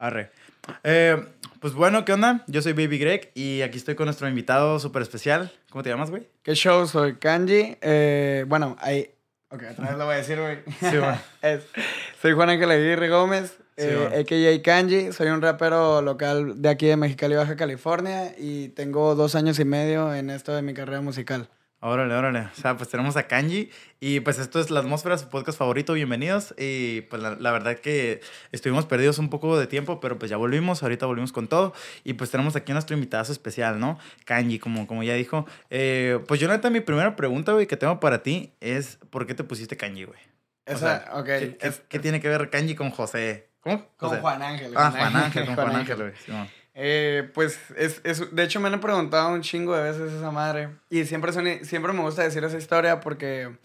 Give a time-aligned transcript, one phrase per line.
[0.00, 0.30] Arre.
[0.82, 1.22] Eh,
[1.60, 2.42] pues bueno, ¿qué onda?
[2.46, 5.52] Yo soy Baby Greg y aquí estoy con nuestro invitado súper especial.
[5.70, 6.26] ¿Cómo te llamas, güey?
[6.42, 6.86] ¿Qué show?
[6.86, 7.76] Soy Kanji.
[7.82, 9.10] Eh, bueno, ahí...
[9.50, 10.58] Ok, otra vez lo voy a decir, güey.
[10.80, 10.96] Sí.
[11.42, 11.64] Es-
[12.22, 14.62] soy Juan Ángel Aguirre Gómez, Sí, eh, a.k.a.
[14.62, 15.12] Kanji.
[15.12, 18.34] Soy un rapero local de aquí de Mexicali, Baja California.
[18.38, 21.48] Y tengo dos años y medio en esto de mi carrera musical.
[21.82, 22.40] Órale, órale.
[22.40, 23.70] O sea, pues tenemos a Kanji
[24.00, 25.94] y pues esto es La Atmósfera, su podcast favorito.
[25.94, 26.54] Bienvenidos.
[26.58, 28.20] Y pues la, la verdad que
[28.52, 30.82] estuvimos perdidos un poco de tiempo, pero pues ya volvimos.
[30.82, 31.72] Ahorita volvimos con todo.
[32.04, 33.98] Y pues tenemos aquí a nuestro invitado especial, ¿no?
[34.26, 35.46] Kanji, como, como ya dijo.
[35.70, 39.34] Eh, pues yo, neta, mi primera pregunta, güey, que tengo para ti es: ¿por qué
[39.34, 40.18] te pusiste Kanji, güey?
[40.66, 41.24] O sea, ok.
[41.24, 43.48] ¿Qué, qué- es- qué tiene que ver Kanji con José?
[43.60, 43.86] ¿Cómo?
[43.96, 44.20] con.
[44.20, 44.74] Juan Ángel.
[44.76, 46.12] Ah, Juan Ángel, con Juan Ángel, güey.
[46.74, 50.70] Eh, pues, es, es- de hecho me han preguntado un chingo de veces esa madre.
[50.88, 53.56] Y siempre, son- siempre me gusta decir esa historia porque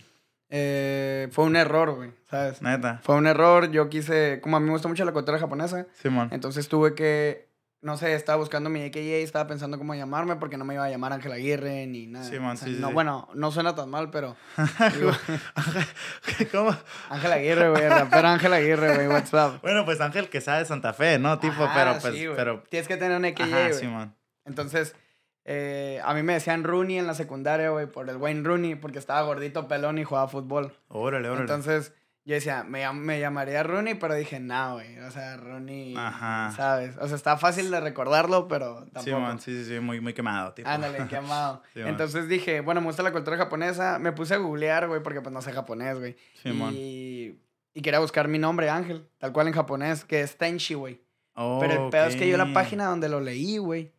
[0.50, 2.62] eh, fue un error, güey, ¿sabes?
[2.62, 2.99] Neta.
[3.04, 6.30] Fue un error, yo quise, como a mí me gusta mucho la cultura japonesa, Simón.
[6.32, 7.48] entonces tuve que,
[7.85, 10.90] no sé, estaba buscando mi AKA, estaba pensando cómo llamarme porque no me iba a
[10.90, 12.26] llamar Ángel Aguirre ni nada.
[12.26, 12.93] Sí, man, O sea, sí, sí, no, sí.
[12.96, 14.35] Bueno, no suena tan mal, pero
[14.96, 15.12] digo,
[16.51, 16.76] ¿Cómo?
[17.10, 19.60] Ángel Aguirre, güey, rapero Ángel Aguirre, güey, what's up.
[19.62, 21.37] Bueno, pues Ángel que sabe de Santa Fe, ¿no?
[21.37, 22.63] Tipo, Ajá, pero pues, sí, pero.
[22.71, 23.73] Tienes que tener un AKA, Ajá, güey.
[23.76, 24.15] Simón.
[24.45, 24.95] Entonces,
[25.43, 28.98] eh, a mí me decían Rooney en la secundaria, güey, por el Wayne Rooney, porque
[28.98, 30.76] estaba gordito, pelón y jugaba fútbol.
[30.88, 31.41] Órale, órale.
[31.41, 31.93] Entonces,
[32.26, 34.98] yo decía, me, llam- me llamaría Rooney, pero dije, no, güey.
[34.99, 36.51] O sea, Rooney, Ajá.
[36.55, 36.98] ¿sabes?
[36.99, 39.04] O sea, está fácil de recordarlo, pero tampoco.
[39.04, 40.67] Simón, sí, sí, sí, muy, muy quemado, tipo.
[40.67, 41.07] Ándale.
[41.09, 41.62] Simón.
[41.76, 43.99] Entonces dije, bueno, me gusta la cultura japonesa.
[43.99, 46.15] Me puse a googlear, güey, porque pues no sé japonés, güey.
[46.41, 46.73] Simón.
[46.76, 47.37] Y,
[47.76, 51.01] y quería buscar mi nombre, Ángel, tal cual en japonés, que es Tenshi, güey.
[51.35, 53.91] Oh, Pero el pedo es que yo la página donde lo leí, güey.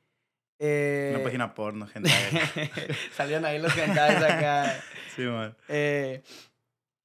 [0.59, 2.11] eh, Una página porno, gente.
[3.13, 4.73] Salían ahí los hentais acá.
[5.15, 5.55] Simón.
[5.69, 6.23] Eh,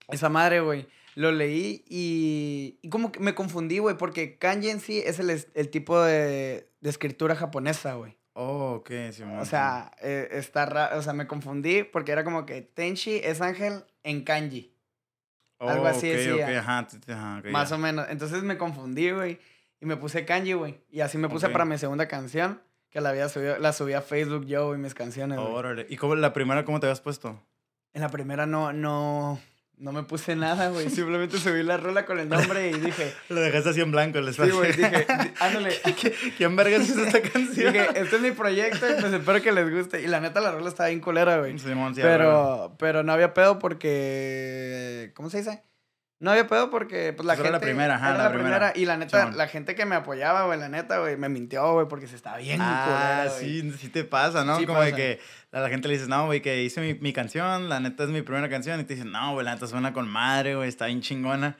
[0.07, 0.87] esa madre, güey.
[1.15, 5.29] Lo leí y, y como que me confundí, güey, porque kanji en sí es el,
[5.53, 8.17] el tipo de, de escritura japonesa, güey.
[8.33, 9.39] Oh, ok, Simón.
[9.39, 13.41] O sea, eh, está ra- o sea, me confundí porque era como que Tenshi es
[13.41, 14.73] ángel en kanji,
[15.63, 16.45] Oh, algo así ok, decía.
[16.47, 18.07] ok, ajá, ajá, más o menos.
[18.09, 19.37] Entonces me confundí, güey,
[19.81, 20.81] y me puse kanji, güey.
[20.89, 24.01] Y así me puse para mi segunda canción, que la, había subido, la subí a
[24.01, 25.51] Facebook yo y mis canciones, güey.
[25.53, 25.85] Órale.
[25.89, 27.39] ¿Y cómo, la primera cómo te habías puesto?
[27.93, 29.39] En la primera no, no,
[29.81, 30.89] no me puse nada, güey.
[30.91, 34.33] Simplemente subí la rola con el nombre y dije, Lo dejaste así en blanco, el
[34.33, 35.71] sí, güey, dije, di- ándale.
[36.37, 37.73] ¿Quién vergas hizo esta canción?
[37.73, 40.01] Dije, este es mi proyecto y pues espero que les guste.
[40.01, 41.57] Y la neta, la rola estaba bien culera, güey.
[41.59, 41.67] Sí.
[41.95, 45.63] Pero, pero no había pedo porque, ¿cómo se dice?
[46.21, 47.51] No había pedo porque, pues, la Pues era gente...
[47.51, 48.55] la primera, ajá, era la la primera.
[48.57, 48.73] primera.
[48.75, 51.87] Y la neta, la gente que me apoyaba, güey, la neta, güey, me mintió, güey,
[51.87, 54.57] porque se estaba bien Ah, culera, sí, sí te pasa, ¿no?
[54.57, 55.19] Sí Como de que
[55.51, 58.09] a la gente le dices, no, güey, que hice mi, mi canción, la neta es
[58.09, 60.85] mi primera canción, y te dicen, no, güey, la neta suena con madre, güey, está
[60.85, 61.57] bien chingona.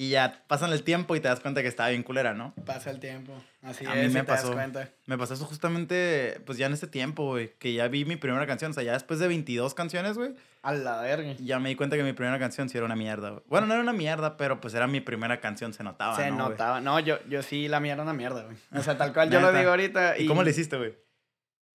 [0.00, 2.54] Y ya pasan el tiempo y te das cuenta que estaba bien culera, ¿no?
[2.64, 3.32] Pasa el tiempo.
[3.62, 4.52] Así A es, mí me y te das pasó.
[4.52, 4.88] cuenta.
[5.06, 8.46] Me pasó eso justamente, pues ya en este tiempo, güey, que ya vi mi primera
[8.46, 11.32] canción, o sea, ya después de 22 canciones, güey, A la verga.
[11.40, 13.42] ya me di cuenta que mi primera canción sí era una mierda, güey.
[13.48, 16.80] Bueno, no era una mierda, pero pues era mi primera canción, se notaba, Se notaba.
[16.80, 18.56] No, yo, yo sí la mía era una mierda, güey.
[18.76, 20.16] O sea, tal cual yo lo digo ahorita.
[20.16, 20.94] ¿Y cómo le hiciste, güey?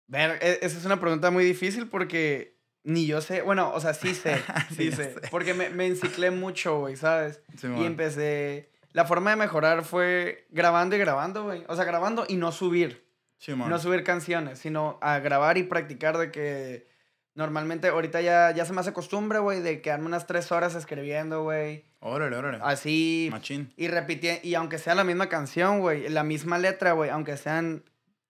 [0.07, 2.53] Ver, e- esa es una pregunta muy difícil porque
[2.84, 3.42] ni yo sé.
[3.42, 4.38] Bueno, o sea, sí sé.
[4.70, 5.14] Sí, sí sé.
[5.14, 5.22] sé.
[5.32, 7.42] Porque me, me enciclé mucho, güey, ¿sabes?
[7.58, 7.82] Simón.
[7.82, 8.70] Y empecé.
[8.92, 11.64] La forma de mejorar fue grabando y grabando, güey.
[11.68, 13.04] O sea, grabando y no subir.
[13.38, 13.70] Simón.
[13.70, 16.88] No subir canciones, sino a grabar y practicar de que.
[17.36, 21.42] Normalmente, ahorita ya, ya se me hace costumbre, güey, de quedarme unas tres horas escribiendo,
[21.42, 21.84] güey.
[22.00, 22.60] Órale, órale.
[22.62, 23.74] Así, Machín.
[23.76, 27.84] y repitiendo, y aunque sea la misma canción, güey, la misma letra, güey, aunque sean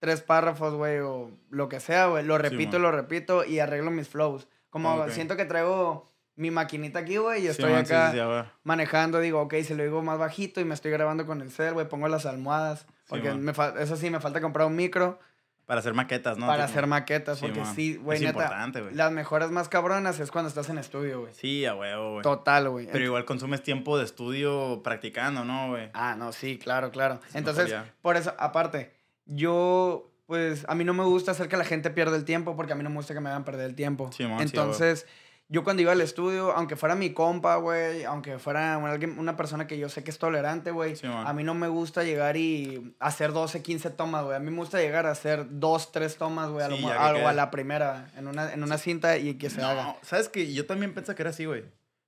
[0.04, 4.06] tres párrafos, güey, o lo que sea, güey, lo repito, lo repito y arreglo mis
[4.06, 4.46] flows.
[4.68, 9.18] Como siento que traigo mi maquinita aquí, güey, y estoy sí, acá sí, sí, manejando,
[9.20, 11.88] digo, ok, se lo digo más bajito y me estoy grabando con el cel, güey,
[11.88, 12.86] pongo las almohadas.
[13.08, 15.18] Porque me eso sí, me falta comprar un micro
[15.64, 16.46] Para hacer maquetas, ¿no?
[16.46, 17.74] para hacer maquetas, porque man.
[17.74, 21.32] sí, güey, neta, importante, las mejores más cabronas es cuando estás en estudio, güey.
[21.32, 22.22] Sí, a huevo, güey.
[22.22, 22.88] Total, güey.
[22.92, 25.88] Pero igual consumes tiempo de estudio practicando, ¿no, güey?
[25.94, 27.20] Ah, no, sí, claro, claro.
[27.32, 28.92] Entonces, por eso, aparte,
[29.26, 32.72] yo, pues, a mí no me gusta hacer que la gente pierda el tiempo porque
[32.72, 34.10] a mí no me gusta que me hagan perder el tiempo.
[34.16, 35.06] Sí, Entonces,
[35.48, 39.66] yo cuando iba al estudio, aunque fuera mi compa, güey, aunque fuera alguien, una persona
[39.66, 43.32] que yo sé que es tolerante, güey, a mí no me gusta llegar y hacer
[43.32, 44.36] 12, 15 tomas, güey.
[44.36, 46.88] A mí me gusta llegar a hacer 2, 3 tomas, güey, a, lo Sí, mo-
[46.88, 49.84] ya que a- la primera, en una, en una cinta y que se haga.
[49.84, 50.52] No, ¿sabes qué?
[50.52, 51.64] Yo también pensaba que era así, güey.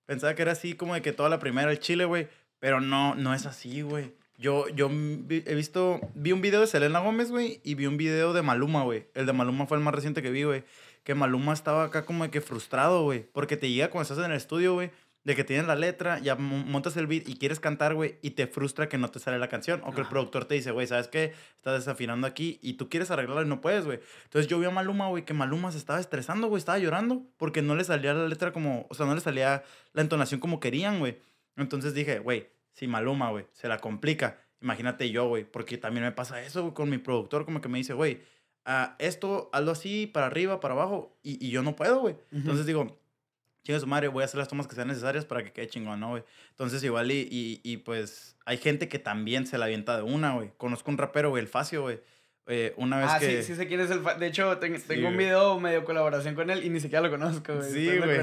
[0.06, 2.28] Pensaba que era así como de que toda la primera el chile, güey.
[2.58, 4.14] Pero no, no es así, güey.
[4.38, 8.32] Yo, yo he visto, vi un video de Selena Gómez, güey, y vi un video
[8.32, 9.06] de Maluma, güey.
[9.14, 10.64] El de Maluma fue el más reciente que vi, güey.
[11.04, 13.26] Que Maluma estaba acá como de que frustrado, güey.
[13.32, 14.90] Porque te llega cuando estás en el estudio, güey.
[15.26, 18.46] de que tienes la letra, ya montas el beat y quieres cantar, güey, y te
[18.46, 19.82] frustra que no te sale la canción.
[19.84, 21.32] O que el productor te dice, güey, ¿sabes qué?
[21.56, 23.98] Estás desafinando aquí y tú quieres arreglarlo y no puedes, güey.
[24.22, 27.60] Entonces yo vi a Maluma, güey, que Maluma se estaba estresando, güey, estaba llorando porque
[27.60, 31.00] no le salía la letra como, o sea, no le salía la entonación como querían,
[31.00, 31.18] güey.
[31.56, 32.46] Entonces dije, güey,
[32.76, 36.74] si Maluma, güey, se la complica, imagínate yo, güey, porque también me pasa eso, güey,
[36.74, 38.20] con mi productor, como que me dice, güey,
[38.66, 42.16] uh, esto, hazlo así, para arriba, para abajo, y, y yo no puedo, güey.
[42.30, 43.00] Entonces digo,
[43.62, 46.00] chingue su madre, voy a hacer las tomas que sean necesarias para que quede chingón,
[46.00, 46.22] ¿no, güey?
[46.50, 50.34] Entonces, igual, y, y, y, pues, hay gente que también se la avienta de una,
[50.34, 50.52] güey.
[50.58, 52.00] Conozco un rapero, güey, el Facio, güey.
[52.48, 53.42] Eh, una vez ah, que...
[53.42, 54.00] sí, sí sé quién es el...
[54.00, 57.10] Fa de hecho, tengo, tengo un video medio colaboración con él y ni siquiera lo
[57.10, 57.72] conozco, güey.
[57.72, 58.20] Sí, güey.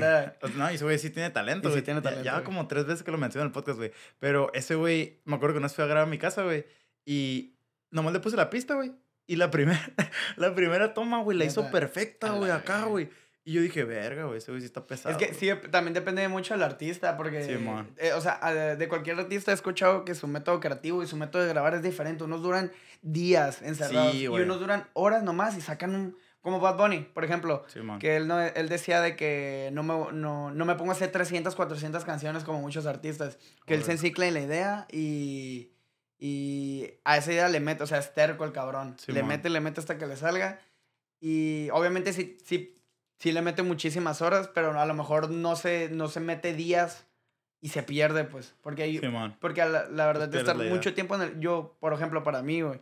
[0.56, 1.82] No, y ese güey sí tiene talento, güey.
[1.82, 3.92] Sí tiene talento, Ya, ya como tres veces que lo menciono en el podcast, güey.
[4.20, 6.66] Pero ese güey, me acuerdo que una vez fui a grabar a mi casa, güey.
[7.06, 7.58] Y
[7.92, 8.94] nomás le puse la pista, güey.
[9.28, 9.82] Y la primera,
[10.38, 13.10] la primera toma, güey, la hizo perfecta, güey, acá, güey.
[13.46, 15.18] Y yo dije, verga, güey, ese güey sí está pesado.
[15.18, 17.52] Es que sí, también depende mucho del artista, porque, sí,
[17.98, 18.40] eh, o sea,
[18.76, 21.82] de cualquier artista he escuchado que su método creativo y su método de grabar es
[21.82, 22.24] diferente.
[22.24, 26.18] Unos duran días encerrados y unos duran horas nomás y sacan un...
[26.42, 30.12] Como Bad Bunny, por ejemplo, sí, que él, no, él decía de que no me,
[30.12, 33.94] no, no me pongo a hacer 300, 400 canciones como muchos artistas, que él se
[33.94, 35.72] encicla en la idea y,
[36.20, 39.62] y a esa idea le mete, o sea, es terco el cabrón, le mete, le
[39.62, 40.60] mete hasta que le salga
[41.22, 42.83] y obviamente si, si
[43.24, 47.06] sí le mete muchísimas horas, pero a lo mejor no se, no se mete días
[47.62, 48.54] y se pierde, pues.
[48.62, 49.02] Porque, hay,
[49.40, 51.40] porque la, verdad de estar mucho tiempo en el...
[51.40, 52.82] Yo, por ejemplo, para mí, güey,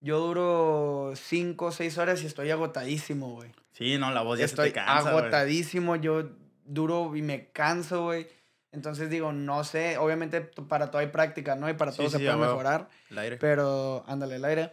[0.00, 3.52] yo duro cinco o seis horas y estoy agotadísimo, güey.
[3.70, 6.28] Sí, no, la voz ya estoy se te cansa, agotadísimo, yo
[6.64, 8.26] duro y me canso, güey.
[8.72, 11.70] Entonces digo, no sé, obviamente para todo hay práctica, ¿no?
[11.70, 12.88] Y para todo se puede mejorar.
[13.10, 13.36] El aire.
[13.36, 14.72] Pero, ándale, el aire.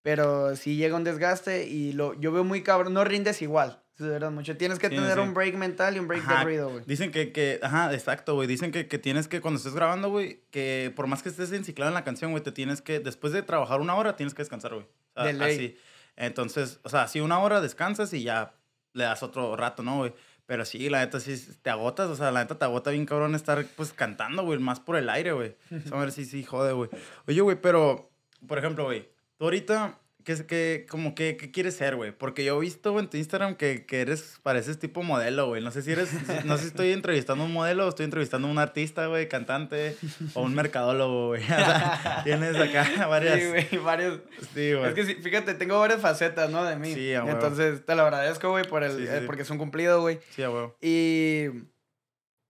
[0.00, 3.82] Pero si llega un desgaste y lo, yo veo muy cabrón, no rindes igual
[4.30, 4.56] mucho.
[4.56, 6.84] Tienes que tener un break mental y un break de ruido, güey.
[6.86, 8.48] Dicen que, que, ajá, exacto, güey.
[8.48, 11.90] Dicen que, que tienes que, cuando estés grabando, güey, que por más que estés enciclado
[11.90, 14.74] en la canción, güey, te tienes que, después de trabajar una hora, tienes que descansar,
[14.74, 14.86] güey.
[15.14, 15.76] O sea, Así.
[16.16, 18.54] Entonces, o sea, si una hora descansas y ya
[18.92, 20.12] le das otro rato, ¿no, güey?
[20.46, 23.36] Pero sí, la neta sí te agotas, o sea, la neta te agota bien cabrón
[23.36, 25.56] estar pues cantando, güey, más por el aire, güey.
[25.92, 26.90] a ver si sí, jode, güey.
[27.28, 28.10] Oye, güey, pero,
[28.48, 29.08] por ejemplo, güey,
[29.38, 32.12] tú ahorita ¿Qué, qué, como que, qué quieres ser, güey?
[32.12, 35.62] Porque yo he visto en tu Instagram que, que eres, pareces tipo modelo, güey.
[35.62, 36.12] No sé si eres,
[36.44, 39.28] no sé si estoy entrevistando a un modelo o estoy entrevistando a un artista, güey,
[39.28, 39.96] cantante
[40.34, 41.42] o un mercadólogo, güey.
[41.50, 43.40] O sea, tienes acá varias.
[43.40, 44.20] Sí, güey, varios.
[44.54, 44.88] Sí, güey.
[44.88, 46.64] Es que sí, fíjate, tengo varias facetas, ¿no?
[46.64, 46.94] De mí.
[46.94, 47.30] Sí, güey.
[47.30, 50.20] Entonces, te lo agradezco, güey, por el, eh, porque es un cumplido, güey.
[50.30, 50.68] Sí, güey.
[50.80, 51.46] Y.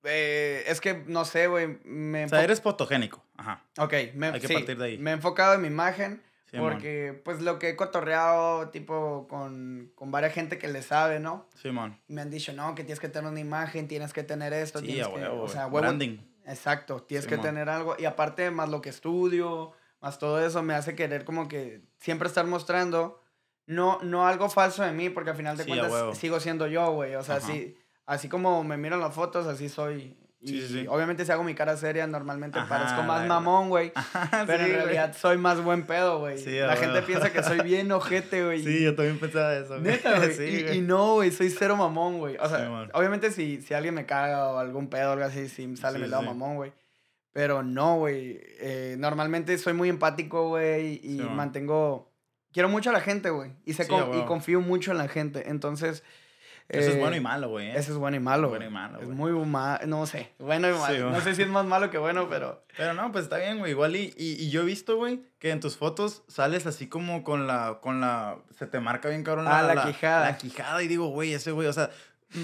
[0.04, 1.78] Eh, es que, no sé, güey.
[2.24, 3.22] O sea, eres fotogénico.
[3.36, 3.64] Ajá.
[3.78, 4.98] Ok, me, Hay que partir de ahí.
[4.98, 6.22] Me he enfocado en mi imagen
[6.58, 11.46] porque, pues, lo que he cotorreado, tipo, con, con varias gente que le sabe, ¿no?
[11.54, 12.00] Sí, man.
[12.08, 14.86] Me han dicho, no, que tienes que tener una imagen, tienes que tener esto, sí,
[14.86, 15.24] tienes que...
[15.26, 16.18] o sea, Branding.
[16.46, 17.94] Exacto, tienes que tener algo.
[17.98, 22.26] Y aparte, más lo que estudio, más todo eso, me hace querer como que siempre
[22.26, 23.20] estar mostrando,
[23.66, 27.14] no, no algo falso de mí, porque al final de cuentas sigo siendo yo, güey.
[27.14, 27.76] O sea, así,
[28.06, 32.06] así como me miran las fotos, así soy y obviamente si hago mi cara seria,
[32.06, 33.92] normalmente parezco más mamón, güey.
[34.46, 36.42] pero en realidad soy más buen pedo, güey.
[36.60, 38.62] la gente piensa que soy bien ojete, güey.
[38.62, 39.78] Sí, yo también pensaba eso.
[39.78, 40.76] Neta, güey.
[40.78, 42.36] y, no, güey, soy cero mamón, güey.
[42.40, 45.76] O sea, obviamente si, si alguien me caga o algún pedo o algo así, si
[45.76, 46.72] sale mi lado mamón, güey.
[47.32, 48.40] Pero no, güey.
[48.60, 51.00] Eh, normalmente soy muy empático, güey.
[51.02, 52.10] Y mantengo...
[52.52, 53.52] Quiero mucho a la gente, güey.
[53.64, 55.50] Y, sé y confío mucho en la gente.
[55.50, 56.02] Entonces...
[56.70, 57.68] Eso es bueno y eh, malo, güey.
[57.68, 57.72] ¿eh?
[57.76, 58.48] Eso es bueno y malo.
[58.48, 59.00] Bueno y malo.
[59.00, 60.32] Es muy malo, no sé.
[60.38, 61.10] Bueno y malo.
[61.10, 62.64] no sé si es más malo que bueno, pero.
[62.76, 63.72] Pero no, pues está bien, güey.
[63.72, 67.46] Igual y, y, yo he visto, güey, que en tus fotos sales así como con
[67.46, 67.78] la.
[67.82, 68.38] con la.
[68.56, 70.26] Se te marca bien cabrón ah, la, quijada.
[70.26, 70.82] La quijada.
[70.82, 71.90] Y digo, güey, ese güey, o sea.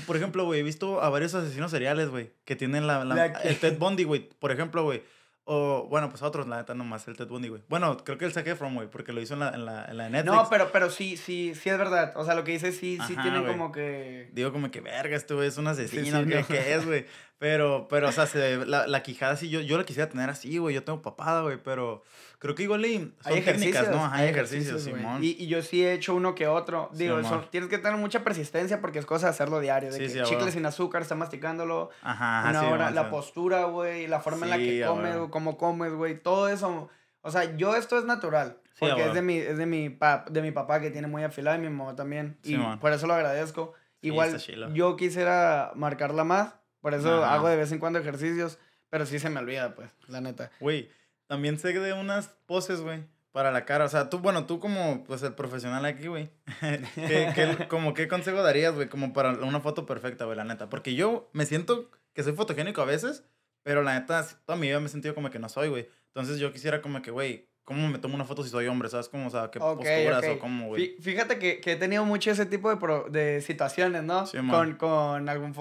[0.07, 3.57] Por ejemplo, güey, he visto a varios asesinos seriales, güey, que tienen la, la el
[3.61, 4.29] Ted Bundy, güey.
[4.41, 5.05] Por ejemplo, güey
[5.49, 7.63] o, bueno, pues a otros, la neta, nomás el Ted Bundy, güey.
[7.69, 9.97] Bueno, creo que el saqué from, güey, porque lo hizo en la, en la, en
[9.97, 10.35] la Netflix.
[10.35, 12.13] No, pero, pero sí, sí, sí es verdad.
[12.17, 14.29] O sea, lo que dice sí, sí tiene como que...
[14.33, 17.07] Digo como que, verga, este güey es un asesino, sí, ¿qué, es, güey?
[17.39, 20.57] Pero, pero, o sea, se, la, la quijada sí, yo, yo la quisiera tener así,
[20.57, 20.75] güey.
[20.75, 22.03] Yo tengo papada, güey, pero
[22.39, 24.07] creo que igual son hay técnicas, ¿no?
[24.11, 25.23] Hay, ejercicios, Simón.
[25.23, 26.89] Y, y, yo sí he hecho uno que otro.
[26.95, 29.93] Digo, tienes que tener mucha persistencia porque es cosa de hacerlo diario.
[29.93, 31.91] De que chicle sin azúcar, está masticándolo.
[32.01, 32.91] Ajá, una hora.
[32.91, 36.19] La postura, güey, la forma en la que comes, cómo comes, güey.
[36.19, 36.89] Todo eso.
[37.21, 38.61] O sea, yo esto es natural.
[38.79, 41.59] porque es de mi, es de mi, pap, de mi papá que tiene muy afilado
[41.59, 42.39] y mi mamá también.
[42.43, 43.75] y por eso lo agradezco.
[44.01, 44.39] Igual
[44.73, 48.59] yo quisiera marcarla más por eso hago de vez en cuando ejercicios,
[48.91, 50.51] pero sí se me olvida, pues, la neta.
[50.61, 50.91] Güey,
[51.27, 53.85] también sé de unas poses, güey, para la cara.
[53.85, 56.31] O sea, tú, bueno, tú como, pues, el profesional aquí, güey.
[56.95, 60.69] ¿qué, como, ¿Qué consejo darías, güey, como para una foto perfecta, güey, la neta?
[60.69, 63.25] Porque yo me siento que soy fotogénico a veces,
[63.63, 65.89] pero la neta, toda mi vida me he sentido como que no soy, güey.
[66.09, 68.89] Entonces yo quisiera como que, güey, ¿cómo me tomo una foto si soy hombre?
[68.89, 69.27] ¿Sabes cómo?
[69.27, 70.97] O sea, ¿qué posturas o cómo, güey?
[71.01, 74.25] Fíjate que, que, he tenido mucho ese tipo de, de situaciones, ¿no?
[74.25, 75.53] Sí, con, con algún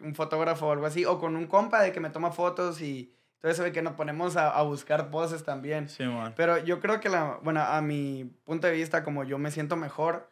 [0.00, 3.12] un, fotógrafo o algo así, o con un compa de que me toma fotos y
[3.40, 5.88] todo eso de que nos ponemos a, a buscar poses también.
[5.90, 6.32] Sí, man.
[6.34, 9.76] Pero yo creo que, la, bueno, a mi punto de vista, como yo me siento
[9.76, 10.30] mejor,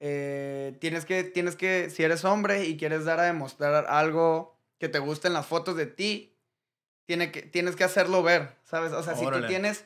[0.00, 4.88] eh, tienes, que, tienes que, si eres hombre y quieres dar a demostrar algo que
[4.88, 6.34] te guste en las fotos de ti,
[7.06, 8.92] tiene que, tienes que hacerlo ver, ¿sabes?
[8.92, 9.84] O sea, si tú tienes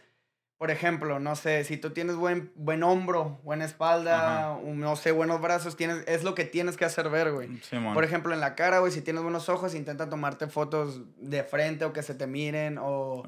[0.65, 5.43] por ejemplo, no sé, si tú tienes buen, buen hombro, buena espalda, no sé, buenos
[5.43, 7.51] brazos, tienes, es lo que tienes que hacer ver, güey.
[7.93, 11.85] Por ejemplo, en la cara, güey, si tienes buenos ojos, intenta tomarte fotos de frente
[11.85, 13.23] o que se te miren o,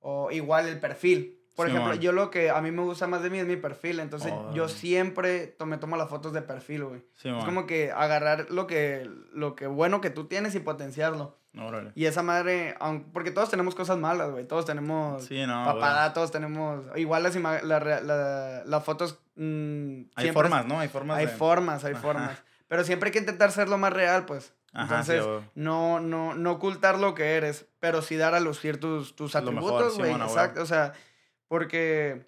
[0.00, 1.35] o igual el perfil.
[1.56, 4.00] Por ejemplo, yo lo que a mí me gusta más de mí es mi perfil,
[4.00, 7.02] entonces yo siempre me tomo las fotos de perfil, güey.
[7.24, 11.36] es como que agarrar lo que, lo que bueno que tú tienes y potenciarlo.
[11.94, 12.76] Y esa madre,
[13.14, 14.44] porque todos tenemos cosas malas, güey.
[14.46, 16.84] Todos tenemos sí, no, papada, todos tenemos.
[16.96, 17.34] Igual las,
[17.64, 19.18] la, las fotos.
[19.36, 20.78] Mm, hay formas, ¿no?
[20.78, 21.16] Hay formas.
[21.16, 22.42] Hay formas, hay formas.
[22.68, 24.52] Pero siempre hay que intentar ser lo más real, pues.
[24.74, 29.34] Entonces, no, no, no ocultar lo que eres, pero sí dar a lucir tus, tus
[29.34, 30.12] atributos, güey.
[30.12, 30.62] exacto.
[30.62, 30.92] O sea,
[31.48, 32.26] porque,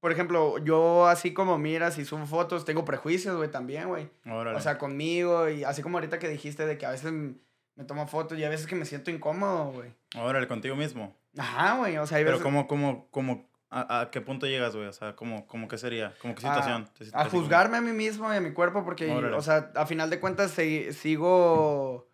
[0.00, 4.08] por ejemplo, yo así como miras y subo fotos, tengo prejuicios, güey, también, güey.
[4.26, 8.06] O sea, conmigo y así como ahorita que dijiste de que a veces me tomo
[8.06, 9.92] fotos y a veces que me siento incómodo, güey.
[10.16, 11.16] Órale, contigo mismo.
[11.36, 14.86] Ajá, güey, o sea, hay Pero ¿cómo, cómo, cómo, a, qué punto llegas, güey?
[14.86, 16.14] O sea, ¿cómo, cómo qué sería?
[16.22, 16.88] ¿Cómo qué situación?
[17.12, 20.20] A, juzgarme a mí mismo y a mi cuerpo porque, o sea, a final de
[20.20, 20.52] cuentas
[20.92, 22.08] sigo...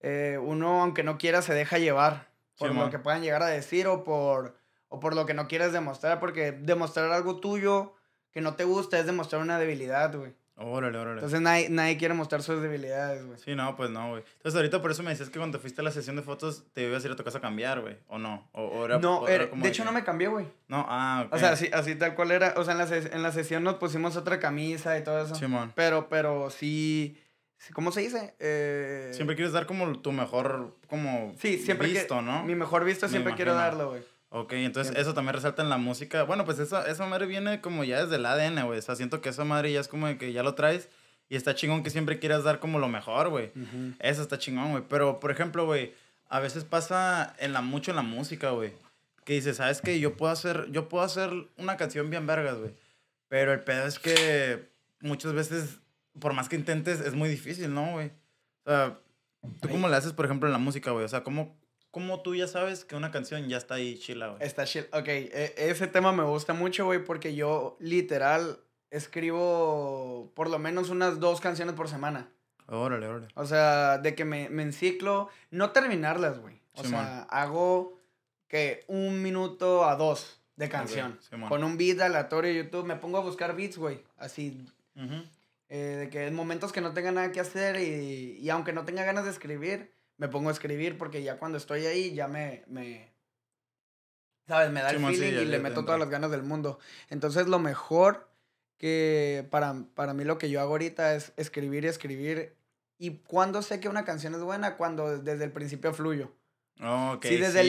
[0.00, 2.28] Eh, uno, aunque no quiera, se deja llevar
[2.58, 4.56] por lo que puedan llegar a decir o por,
[4.88, 7.94] o por lo que no quieres demostrar, porque demostrar algo tuyo
[8.30, 10.32] que no te gusta es demostrar una debilidad, güey.
[10.60, 11.14] Órale, órale.
[11.18, 13.38] Entonces nadie, nadie quiere mostrar sus debilidades, güey.
[13.38, 14.24] Sí, no, pues no, güey.
[14.38, 16.82] Entonces ahorita por eso me decías que cuando fuiste a la sesión de fotos te
[16.82, 17.96] ibas a ir a tu casa a cambiar, güey.
[18.08, 18.48] ¿O no?
[18.52, 20.46] ¿O, era, no, de hecho no me cambié, güey.
[20.66, 21.34] No, ah, ok.
[21.34, 22.54] O sea, así, así tal cual era.
[22.56, 25.36] O sea, en la, en la sesión nos pusimos otra camisa y todo eso.
[25.36, 25.72] Simón.
[25.76, 27.16] Pero, pero sí...
[27.72, 28.34] ¿Cómo se dice?
[28.38, 29.10] Eh...
[29.12, 32.44] Siempre quieres dar como tu mejor, como sí, siempre visto, ¿no?
[32.44, 34.02] Mi mejor visto siempre quiero darlo, güey.
[34.30, 36.22] Ok, entonces eso también resalta en la música.
[36.24, 38.78] Bueno, pues eso, esa madre viene como ya desde el ADN, güey.
[38.78, 40.90] O sea, siento que esa madre ya es como que ya lo traes
[41.30, 43.52] y está chingón que siempre quieras dar como lo mejor, güey.
[44.00, 44.84] Eso está chingón, güey.
[44.88, 45.94] Pero, por ejemplo, güey,
[46.28, 48.72] a veces pasa en la, mucho en la música, güey.
[49.24, 49.98] Que dices, ¿sabes qué?
[49.98, 52.72] Yo puedo hacer, yo puedo hacer una canción bien vergas, güey.
[53.28, 54.68] Pero el pedo es que
[55.00, 55.80] muchas veces,
[56.18, 58.10] por más que intentes, es muy difícil, ¿no, güey?
[58.64, 58.98] O sea,
[59.60, 61.04] ¿tú cómo le haces, por ejemplo, en la música, güey?
[61.04, 61.56] O sea, ¿cómo,
[61.90, 64.42] ¿cómo tú ya sabes que una canción ya está ahí chila, güey?
[64.42, 64.86] Está chila.
[64.92, 70.90] Ok, e, ese tema me gusta mucho, güey, porque yo literal escribo por lo menos
[70.90, 72.28] unas dos canciones por semana.
[72.66, 73.28] Órale, órale.
[73.34, 76.60] O sea, de que me, me enciclo, no terminarlas, güey.
[76.74, 77.98] O sea, hago
[78.46, 81.18] que un minuto a dos de canción.
[81.48, 84.02] con un beat aleatorio de YouTube, me pongo a buscar beats, güey.
[84.16, 84.66] Así.
[85.68, 88.84] Eh, de que en momentos que no tenga nada que hacer y, y, aunque no
[88.84, 92.64] tenga ganas de escribir, me pongo a escribir porque ya cuando estoy ahí ya me,
[92.66, 93.12] me
[94.46, 94.70] ¿sabes?
[94.70, 96.78] Me da el feeling y le meto todas las ganas del mundo.
[97.08, 98.28] Entonces lo mejor
[98.78, 102.56] que para, para mí lo que yo hago ahorita es escribir y escribir.
[102.98, 106.32] Y cuando sé que una canción es buena, cuando desde el principio fluyo.
[106.80, 107.66] Oh, sí, desde el,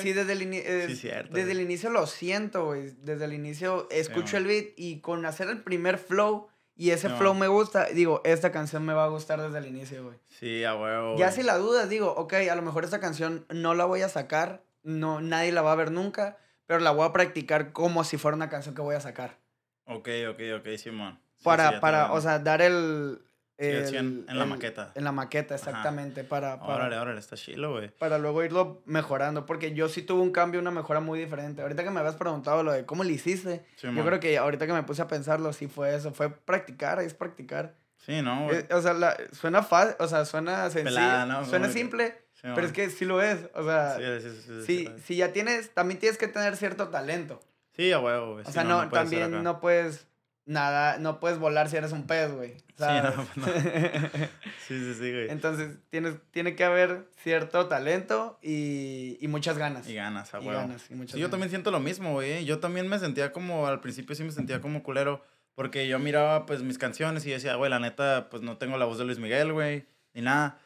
[0.00, 2.94] sí, desde el, desde el inicio lo siento, güey.
[3.02, 6.49] Desde el inicio escucho el beat y con hacer el primer flow
[6.80, 10.02] y ese flow me gusta, digo, esta canción me va a gustar desde el inicio,
[10.02, 10.16] güey.
[10.28, 11.14] Sí, a huevo.
[11.18, 14.08] Ya si la dudas, digo, ok, a lo mejor esta canción no la voy a
[14.08, 18.16] sacar, no, nadie la va a ver nunca, pero la voy a practicar como si
[18.16, 19.36] fuera una canción que voy a sacar.
[19.84, 21.20] Ok, ok, ok, Simón.
[21.42, 23.20] para, para, o sea, dar el...
[23.60, 24.92] en, la maqueta.
[24.94, 26.24] En la maqueta, exactamente.
[26.24, 27.90] Para, para, órale, órale, está chilo, güey.
[27.90, 29.46] Para luego irlo mejorando.
[29.46, 31.62] Porque yo sí tuve un cambio, una mejora muy diferente.
[31.62, 34.72] Ahorita que me habías preguntado lo de cómo lo hiciste, yo creo que ahorita que
[34.72, 36.12] me puse a pensarlo, sí fue eso.
[36.12, 37.74] Fue practicar, es practicar.
[37.98, 38.44] Sí, ¿no?
[38.44, 38.58] Güey.
[38.58, 41.26] Eh, o sea, la, suena fácil, o sea, suena sencillo.
[41.26, 41.44] ¿no?
[41.44, 43.48] Suena simple, pero es que sí lo es.
[43.54, 47.40] O sea, sí, sí, sí, si ya tienes, también tienes que tener cierto talento.
[47.76, 48.44] Sí, a huevo, güey.
[48.46, 50.09] O sea, no, también no puedes
[50.50, 52.56] nada, no puedes volar si eres un pez, güey.
[52.76, 53.46] Sí, no, no.
[54.66, 55.30] sí, sí, sí, güey.
[55.30, 59.88] Entonces, tienes, tiene que haber cierto talento y, y muchas ganas.
[59.88, 60.52] Y ganas, a huevo.
[60.52, 62.44] Y ganas, y muchas sí, yo también siento lo mismo, güey.
[62.44, 66.46] Yo también me sentía como, al principio sí me sentía como culero, porque yo miraba,
[66.46, 69.20] pues, mis canciones y decía, güey, la neta, pues, no tengo la voz de Luis
[69.20, 70.58] Miguel, güey, ni nada.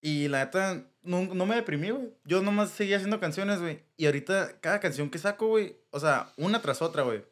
[0.00, 2.08] Y la neta, no, no me deprimí, güey.
[2.24, 3.82] Yo nomás seguía haciendo canciones, güey.
[3.98, 7.22] Y ahorita, cada canción que saco, güey, o sea, una tras otra, güey,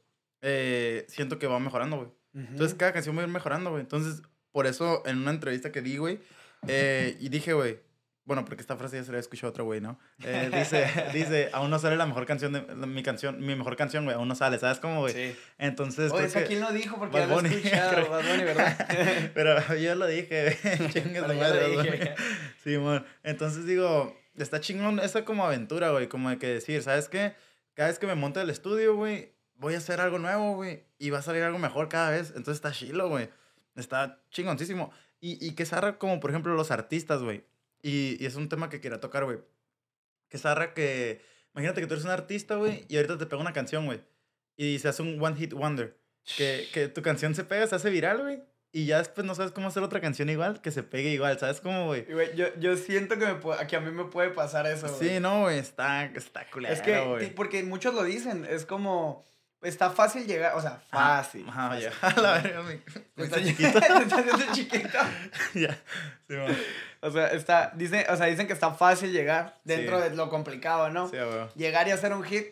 [0.46, 2.08] eh, siento que va mejorando, güey.
[2.34, 3.80] Entonces, cada canción va a ir mejorando, güey.
[3.80, 4.22] Entonces,
[4.52, 6.20] por eso, en una entrevista que di, güey,
[6.66, 7.80] eh, y dije, güey,
[8.26, 9.98] bueno, porque esta frase ya se la he escuchado a otro güey, ¿no?
[10.22, 14.04] Eh, dice, dice, aún no sale la mejor canción de mi canción, mi mejor canción,
[14.04, 15.12] güey, aún no sale, ¿sabes cómo, güey?
[15.12, 15.36] Sí.
[15.58, 16.98] Entonces, Oye, ¿esa quién lo dijo?
[16.98, 19.30] Porque ya lo he escuchado, Bad Bunny, ¿verdad?
[19.34, 20.58] Pero yo lo dije,
[20.92, 22.14] chingues de madre,
[22.62, 23.04] Sí, bueno.
[23.22, 27.34] Entonces digo, está chingón esa como aventura, güey, como de que decir, ¿sabes qué?
[27.74, 29.33] Cada vez que me monte el estudio, güey,
[29.64, 32.28] voy a hacer algo nuevo, güey, y va a salir algo mejor cada vez.
[32.28, 33.28] Entonces está chilo, güey.
[33.74, 34.92] Está chingoncísimo.
[35.20, 37.44] Y, y que zarra como, por ejemplo, los artistas, güey
[37.84, 39.38] y, y es un tema que quería tocar, güey.
[40.30, 41.20] Que zarra que.
[41.52, 44.00] Imagínate que tú eres un artista, güey, y ahorita te pega una canción, güey.
[44.56, 45.96] Y se hace un one hit wonder.
[46.38, 48.42] Que, que tu canción se pega, se hace viral, güey.
[48.72, 51.60] Y ya después no sabes cómo hacer otra canción igual, que se pegue igual, ¿sabes
[51.60, 52.06] cómo, güey?
[52.34, 55.10] Yo, yo siento que, me que a mí me puede pasar eso, güey.
[55.10, 59.24] Sí, no, güey, está, está culero, Es que, porque muchos lo dicen, es como
[59.64, 61.46] Está fácil llegar, o sea, fácil.
[61.48, 61.90] Ajá, ya.
[62.02, 63.78] A la verga, me está chiquito.
[63.78, 64.98] está haciendo chiquito.
[65.54, 65.78] ya.
[66.28, 66.34] Sí,
[67.00, 70.90] o sea, está, dice, o sea, dicen que está fácil llegar dentro de lo complicado,
[70.90, 71.08] ¿no?
[71.08, 71.48] Sí, güey.
[71.56, 72.46] Llegar y hacer un hit.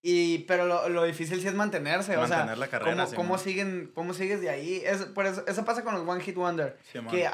[0.00, 3.38] Y, pero lo, lo difícil sí es mantenerse, Mantener o sea, la carrera, ¿cómo, cómo
[3.38, 4.80] siguen, ¿cómo sigues de ahí?
[4.84, 6.78] Es, por eso, eso pasa con los One Hit Wonder,
[7.10, 7.28] que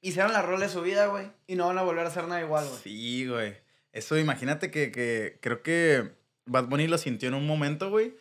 [0.00, 2.40] hicieron la rol de su vida, güey, y no van a volver a hacer nada
[2.40, 2.78] igual, güey.
[2.80, 3.56] Sí, güey.
[3.92, 6.12] Eso, imagínate que, que creo que
[6.44, 8.14] Bad Bunny lo sintió en un momento, güey,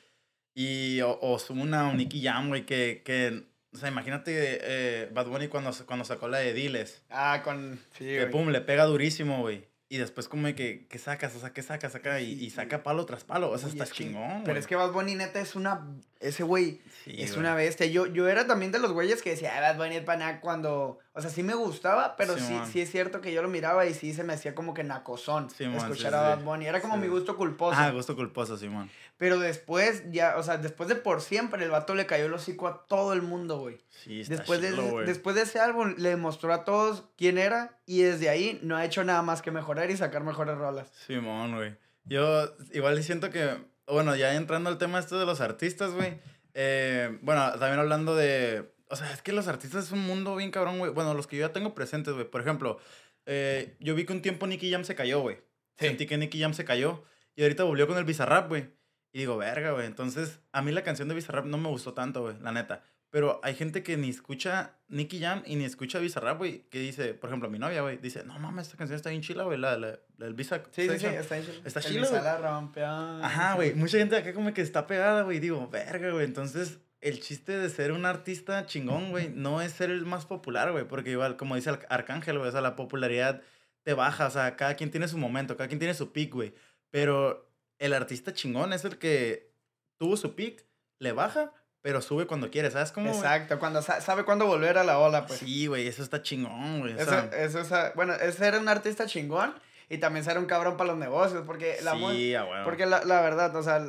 [0.56, 3.44] y o, o una Nicky Jam, güey, que, que,
[3.74, 7.04] o sea, imagínate eh, Bad Bunny cuando, cuando sacó la de Diles.
[7.10, 9.68] Ah, con, sí, Que pum, le pega durísimo, güey.
[9.90, 11.36] Y después como que, ¿qué sacas?
[11.36, 11.92] O sea, ¿qué sacas?
[11.92, 13.52] Saca y, y saca palo tras palo.
[13.52, 15.88] O sea, está chingón, Pero es que Bad Bunny neta es una...
[16.27, 17.86] Ese güey es una bestia.
[17.86, 21.00] Yo, yo era también de los güeyes que decía, ah, Bad Bunny el paná cuando...
[21.13, 23.94] O sea, sí me gustaba, pero sí, sí, es cierto que yo lo miraba y
[23.94, 26.65] sí se me hacía como que nacozón escuchar a Bad Bunny.
[26.65, 27.77] Era como mi gusto culposo.
[27.79, 28.89] Ah, gusto culposo, Simón.
[29.17, 32.67] Pero después, ya, o sea, después de por siempre, el vato le cayó el hocico
[32.67, 33.77] a todo el mundo, güey.
[33.89, 34.72] Sí, está después, de,
[35.05, 38.84] después de ese álbum, le mostró a todos quién era y desde ahí no ha
[38.84, 40.91] hecho nada más que mejorar y sacar mejores rolas.
[41.08, 41.75] Simón, güey.
[42.03, 46.20] Yo igual siento que, bueno, ya entrando al tema esto de los artistas, güey.
[46.54, 50.52] Eh, bueno, también hablando de, o sea, es que los artistas es un mundo bien
[50.52, 50.91] cabrón, güey.
[50.91, 52.30] Bueno, los que yo ya tengo presentes, güey.
[52.30, 52.80] Por ejemplo,
[53.26, 55.38] eh, yo vi que un tiempo Nicky Jam se cayó, güey.
[55.78, 57.04] Sentí que Nicky Jam se cayó
[57.36, 58.74] y ahorita volvió con el Bizarrap, güey.
[59.12, 59.86] Y digo, verga, güey.
[59.86, 62.84] Entonces, a mí la canción de Bizarrap no me gustó tanto, güey, la neta.
[63.15, 67.13] Pero hay gente que ni escucha Nicky Jam y ni escucha Bizarrap, güey, que dice,
[67.13, 69.78] por ejemplo, mi novia, güey, dice, no mames, esta canción está bien chila, güey, la,
[69.78, 70.62] la, el Visa.
[70.71, 71.54] Sí, sí, sí, está chila.
[71.63, 72.21] Está chila, güey.
[72.21, 76.25] la Ajá, güey, mucha gente acá como que está pegada, güey, digo, verga, güey.
[76.25, 80.73] Entonces, el chiste de ser un artista chingón, güey, no es ser el más popular,
[80.73, 83.41] güey, porque igual, como dice Arcángel, güey, o sea, la popularidad
[83.84, 86.54] te baja, o sea, cada quien tiene su momento, cada quien tiene su peak, güey.
[86.91, 87.49] Pero
[87.80, 89.54] el artista chingón es el que
[89.95, 90.65] tuvo su peak,
[90.99, 91.54] le baja,
[91.86, 93.12] pero sube cuando quiere, ¿sabes cómo?
[93.12, 95.38] Exacto, cuando sabe cuándo volver a la ola, pues.
[95.38, 97.00] Sí, güey, eso está chingón, güey.
[97.00, 99.54] Eso, eso, es, bueno, es ser un artista chingón
[99.88, 103.56] y también ser un cabrón para los negocios, porque la sí, Porque la, la, verdad,
[103.56, 103.86] o sea,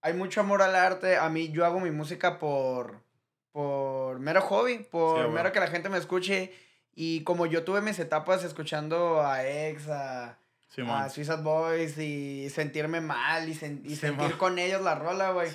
[0.00, 1.18] hay mucho amor al arte.
[1.18, 3.02] A mí, yo hago mi música por,
[3.52, 6.50] por mero hobby, por mero que la gente me escuche.
[6.94, 10.38] Y como yo tuve mis etapas escuchando a Ex, a
[10.88, 15.50] a Suicide Boys y sentirme mal y, sentir con ellos la rola, güey.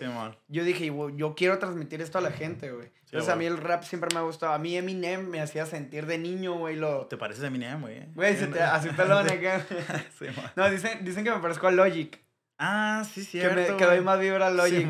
[0.48, 2.92] yo dije, yo quiero transmitir esto a la gente, güey.
[3.06, 4.54] Entonces a mí el rap siempre me ha gustado.
[4.54, 6.76] A mí Eminem me hacía sentir de niño, güey.
[6.76, 7.08] Lo...
[7.08, 8.06] ¿Te pareces a Eminem, güey?
[8.14, 9.66] Güey, así pelón acá.
[10.56, 12.22] no, dicen, dicen que me parezco a Logic.
[12.60, 13.56] Ah, sí, cierto.
[13.56, 14.88] Que, me, que doy más vibra a Logic,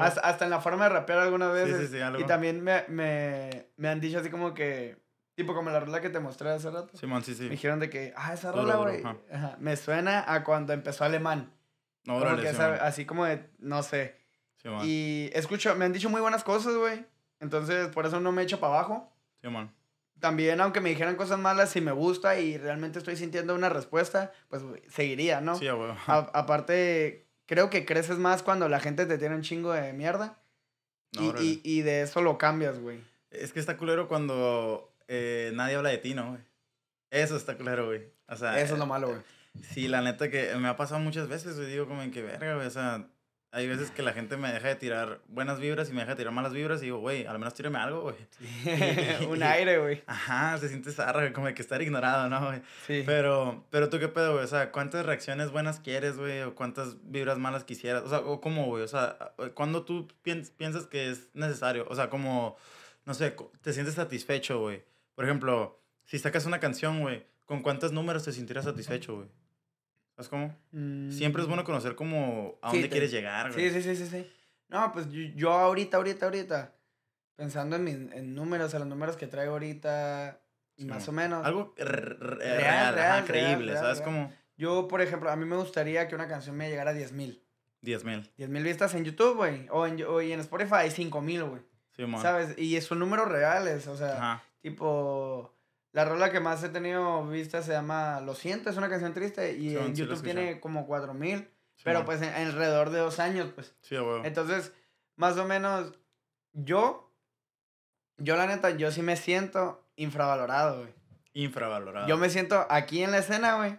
[0.00, 1.92] hasta, hasta, en la forma de rapear algunas veces.
[2.18, 4.96] Y también me, me, me han dicho así como que
[5.40, 6.98] Tipo como la rola que te mostré hace rato.
[6.98, 7.44] Simón, sí, sí.
[7.44, 9.02] Me dijeron de que, ah, esa rola, güey.
[9.58, 11.50] Me suena a cuando empezó alemán.
[12.04, 14.16] No, órale, Así como de, no sé.
[14.58, 14.82] Simón.
[14.84, 17.06] Y escucho, me han dicho muy buenas cosas, güey.
[17.38, 19.10] Entonces, por eso no me echo para abajo.
[19.40, 19.72] Simón.
[20.18, 24.30] También, aunque me dijeran cosas malas, si me gusta y realmente estoy sintiendo una respuesta,
[24.50, 25.54] pues seguiría, ¿no?
[25.54, 25.92] Sí, güey.
[26.06, 30.38] aparte, creo que creces más cuando la gente te tiene un chingo de mierda.
[31.12, 33.00] y, y, y de eso lo cambias, güey.
[33.30, 36.40] Es que está culero cuando eh, nadie habla de ti, ¿no, güey?
[37.10, 38.02] Eso está claro, güey.
[38.28, 39.20] O sea, Eso es lo malo, güey.
[39.72, 41.68] Sí, la neta que me ha pasado muchas veces, güey.
[41.68, 42.68] Digo, como en que verga, güey.
[42.68, 43.08] O sea,
[43.50, 46.18] hay veces que la gente me deja de tirar buenas vibras y me deja de
[46.18, 48.14] tirar malas vibras y digo, güey, al menos tírame algo, güey.
[49.28, 50.04] Un aire, güey.
[50.06, 52.62] Ajá, se siente zarra, como que estar ignorado, ¿no, güey?
[52.86, 53.02] Sí.
[53.04, 54.44] Pero, pero tú qué pedo, güey.
[54.44, 56.42] O sea, ¿cuántas reacciones buenas quieres, güey?
[56.42, 58.04] O cuántas vibras malas quisieras.
[58.04, 58.84] O sea, o cómo, güey.
[58.84, 59.18] O sea,
[59.54, 61.84] ¿cuándo tú piensas que es necesario?
[61.88, 62.56] O sea, como,
[63.04, 64.84] no sé, te sientes satisfecho, güey.
[65.14, 69.28] Por ejemplo, si sacas una canción, güey, ¿con cuántos números te sentirás satisfecho, güey?
[70.16, 70.56] ¿Sabes cómo?
[71.10, 73.70] Siempre es bueno conocer como a dónde quieres llegar, güey.
[73.70, 74.30] Sí, sí, sí, sí, sí.
[74.68, 76.74] No, pues yo, ahorita, ahorita, ahorita,
[77.36, 80.40] pensando en, mis, en números, en los números que traigo ahorita,
[80.78, 81.44] más o menos.
[81.44, 84.32] Algo real, real, creíble, ¿sabes cómo?
[84.56, 87.42] Yo, por ejemplo, a mí me gustaría que una canción me llegara a 10 mil.
[87.80, 88.30] 10 mil.
[88.36, 89.66] 10 mil vistas en YouTube, güey.
[89.70, 91.62] O en, o en Spotify, 5 mil, güey.
[91.96, 92.58] Sí, ¿Sabes?
[92.58, 95.54] Y son números reales, o sea, tipo...
[95.92, 99.56] La rola que más he tenido vistas se llama Lo siento, es una canción triste
[99.56, 101.50] y en YouTube tiene como 4 mil,
[101.82, 103.74] pero pues en, alrededor de dos años, pues.
[103.80, 104.24] Sí, güey.
[104.24, 104.72] Entonces,
[105.16, 105.92] más o menos,
[106.52, 107.12] yo,
[108.18, 110.94] yo la neta, yo sí me siento infravalorado, güey.
[111.32, 112.06] Infravalorado.
[112.06, 113.76] Yo me siento aquí en la escena, güey.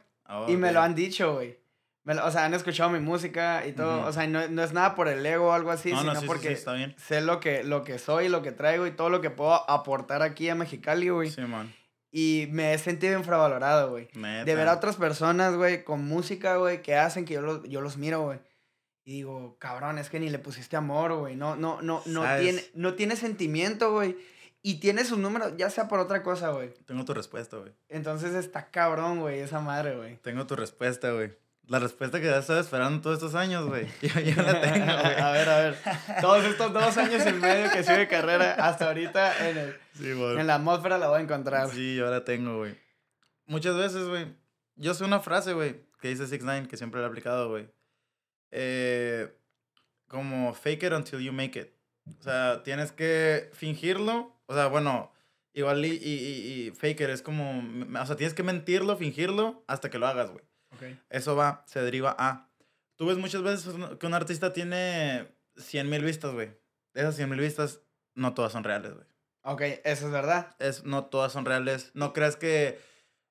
[0.49, 1.60] y me lo han dicho, güey.
[2.05, 4.05] O sea, han escuchado mi música y todo.
[4.05, 7.21] O sea, no, no, es nada por el ego o algo así, sino porque sé
[7.21, 10.49] lo que, lo que soy, lo que traigo y todo lo que puedo aportar aquí
[10.49, 11.29] a Mexicali, güey.
[11.29, 11.73] Sí, man.
[12.13, 14.09] Y me he sentido infravalorado, güey.
[14.13, 17.79] De ver a otras personas, güey, con música, güey, que hacen que yo los, yo
[17.81, 18.39] los miro, güey.
[19.03, 21.35] Y digo, cabrón, es que ni le pusiste amor, güey.
[21.35, 24.17] No, no, no, no tiene, no tiene sentimiento, güey.
[24.63, 26.71] Y tiene sus números, ya sea por otra cosa, güey.
[26.85, 27.71] Tengo tu respuesta, güey.
[27.89, 30.17] Entonces está cabrón, güey, esa madre, güey.
[30.17, 31.31] Tengo tu respuesta, güey.
[31.71, 33.87] La respuesta que ya estaba esperando todos estos años, güey.
[34.01, 35.15] Yo ya la tengo, güey.
[35.21, 35.77] a ver, a ver.
[36.19, 40.47] Todos estos dos años y medio que sigue carrera, hasta ahorita en, el, sí, en
[40.47, 41.69] la atmósfera la voy a encontrar.
[41.69, 42.75] Sí, yo la tengo, güey.
[43.45, 44.35] Muchas veces, güey.
[44.75, 47.69] Yo sé una frase, güey, que dice 6 9 que siempre la he aplicado, güey.
[48.51, 49.33] Eh,
[50.09, 51.69] como fake it until you make it.
[52.19, 54.35] O sea, tienes que fingirlo.
[54.47, 55.13] O sea, bueno,
[55.53, 57.63] igual y, y, y fake it es como.
[57.97, 60.50] O sea, tienes que mentirlo, fingirlo hasta que lo hagas, güey.
[61.09, 62.49] Eso va, se deriva a.
[62.95, 66.51] Tú ves muchas veces que un artista tiene 100 mil vistas, güey.
[66.93, 67.81] Esas 100 mil vistas,
[68.15, 69.05] no todas son reales, güey.
[69.43, 70.55] Ok, eso es verdad.
[70.59, 71.91] Es, no todas son reales.
[71.93, 72.79] No creas que.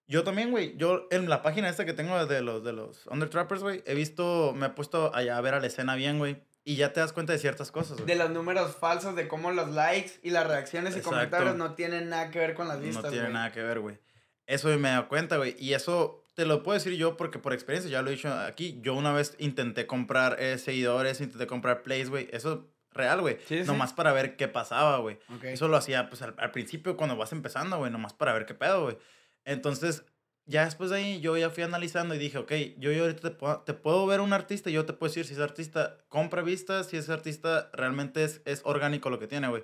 [0.06, 0.76] Yo también, güey.
[0.76, 3.94] Yo en la página esta que tengo de los, de los Under Trappers, güey, he
[3.94, 6.42] visto, me he puesto allá a ver a la escena bien, güey.
[6.64, 8.06] Y ya te das cuenta de ciertas cosas, güey.
[8.06, 12.08] De los números falsos, de cómo los likes y las reacciones y comentarios no tienen
[12.08, 13.98] nada que ver con las vistas, No tienen nada que ver, güey.
[14.46, 15.54] Eso me he dado cuenta, güey.
[15.60, 18.78] Y eso te lo puedo decir yo porque por experiencia, ya lo he dicho aquí,
[18.80, 22.30] yo una vez intenté comprar eh, seguidores, intenté comprar plays, güey.
[22.32, 23.36] Eso real, güey.
[23.46, 25.18] Sí, nomás para ver qué pasaba, güey.
[25.42, 28.84] Eso lo hacía pues al, principio cuando vas empezando, güey, nomás para ver qué pedo,
[28.84, 28.96] güey.
[29.44, 30.06] Entonces,
[30.46, 33.36] ya después de ahí yo ya fui analizando y dije, ok, yo, yo ahorita te
[33.36, 36.40] puedo, te puedo ver un artista y yo te puedo decir si ese artista compra
[36.40, 39.62] vistas, si ese artista realmente es, es orgánico lo que tiene, güey.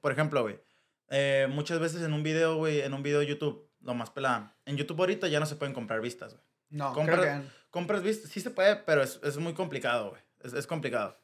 [0.00, 0.60] Por ejemplo, güey,
[1.10, 4.54] eh, muchas veces en un video, güey, en un video de YouTube, lo más pelada.
[4.66, 6.44] En YouTube ahorita ya no se pueden comprar vistas, güey.
[6.68, 7.48] No, compras, creo que...
[7.70, 10.22] compras vistas, sí se puede, pero es, es muy complicado, güey.
[10.40, 11.18] Es, es, complicado.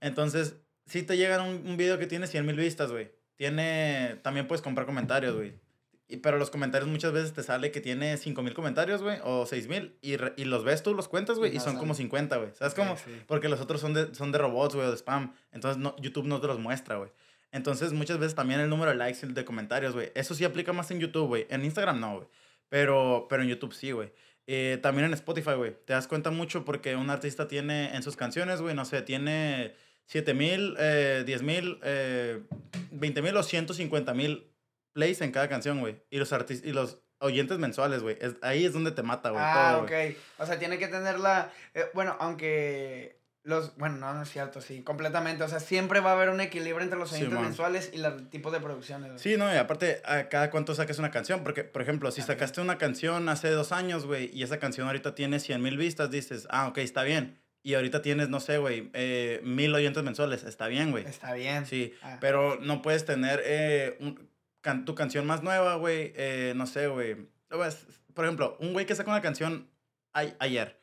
[0.00, 3.12] Entonces, si te llegan un, un video que tiene 100 mil vistas, güey.
[3.36, 5.54] Tiene, también puedes comprar comentarios, güey.
[6.12, 9.46] Y, pero los comentarios muchas veces te sale que tiene 5 mil comentarios, güey, o
[9.46, 9.96] 6 mil.
[10.02, 12.50] Y, y, los ves tú, los cuentas, güey, y son como 50, güey.
[12.52, 12.96] ¿Sabes cómo?
[13.26, 15.34] Porque los otros son de, son de robots, güey, o de spam.
[15.52, 17.10] Entonces no, YouTube no te los muestra, güey.
[17.52, 20.10] Entonces, muchas veces también el número de likes y de comentarios, güey.
[20.14, 21.46] Eso sí aplica más en YouTube, güey.
[21.50, 22.28] En Instagram no, güey.
[22.68, 24.10] Pero, pero en YouTube sí, güey.
[24.46, 25.76] Eh, también en Spotify, güey.
[25.84, 29.74] Te das cuenta mucho porque un artista tiene en sus canciones, güey, no sé, tiene
[30.06, 32.42] 7 mil, eh, 10 mil, eh,
[32.90, 34.50] 20 mil o 150 mil
[34.92, 36.02] plays en cada canción, güey.
[36.10, 38.18] Y los artistas, y los oyentes mensuales, güey.
[38.42, 39.42] ahí es donde te mata, güey.
[39.44, 40.16] Ah, ok.
[40.38, 41.52] O sea, tiene que tenerla.
[41.74, 45.42] Eh, bueno, aunque los, bueno, no, no es cierto, sí, completamente.
[45.42, 48.52] O sea, siempre va a haber un equilibrio entre los oyentes mensuales y los tipos
[48.52, 49.20] de producciones.
[49.20, 51.42] Sí, no, y aparte, a cada cuánto saques una canción.
[51.42, 55.16] Porque, por ejemplo, si sacaste una canción hace dos años, güey, y esa canción ahorita
[55.16, 57.40] tiene 100 mil vistas, dices, ah, ok, está bien.
[57.64, 60.44] Y ahorita tienes, no sé, güey, eh, mil oyentes mensuales.
[60.44, 61.04] Está bien, güey.
[61.04, 61.66] Está bien.
[61.66, 62.18] Sí, ah.
[62.20, 63.98] pero no puedes tener eh,
[64.84, 67.16] tu canción más nueva, güey, eh, no sé, güey.
[68.14, 69.68] Por ejemplo, un güey que saca una canción
[70.12, 70.81] ayer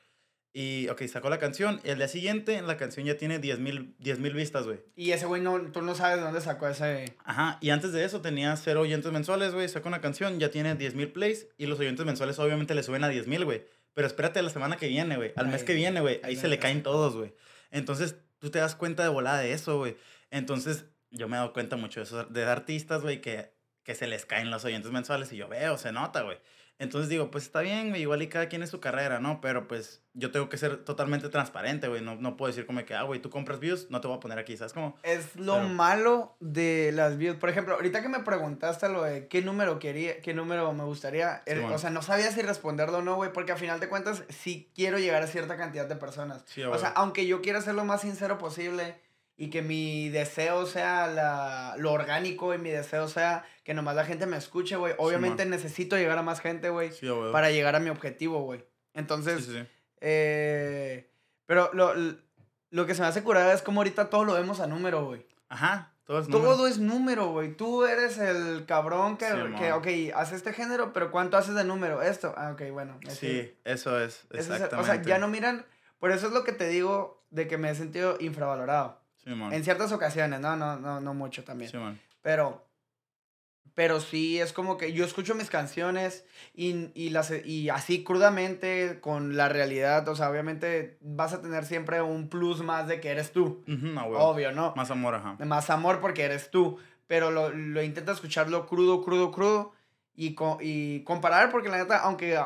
[0.59, 1.79] y, ok, sacó la canción.
[1.85, 4.81] Y el día siguiente, la canción ya tiene 10 mil vistas, güey.
[4.97, 7.15] Y ese güey, no, tú no sabes de dónde sacó ese.
[7.23, 7.57] Ajá.
[7.61, 9.69] Y antes de eso tenía cero oyentes mensuales, güey.
[9.69, 11.47] Sacó una canción, ya tiene 10 mil plays.
[11.57, 13.63] Y los oyentes mensuales, obviamente, le suben a 10 mil, güey.
[13.93, 15.31] Pero espérate a la semana que viene, güey.
[15.37, 16.19] Al mes que viene, güey.
[16.23, 17.33] Ahí se le caen todos, güey.
[17.71, 19.95] Entonces, tú te das cuenta de volada de eso, güey.
[20.29, 22.25] Entonces, yo me he dado cuenta mucho de eso.
[22.25, 25.31] De artistas, güey, que, que se les caen los oyentes mensuales.
[25.31, 26.37] Y yo veo, se nota, güey.
[26.79, 29.41] Entonces digo, pues está bien, güey, igual y cada quien es su carrera, ¿no?
[29.41, 32.01] Pero pues yo tengo que ser totalmente transparente, güey.
[32.01, 34.21] No, no puedo decir como que, ah, güey, tú compras views, no te voy a
[34.21, 34.97] poner aquí, ¿sabes cómo?
[35.03, 37.35] Es lo malo de las views.
[37.35, 41.43] Por ejemplo, ahorita que me preguntaste lo de qué número quería, qué número me gustaría,
[41.69, 44.71] o sea, no sabía si responderlo o no, güey, porque al final de cuentas sí
[44.73, 46.45] quiero llegar a cierta cantidad de personas.
[46.71, 48.95] o sea, aunque yo quiera ser lo más sincero posible
[49.39, 54.03] y que mi deseo sea la, lo orgánico y mi deseo sea que nomás la
[54.03, 54.95] gente me escuche, güey.
[54.97, 56.89] Obviamente necesito llegar a más gente, güey,
[57.31, 58.65] para llegar a mi objetivo, güey.
[58.95, 59.47] Entonces,
[60.01, 61.13] eh,
[61.45, 61.93] pero lo,
[62.71, 65.23] lo, que se me hace curar es como ahorita todo lo vemos a número, güey.
[65.49, 65.93] Ajá.
[66.03, 66.51] Todo es número.
[66.51, 67.55] Todo es número, güey.
[67.55, 69.27] Tú eres el cabrón que,
[69.59, 72.01] que ok, hace este género, pero ¿cuánto haces de número?
[72.01, 72.33] Esto.
[72.35, 72.99] Ah, ok, bueno.
[73.07, 74.25] Sí, eso es.
[74.31, 74.77] Exactamente.
[74.77, 75.63] o sea, ya no miran.
[75.99, 78.99] Por eso es lo que te digo de que me he sentido infravalorado.
[79.23, 79.53] Sí, man.
[79.53, 81.69] En ciertas ocasiones, no, no, no, no mucho también.
[81.69, 82.01] Sí, man.
[82.23, 82.67] Pero
[83.75, 88.99] pero sí, es como que yo escucho mis canciones y, y, las, y así crudamente,
[89.01, 93.09] con la realidad, o sea, obviamente vas a tener siempre un plus más de que
[93.09, 93.63] eres tú.
[94.17, 94.73] Obvio, ¿no?
[94.75, 95.37] Más amor, ajá.
[95.45, 96.77] Más amor porque eres tú.
[97.07, 99.73] Pero lo, lo intento escucharlo crudo, crudo, crudo.
[100.15, 102.37] Y, y comparar, porque la neta, aunque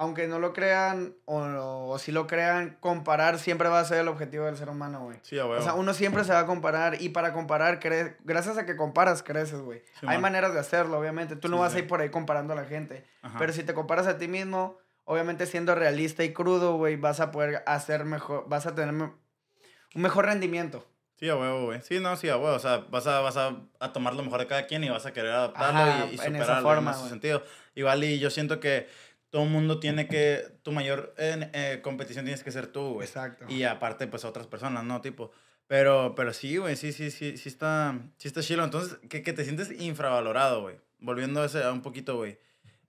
[0.00, 1.40] aunque no lo crean o,
[1.88, 5.18] o, si lo crean, comparar siempre va a ser el objetivo del ser humano, güey.
[5.22, 5.58] Sí, güey.
[5.58, 8.76] O sea, uno siempre se va a comparar y para comparar, cre gracias a que
[8.76, 9.82] comparas, creces, güey.
[10.06, 11.34] Hay maneras de hacerlo, obviamente.
[11.34, 13.04] Tú no vas a ir por ahí comparando a la gente.
[13.40, 17.32] Pero si te comparas a ti mismo, obviamente siendo realista y crudo, güey, vas a
[17.32, 19.12] poder hacer mejor, vas a tener un
[19.94, 20.86] mejor rendimiento.
[21.18, 21.82] Sí, a huevo, güey.
[21.82, 22.54] Sí, no, sí, a huevo.
[22.54, 25.04] O sea, vas a, vas a, a, tomar lo mejor de cada quien y vas
[25.04, 27.42] a querer adaptarlo y, y, superarlo en, forma, en ese sentido.
[27.74, 28.88] Igual y yo siento que
[29.30, 33.06] todo el mundo tiene que, tu mayor eh, competición tienes que ser tú, güey.
[33.06, 33.44] Exacto.
[33.48, 35.00] Y aparte, pues, otras personas, ¿no?
[35.00, 35.30] Tipo,
[35.66, 38.64] pero, pero sí, güey, sí, sí, sí, sí está, sí está chilo.
[38.64, 40.76] Entonces, que, que te sientes infravalorado, güey.
[40.98, 42.38] Volviendo a ese, a un poquito, güey.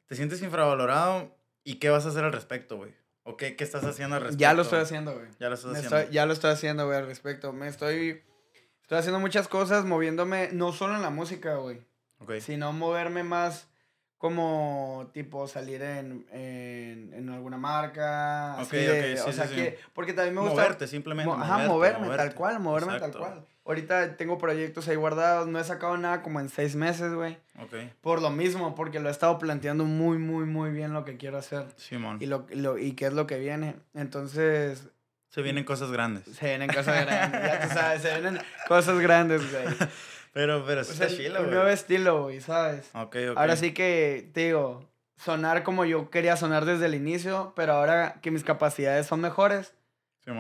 [0.08, 2.94] Te sientes infravalorado y qué vas a hacer al respecto, güey.
[3.24, 4.42] ¿O qué, qué, estás haciendo al respecto?
[4.42, 5.28] Ya lo estoy haciendo, güey.
[5.40, 6.10] Ya lo estás haciendo.
[6.10, 7.52] ya lo estoy haciendo, güey, al respecto.
[7.52, 8.24] Me estoy,
[8.82, 11.82] estoy haciendo muchas cosas, moviéndome, no solo en la música, güey.
[12.20, 12.36] Ok.
[12.40, 13.68] Sino moverme más
[14.20, 18.58] como tipo salir en, en, en alguna marca.
[18.58, 20.56] Ok, ok, sí, o sea que, porque también me gusta...
[20.56, 21.34] Moverte, simplemente.
[21.34, 23.46] ajá, moverme, tal cual, moverme tal cual.
[23.66, 27.38] Ahorita tengo proyectos ahí guardados, no he sacado nada como en seis meses, güey.
[27.62, 27.76] Ok.
[28.02, 31.38] Por lo mismo, porque lo he estado planteando muy, muy, muy bien lo que quiero
[31.38, 31.68] hacer.
[31.78, 32.18] Simón.
[32.20, 33.78] Y, lo, lo, y qué es lo que viene.
[33.94, 34.90] Entonces...
[35.30, 36.26] Se vienen cosas grandes.
[36.26, 39.64] Se vienen cosas grandes, ya tú sabes, se vienen cosas grandes, güey.
[40.34, 42.90] Pero, pero sí está chilo, Un nuevo estilo, güey, ¿sabes?
[42.94, 43.38] Ok, ok.
[43.38, 44.88] Ahora sí que, te digo,
[45.18, 49.74] sonar como yo quería sonar desde el inicio, pero ahora que mis capacidades son mejores,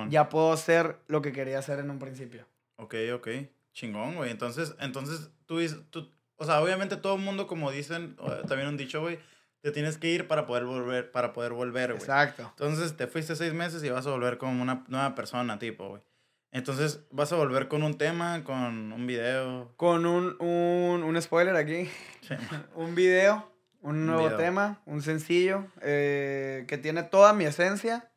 [0.10, 2.46] ya puedo ser lo que quería hacer en un principio.
[2.76, 3.28] Ok, ok.
[3.74, 4.30] Chingón, güey.
[4.30, 8.16] Entonces, entonces tú, tú, o sea, obviamente todo el mundo, como dicen,
[8.48, 9.20] también han dicho, güey,
[9.62, 12.02] te tienes que ir para poder volver, para poder volver, güey.
[12.02, 12.44] Exacto.
[12.52, 16.02] Entonces te fuiste seis meses y vas a volver como una nueva persona, tipo, güey.
[16.52, 19.72] Entonces, ¿vas a volver con un tema, con un video?
[19.78, 21.90] Con un, un, un spoiler aquí.
[22.22, 22.34] Sí.
[22.76, 28.10] un video, un nuevo tema, un sencillo, eh, que tiene toda mi esencia,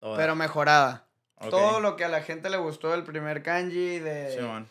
[0.00, 1.06] pero mejorada.
[1.50, 4.36] Todo lo que a la gente le gustó del primer kanji, de...
[4.36, 4.66] Sí, man.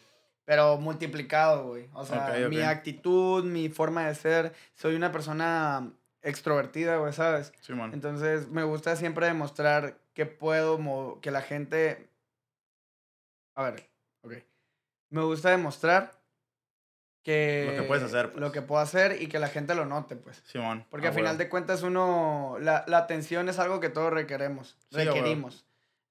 [0.45, 1.89] Pero multiplicado, güey.
[1.93, 4.53] O sea, mi actitud, mi forma de ser.
[4.75, 5.91] Soy una persona
[6.21, 7.51] extrovertida, güey, ¿sabes?
[7.61, 7.91] Sí, man.
[7.93, 12.09] Entonces, me gusta siempre demostrar que puedo, que la gente
[13.55, 13.89] a ver,
[14.21, 14.33] ok.
[15.09, 16.11] Me gusta demostrar
[17.23, 17.71] que...
[17.71, 18.25] Lo que puedes hacer.
[18.27, 18.51] Lo pues.
[18.51, 20.43] que puedo hacer y que la gente lo note, pues.
[20.45, 20.85] Simón.
[20.89, 22.57] Porque al final de cuentas uno...
[22.59, 24.77] La, la, atención es algo que todos requeremos.
[24.91, 25.65] requerimos.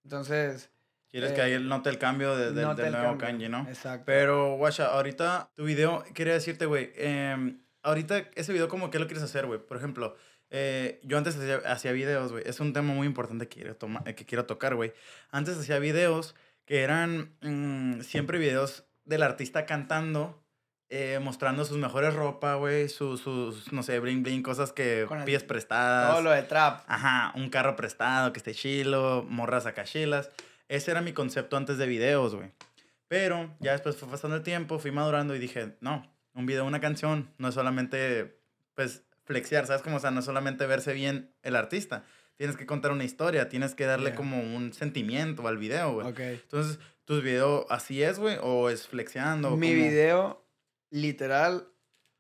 [0.05, 0.71] Entonces...
[1.11, 3.69] Quieres que ahí note el cambio de, del nuevo kanji, ¿no?
[3.69, 4.03] Exacto.
[4.05, 7.55] Pero, guacha, ahorita tu video, quería decirte, güey, eh,
[7.85, 9.61] ahorita ese video, ¿cómo qué lo quieres hacer, güey?
[9.61, 10.17] Por ejemplo,
[10.51, 12.43] eh, yo antes hacía, hacía videos, güey.
[12.45, 14.93] Es un tema muy importante que quiero, que quiero tocar, güey.
[15.31, 16.35] Antes hacía videos
[16.67, 20.43] que eran mm, siempre videos del artista cantando,
[20.89, 25.43] eh, mostrando sus mejores ropa, güey, sus, sus, no sé, bling bling, cosas que pies
[25.43, 26.11] prestadas.
[26.11, 26.83] Todo lo de trap.
[26.87, 30.31] Ajá, un carro prestado que esté chilo, morras acachilas.
[30.69, 32.53] Ese era mi concepto antes de videos, güey.
[33.09, 36.81] Pero ya después fue pasando el tiempo, fui madurando y dije, no, un video, una
[36.81, 38.41] canción, no es solamente,
[38.75, 39.83] pues, flexiar, ¿sabes?
[39.83, 42.05] Como, o sea, no es solamente verse bien el artista,
[42.37, 46.07] tienes que contar una historia, tienes que darle como un sentimiento al video, güey.
[46.07, 46.21] Ok.
[46.21, 48.39] Entonces, ¿tu video así es, güey?
[48.43, 49.57] ¿O es flexiando?
[49.57, 50.45] Mi video,
[50.91, 51.69] literal,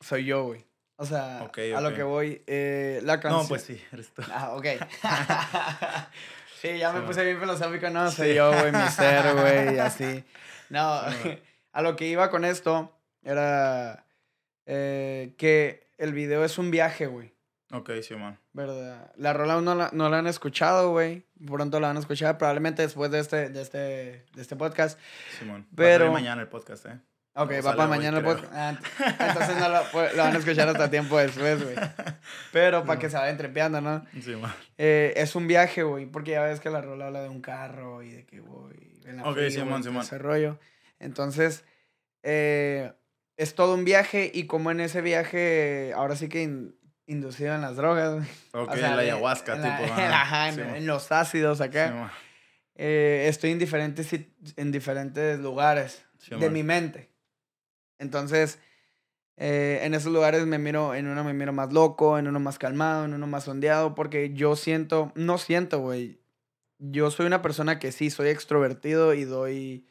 [0.00, 0.64] soy yo, güey.
[0.96, 3.42] O sea, a lo que voy, eh, la canción...
[3.42, 4.22] No, pues sí, eres tú.
[4.33, 4.66] Ah, ok.
[6.61, 10.24] sí, ya me puse bien filosófico, no, soy yo, güey, mi ser, güey, así.
[10.70, 11.00] No,
[11.72, 14.07] a lo que iba con esto era
[14.66, 17.35] eh, que el video es un viaje, güey.
[17.72, 18.38] Ok, sí, man.
[18.54, 19.10] ¿Verdad?
[19.16, 21.26] La rola no la, no la han escuchado, güey.
[21.44, 24.98] Pronto la van a escuchar, probablemente después de este, de este, de este podcast.
[25.38, 25.66] Simón.
[25.74, 26.06] Pero...
[26.06, 27.00] Va mañana el podcast, ¿eh?
[27.36, 28.52] Ok, va para mañana el podcast.
[28.54, 31.74] Ah, entonces no lo, lo, van a escuchar hasta tiempo después, güey.
[32.52, 34.06] Pero para que se vayan trepeando, ¿no?
[34.22, 34.54] Sí, man.
[34.78, 38.04] Eh, es un viaje, güey, porque ya ves que la rola habla de un carro
[38.04, 40.02] y de que voy en la Ok, Simón, Simón.
[40.02, 40.60] Ese rollo.
[41.00, 41.64] Entonces,
[42.22, 42.92] eh,
[43.36, 46.72] es todo un viaje y como en ese viaje, ahora sí que
[47.06, 48.26] inducido en las drogas.
[48.52, 49.94] Ok, o sea, la ayahuasca, tipo.
[50.76, 52.12] En, los ácidos acá.
[52.76, 54.08] eh, estoy en diferentes,
[54.56, 57.10] en diferentes lugares de mi mente.
[57.98, 58.58] Entonces,
[59.36, 62.58] eh, en esos lugares me miro, en uno me miro más loco, en uno más
[62.58, 66.20] calmado, en uno más sondeado, porque yo siento, no siento, güey.
[66.78, 69.86] Yo soy una persona que sí, soy extrovertido y doy,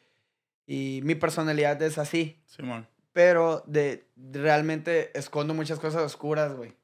[0.66, 2.42] y mi personalidad es así.
[2.46, 2.88] Simón.
[3.12, 6.74] Pero de, realmente escondo muchas cosas oscuras, güey.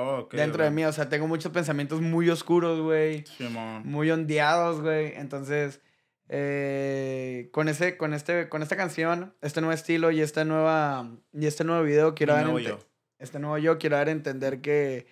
[0.00, 3.24] Oh, dentro de mí, o sea, tengo muchos pensamientos muy oscuros, güey.
[3.26, 3.82] Simón.
[3.84, 5.12] Muy ondeados, güey.
[5.16, 5.80] Entonces,
[6.28, 11.46] eh, con, ese, con, este, con esta canción, este nuevo estilo y, esta nueva, y
[11.46, 12.78] este nuevo video, quiero dar yo.
[13.18, 15.08] Este nuevo yo, quiero dar a entender que,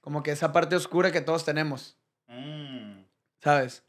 [0.00, 1.96] como que esa parte oscura que todos tenemos.
[2.26, 3.02] Mm.
[3.40, 3.84] ¿Sabes?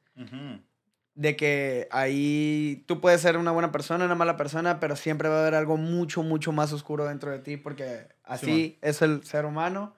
[1.15, 5.37] De que ahí tú puedes ser una buena persona, una mala persona, pero siempre va
[5.37, 9.45] a haber algo mucho, mucho más oscuro dentro de ti, porque así es el ser
[9.45, 9.95] humano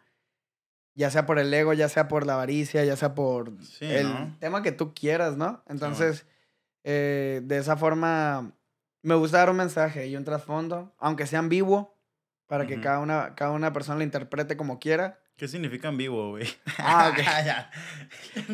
[0.98, 4.64] ya sea por el ego, ya sea por la avaricia, ya sea por el tema
[4.64, 5.64] que tú quieras, ¿no?
[5.68, 6.26] Entonces,
[6.84, 8.54] eh, de esa forma,
[9.04, 11.96] me gusta dar un mensaje y un trasfondo, aunque sea ambiguo,
[12.48, 15.20] para que cada, una, cada una persona lo interprete como quiera.
[15.38, 16.48] ¿Qué significa ambiguo, güey?
[16.80, 17.20] Ah, ok.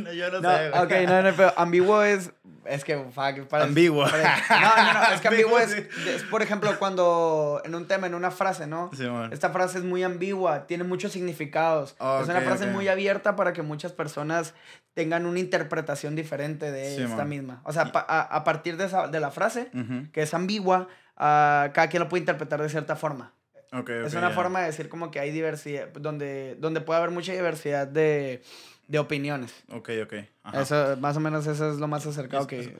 [0.13, 0.83] yo no, sé, güey.
[0.83, 2.31] Ok, no, no, pero ambiguo es
[2.65, 3.65] es que, fuck, para...
[3.65, 4.05] Ambiguo.
[4.05, 8.15] no, no, no, es que ambiguo, es, es, por ejemplo, cuando en un tema, en
[8.15, 8.89] una frase, ¿no?
[8.93, 11.91] Sí, Esta frase es muy ambigua, tiene muchos significados.
[11.91, 14.53] es una frase muy abierta para que muchas personas
[14.93, 17.61] tengan una interpretación diferente de esta misma.
[17.65, 19.69] O sea, a, a, partir de, esa, de la frase,
[20.11, 23.33] que es ambigua, uh, cada quien lo puede interpretar de cierta forma.
[23.73, 27.33] Okay, es una forma de decir como que hay diversidad, donde, donde puede haber mucha
[27.33, 28.43] diversidad de
[28.87, 29.63] de opiniones.
[29.69, 30.13] Ok, ok.
[30.53, 32.75] Eso, más o menos eso es lo más acercado que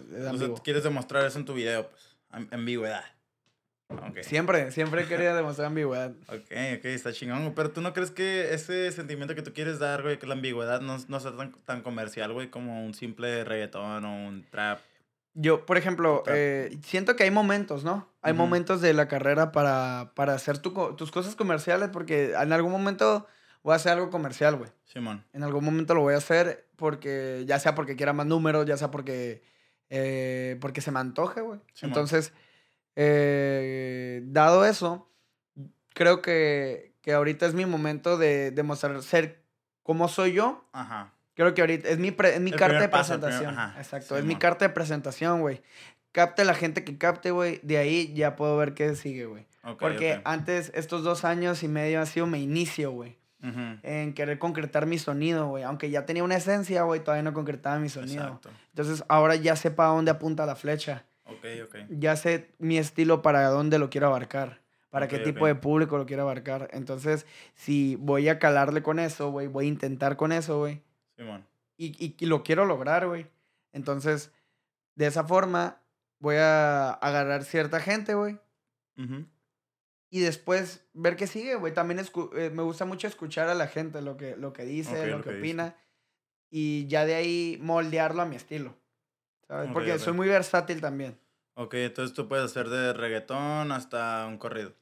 [0.63, 2.17] quieres demostrar eso en tu video, pues,
[2.51, 3.03] ambigüedad.
[4.10, 4.23] Okay.
[4.23, 6.12] Siempre, siempre quería demostrar ambigüedad.
[6.27, 7.53] Ok, ok, está chingón.
[7.53, 10.82] Pero tú no crees que ese sentimiento que tú quieres dar, güey, que la ambigüedad
[10.82, 14.79] no, no sea tan, tan comercial, güey, como un simple reggaetón o un trap.
[15.36, 18.08] Yo, por ejemplo, eh, siento que hay momentos, ¿no?
[18.22, 22.72] Hay momentos de la carrera para, para hacer tu, tus cosas comerciales porque en algún
[22.72, 23.28] momento
[23.63, 24.69] voy a hacer algo comercial, güey.
[24.86, 25.26] Simón.
[25.34, 28.78] En algún momento lo voy a hacer porque, ya sea porque quiera más números, ya
[28.78, 29.43] sea porque,
[29.89, 31.60] eh, porque se me antoje, güey.
[31.82, 32.32] Entonces,
[32.96, 35.10] eh, dado eso,
[35.93, 39.43] creo que, que ahorita es mi momento de demostrar ser
[39.82, 40.63] como soy yo.
[40.74, 41.13] Ajá.
[41.36, 43.58] Creo que ahorita es mi, es mi carta de presentación.
[43.58, 43.80] ajá.
[43.80, 45.62] Exacto, es mi carta de presentación, güey.
[46.12, 47.60] Capte la gente que capte, güey.
[47.63, 49.46] De ahí ya puedo ver qué sigue, güey.
[49.80, 53.17] Porque antes, estos dos años y medio ha sido mi inicio, güey
[53.84, 55.63] en querer concretar mi sonido, güey.
[55.63, 58.24] Aunque ya tenía una esencia, güey, todavía no concretaba mi sonido.
[58.24, 58.50] Exacto.
[58.69, 61.04] Entonces ahora ya sé para dónde apunta la flecha.
[61.26, 61.76] Ok, ok.
[61.89, 64.62] Ya sé mi estilo para dónde lo quiero abarcar.
[64.89, 66.69] Para qué tipo de público lo quiero abarcar.
[66.72, 70.84] Entonces, si voy a calarle con eso, güey, voy a intentar con eso, güey.
[71.78, 73.28] Sí, y, y, lo quiero lograr, güey.
[73.72, 74.32] Entonces,
[74.96, 75.82] de esa forma,
[76.20, 78.40] voy a agarrar cierta gente, güey
[80.14, 81.74] y después ver qué sigue, güey.
[81.74, 85.24] También eh, me gusta mucho escuchar a la gente, lo que, lo que dice, lo,
[85.24, 85.76] que, opina.
[86.52, 88.78] Y ya de ahí moldearlo a mi estilo.
[89.48, 89.72] ¿Sabes?
[89.74, 91.20] Porque soy muy versátil también.
[91.56, 94.76] Ok, entonces tú puedes hacer de reggaetón hasta un corrido.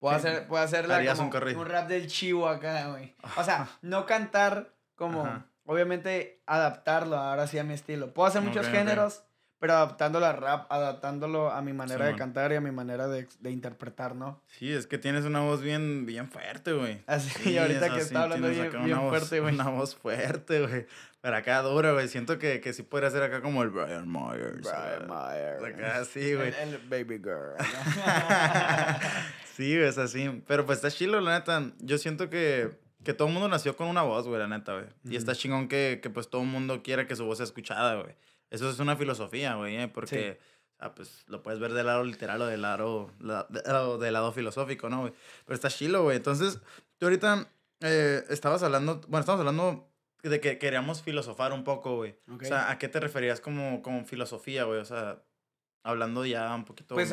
[0.00, 3.14] Puedo hacer, puedo hacer un, un, rap del chivo acá, güey.
[3.38, 8.12] O sea, no cantar como, obviamente, adaptarlo ahora sí a mi estilo.
[8.12, 9.22] Puedo hacer muchos géneros,
[9.60, 13.28] pero adaptándolo a rap, adaptándolo a mi manera de cantar y a mi manera de,
[13.38, 14.42] de, interpretar, ¿no?
[14.46, 17.02] Sí, es que tienes una voz bien, bien fuerte, güey.
[17.06, 18.70] Así, sí, ahorita que está hablando bien,
[19.08, 19.54] fuerte, güey.
[19.54, 20.86] Una voz fuerte, güey.
[21.20, 22.08] Pero acá dura, güey.
[22.08, 24.62] Siento que, que sí podría ser acá como el Brian Myers.
[24.62, 25.64] Brian Myers.
[25.64, 26.52] Acá sí, güey.
[26.60, 27.54] El, baby girl.
[29.56, 30.42] sí, güey, es así.
[30.46, 31.72] Pero pues está chilo, la neta.
[31.78, 34.84] Yo siento que que todo el mundo nació con una voz, güey, la neta, güey.
[35.02, 38.02] Y está chingón que, que, pues todo el mundo quiera que su voz sea escuchada,
[38.02, 38.14] güey.
[38.50, 39.88] Eso es una filosofía, güey, ¿eh?
[39.88, 40.38] porque
[40.94, 43.08] pues, lo puedes ver del lado literal o del lado,
[43.96, 45.14] del lado filosófico, ¿no, güey?
[45.46, 46.18] Pero está chilo, güey.
[46.18, 46.60] Entonces,
[46.98, 47.48] tú ahorita
[47.80, 49.88] eh, estabas hablando, bueno, estabas hablando
[50.22, 52.14] de que queríamos filosofar un poco, güey.
[52.28, 54.80] O sea, ¿a qué te referías como, como filosofía, güey?
[54.80, 55.22] O sea,
[55.82, 56.94] hablando ya un poquito...
[56.94, 57.10] Pues,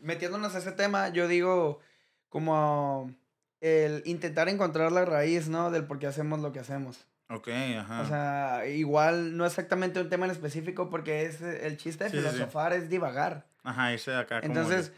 [0.00, 1.80] metiéndonos a ese tema, yo digo
[2.28, 3.12] como
[3.60, 5.70] el intentar encontrar la raíz, ¿no?
[5.70, 7.06] Del por qué hacemos lo que hacemos.
[7.28, 8.02] Ok, ajá.
[8.02, 12.72] O sea, igual no exactamente un tema en específico porque es el chiste de filosofar
[12.72, 13.46] es divagar.
[13.64, 14.40] Ajá, irse de acá.
[14.44, 14.92] Entonces,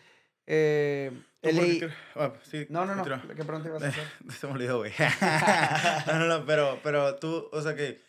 [0.47, 1.11] eh,
[1.41, 4.05] el ah, sí, no, no, no, ¿qué pronto ibas a hacer?
[4.39, 4.93] Se me olvidó, güey.
[6.07, 8.01] no, no, no, pero, pero tú, o sea que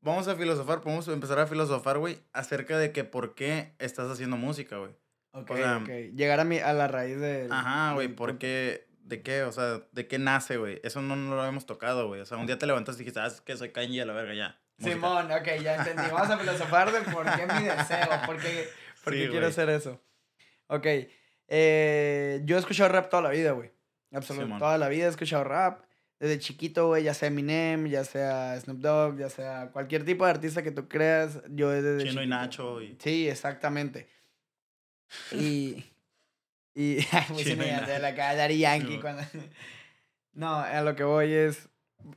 [0.00, 4.36] vamos a filosofar, podemos empezar a filosofar, güey, acerca de que por qué estás haciendo
[4.36, 4.92] música, güey.
[5.32, 5.50] Ok,
[5.82, 5.88] ok.
[6.16, 7.46] Llegar a, mi, a la raíz de...
[7.50, 9.42] Ajá, güey, porque ¿De qué?
[9.42, 10.80] O sea, ¿de qué nace, güey?
[10.84, 12.20] Eso no, no, lo hemos tocado, güey.
[12.20, 14.12] O sea, un día te levantas y dijiste, ah, es que soy Kanye a la
[14.12, 14.60] verga, ya.
[14.78, 16.02] Simón, ok, ya entendí.
[16.12, 18.68] Vamos a filosofar de por qué mi deseo, por qué,
[19.04, 19.98] por qué quiero hacer eso.
[20.66, 20.86] Ok,
[21.50, 23.72] Eh, yo he escuchado rap toda la vida, güey.
[24.12, 24.58] Absolutamente.
[24.58, 25.84] toda la vida he escuchado rap.
[26.20, 30.32] Desde chiquito, güey, ya sea Eminem, ya sea Snoop Dogg, ya sea cualquier tipo de
[30.32, 32.82] artista que tú creas, yo desde Chino y Nacho.
[32.82, 32.98] Y...
[33.00, 34.10] Sí, exactamente.
[35.32, 35.82] Y...
[36.78, 37.00] Y...
[37.36, 39.22] sí, me de la cara Daddy Yankee cuando...
[40.32, 41.68] no, a lo que voy es...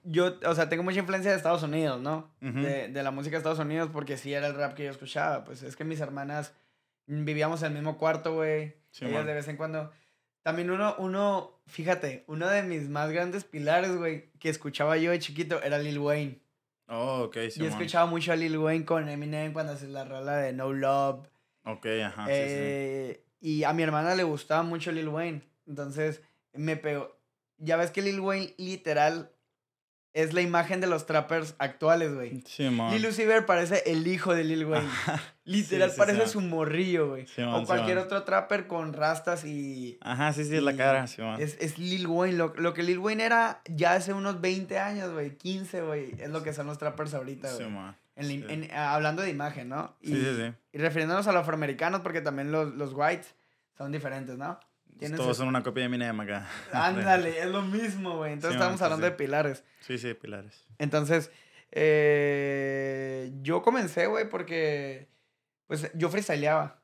[0.03, 2.31] Yo, o sea, tengo mucha influencia de Estados Unidos, ¿no?
[2.39, 5.43] de, de, la música de Estados Unidos porque sí era el rap que yo escuchaba.
[5.43, 6.53] Pues es que mis hermanas
[7.07, 8.75] vivíamos en el mismo cuarto, güey.
[8.99, 9.91] Ellas de vez en cuando
[10.43, 15.19] también uno, uno, fíjate, uno de mis más grandes pilares, güey, que escuchaba yo de
[15.19, 16.39] chiquito era Lil Wayne.
[16.87, 17.61] Oh, ok, sí.
[17.61, 21.27] Yo escuchaba mucho a Lil Wayne con Eminem cuando hace la rola de No Love.
[21.63, 22.27] Ok, ajá.
[22.29, 25.41] Eh, y a mi hermana le gustaba mucho Lil Wayne.
[25.67, 26.21] Entonces
[26.53, 27.17] me pegó.
[27.57, 29.31] Ya ves que Lil Wayne literal
[30.13, 32.43] es la imagen de los trappers actuales, güey.
[32.45, 32.91] Sí, man.
[32.91, 34.89] Lil Uzi parece el hijo de Lil Wayne.
[35.45, 37.25] Literal, parece su morrillo, güey.
[37.47, 39.97] o cualquier otro trapper con rastas y...
[40.01, 41.41] Ajá, sí, sí, es la cara, sí, man.
[41.41, 42.37] Es, es Lil Wayne.
[42.37, 45.35] Lo, lo, que Lil Wayne era ya hace unos 20 años, güey.
[45.35, 46.11] 15, güey.
[46.19, 47.65] Es lo que son los trappers ahorita, güey.
[47.65, 47.95] Sí, man.
[48.15, 49.95] En, hablando de imagen, ¿no?
[50.01, 50.53] Y, sí, sí, sí.
[50.73, 53.35] Y refiriéndonos a los afroamericanos, porque también los, los whites
[53.77, 54.59] son diferentes, ¿no?
[55.15, 56.47] Todos son una copia de Eminem acá.
[56.71, 58.33] Ándale, es lo mismo, güey.
[58.33, 59.63] Entonces estamos hablando de pilares.
[59.79, 60.65] Sí, sí, pilares.
[60.77, 61.31] Entonces,
[61.71, 65.09] eh, yo comencé, güey, porque
[65.65, 66.81] pues yo freestyleaba.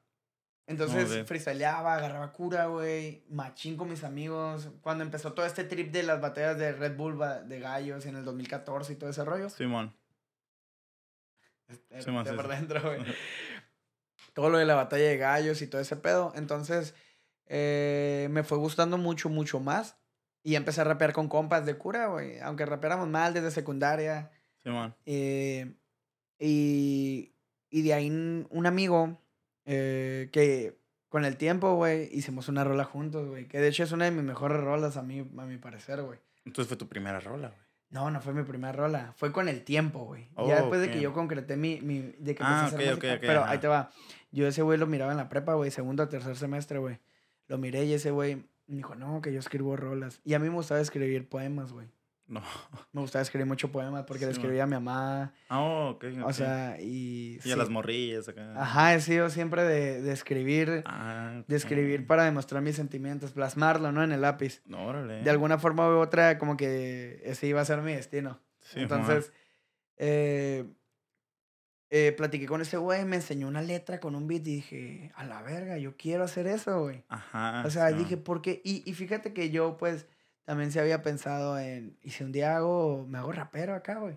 [0.65, 4.69] Entonces freestyleaba, agarraba cura, güey, machín con mis amigos.
[4.81, 8.25] Cuando empezó todo este trip de las batallas de Red Bull de gallos en el
[8.25, 9.49] 2014 y todo ese rollo.
[9.49, 9.93] Simón.
[11.99, 13.01] Simón, sí, por dentro, güey.
[14.33, 16.31] todo lo de la batalla de gallos y todo ese pedo.
[16.35, 16.93] Entonces,
[17.47, 19.97] eh, me fue gustando mucho, mucho más.
[20.43, 22.39] Y empecé a rapear con compas de cura, güey.
[22.39, 24.31] Aunque rapeáramos mal desde secundaria.
[24.63, 24.95] Sí, man.
[25.05, 25.75] Eh,
[26.39, 27.33] y,
[27.69, 29.19] y de ahí un amigo
[29.65, 33.47] eh, que con el tiempo, güey, hicimos una rola juntos, güey.
[33.47, 36.19] Que de hecho es una de mis mejores rolas a mí, a mi parecer, güey.
[36.45, 37.66] Entonces fue tu primera rola, güey.
[37.89, 39.13] No, no fue mi primera rola.
[39.15, 40.29] Fue con el tiempo, güey.
[40.35, 41.79] ya oh, después de que yo concreté mi...
[41.81, 43.91] mi de que ah, okay, okay, Pero ahí te va.
[44.31, 45.71] Yo ese güey lo miraba en la prepa, güey.
[45.71, 46.99] Segundo o tercer semestre, güey.
[47.47, 50.19] Lo miré y ese güey me dijo, no, que yo escribo rolas.
[50.25, 51.87] Y a mí me gustaba escribir poemas, güey.
[52.27, 52.41] No.
[52.93, 55.33] Me gustaba escribir mucho poemas porque le escribía a mi mamá.
[55.49, 56.05] Ah, ok.
[56.25, 57.39] O sea, y...
[57.43, 58.53] Y a las morrillas acá.
[58.61, 60.83] Ajá, he sido siempre de, de escribir.
[60.85, 64.03] Ah, De escribir para demostrar mis sentimientos, plasmarlo, ¿no?
[64.03, 64.61] En el lápiz.
[64.65, 65.23] No, órale.
[65.23, 68.39] De alguna forma u otra, como que ese iba a ser mi destino.
[68.59, 69.31] Sí, Entonces,
[69.97, 70.65] eh,
[71.89, 75.23] eh, platiqué con ese güey, me enseñó una letra con un beat y dije, a
[75.23, 77.05] la verga, yo quiero hacer eso, güey.
[77.07, 77.63] Ajá.
[77.65, 78.61] O sea, dije, ¿por qué?
[78.65, 80.05] Y, y, fíjate que yo, pues,
[80.47, 84.15] también se había pensado en, ¿y si un día hago, me hago rapero acá, güey?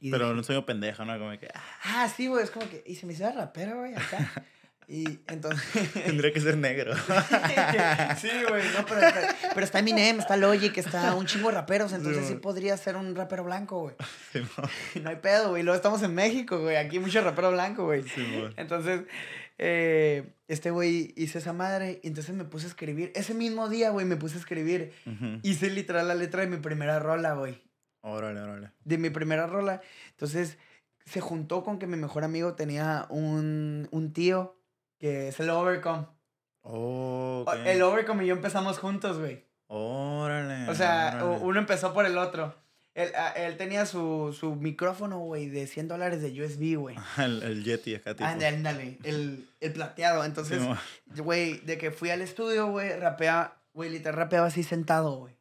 [0.00, 1.18] Pero no soy un pendejo, ¿no?
[1.18, 1.48] Como que...
[1.52, 4.30] Ah, ah sí, güey, es como que, ¿y si me hiciera rapero, güey, acá?
[4.86, 5.92] Y entonces.
[5.94, 6.94] Tendría que ser negro.
[8.18, 9.00] sí, güey, no, pero,
[9.52, 13.16] pero, está Eminem, está Logic, está un chingo de raperos, entonces sí, podría ser un
[13.16, 13.96] rapero blanco, güey.
[15.02, 15.64] no hay pedo, güey.
[15.64, 16.76] Luego estamos en México, güey.
[16.76, 18.04] Aquí hay mucho rapero blanco, güey.
[18.56, 19.02] entonces,
[19.58, 23.12] eh, este güey hice esa madre y entonces me puse a escribir.
[23.14, 24.92] Ese mismo día, güey, me puse a escribir.
[25.42, 27.62] Hice literal la letra de mi primera rola, güey.
[28.02, 28.70] Órale, órale.
[28.84, 29.80] De mi primera rola.
[30.10, 30.58] Entonces,
[31.06, 34.58] se juntó con que mi mejor amigo tenía un, un tío
[34.98, 36.06] que es el Overcome.
[36.62, 39.44] Oh, El Overcome y yo empezamos juntos, güey.
[39.66, 40.68] Órale.
[40.68, 42.54] O sea, uno empezó por el otro.
[42.94, 46.96] Él, él tenía su, su micrófono, güey, de 100 dólares de USB, güey.
[47.18, 48.24] el, el Yeti acá, tipo.
[48.24, 48.98] Ándale, ándale.
[49.02, 50.24] El, el plateado.
[50.24, 50.62] Entonces,
[51.16, 55.34] güey, de que fui al estudio, güey, rapea, güey, literal rapeaba así sentado, güey.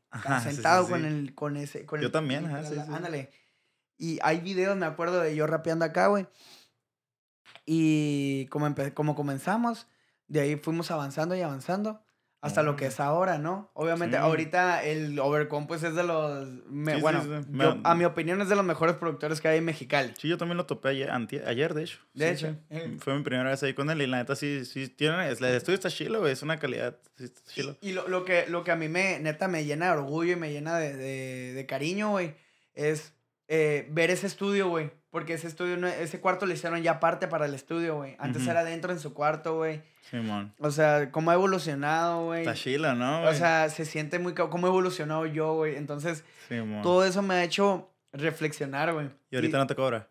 [0.43, 2.61] Sentado con el, con ese, con Yo también, ajá,
[2.95, 3.29] Ándale.
[3.97, 6.27] Y hay videos, me acuerdo, de yo rapeando acá, güey.
[7.65, 9.87] Y como, como comenzamos,
[10.27, 12.03] de ahí fuimos avanzando y avanzando
[12.43, 13.71] hasta lo que es ahora, ¿no?
[13.73, 16.45] Obviamente, ahorita el Overcome, pues es de los.
[16.67, 20.13] bueno, a mi opinión es de los mejores productores que hay en Mexicali.
[20.19, 21.99] Sí, yo también lo topé ayer, ayer de hecho.
[22.13, 22.57] De hecho.
[22.99, 25.25] Fue mi primera vez ahí con él y la neta sí, sí tiene.
[25.25, 26.99] El estudio está chilo, es una calidad.
[27.47, 27.77] chilo.
[27.79, 30.35] Y, lo, lo, que, lo que a mí me, neta, me llena de orgullo y
[30.35, 32.35] me llena de, de, de cariño, güey,
[32.73, 33.13] es
[33.47, 34.91] eh, ver ese estudio, güey.
[35.13, 38.15] Porque ese estudio, ese cuarto le hicieron ya parte para el estudio, güey.
[38.17, 39.83] Antes era dentro en su cuarto, güey.
[40.09, 40.55] Sí, man.
[40.57, 42.39] O sea, cómo ha evolucionado, güey.
[42.39, 43.19] Está chila, ¿no?
[43.21, 43.31] Güey?
[43.31, 44.33] O sea, se siente muy...
[44.33, 45.75] Cómo he evolucionado yo, güey.
[45.75, 49.11] Entonces, sí, todo eso me ha hecho reflexionar, güey.
[49.29, 50.07] ¿Y ahorita no te cobra?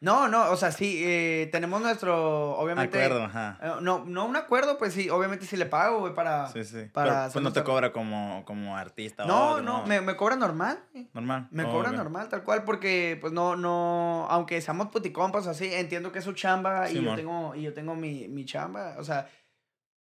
[0.00, 3.04] No, no, o sea, sí, eh, tenemos nuestro, obviamente...
[3.04, 3.58] Acuerdo, ajá.
[3.60, 6.46] Eh, no, no un acuerdo, pues sí, obviamente sí le pago, güey, para...
[6.52, 6.84] Sí, sí.
[6.92, 10.36] Para pues no te cobra como, como artista no, o no, no, me, me cobra
[10.36, 10.84] normal.
[11.12, 11.48] Normal.
[11.50, 16.20] Me cobra normal, tal cual, porque, pues, no, no, aunque seamos puticompas así, entiendo que
[16.20, 19.28] es su chamba y, yo tengo, y yo tengo mi, mi chamba, o sea...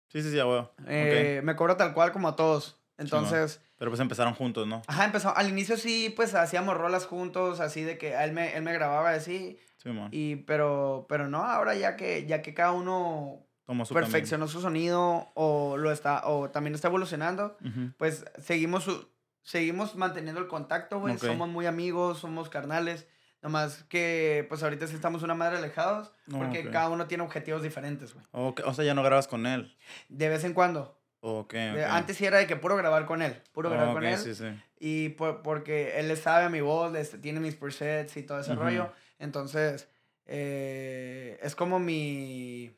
[0.10, 0.64] Sí, sí, sí, güey.
[0.88, 2.82] Eh, Me cobro tal cual como a todos.
[2.98, 3.62] Entonces...
[3.78, 4.82] pero pues empezaron juntos, ¿no?
[4.88, 5.36] Ajá, empezó.
[5.36, 9.12] Al inicio sí, pues hacíamos rolas juntos, así de que él me, él me grababa
[9.12, 9.58] así.
[9.86, 9.92] Sí.
[10.12, 13.46] Y, pero, pero no, ahora ya que, ya que cada uno
[13.94, 17.56] perfeccionó su sonido o lo está, o también está evolucionando,
[17.98, 19.08] pues seguimos su,
[19.44, 21.18] seguimos manteniendo el contacto, güey.
[21.18, 23.08] Somos muy amigos, somos carnales.
[23.42, 28.14] Nomás que, pues ahorita sí estamos una madre alejados, porque cada uno tiene objetivos diferentes,
[28.14, 28.26] güey.
[28.32, 29.78] O sea, ya no grabas con él.
[30.10, 31.00] De vez en cuando.
[31.20, 34.18] Okay, Antes sí era de que puro grabar con él, puro grabar con él.
[34.18, 34.46] Sí, sí.
[34.80, 38.54] Y por, porque él le sabe a mi voz, tiene mis presets y todo ese
[38.54, 38.92] rollo.
[39.20, 39.88] Entonces,
[40.26, 42.72] eh, es como mi...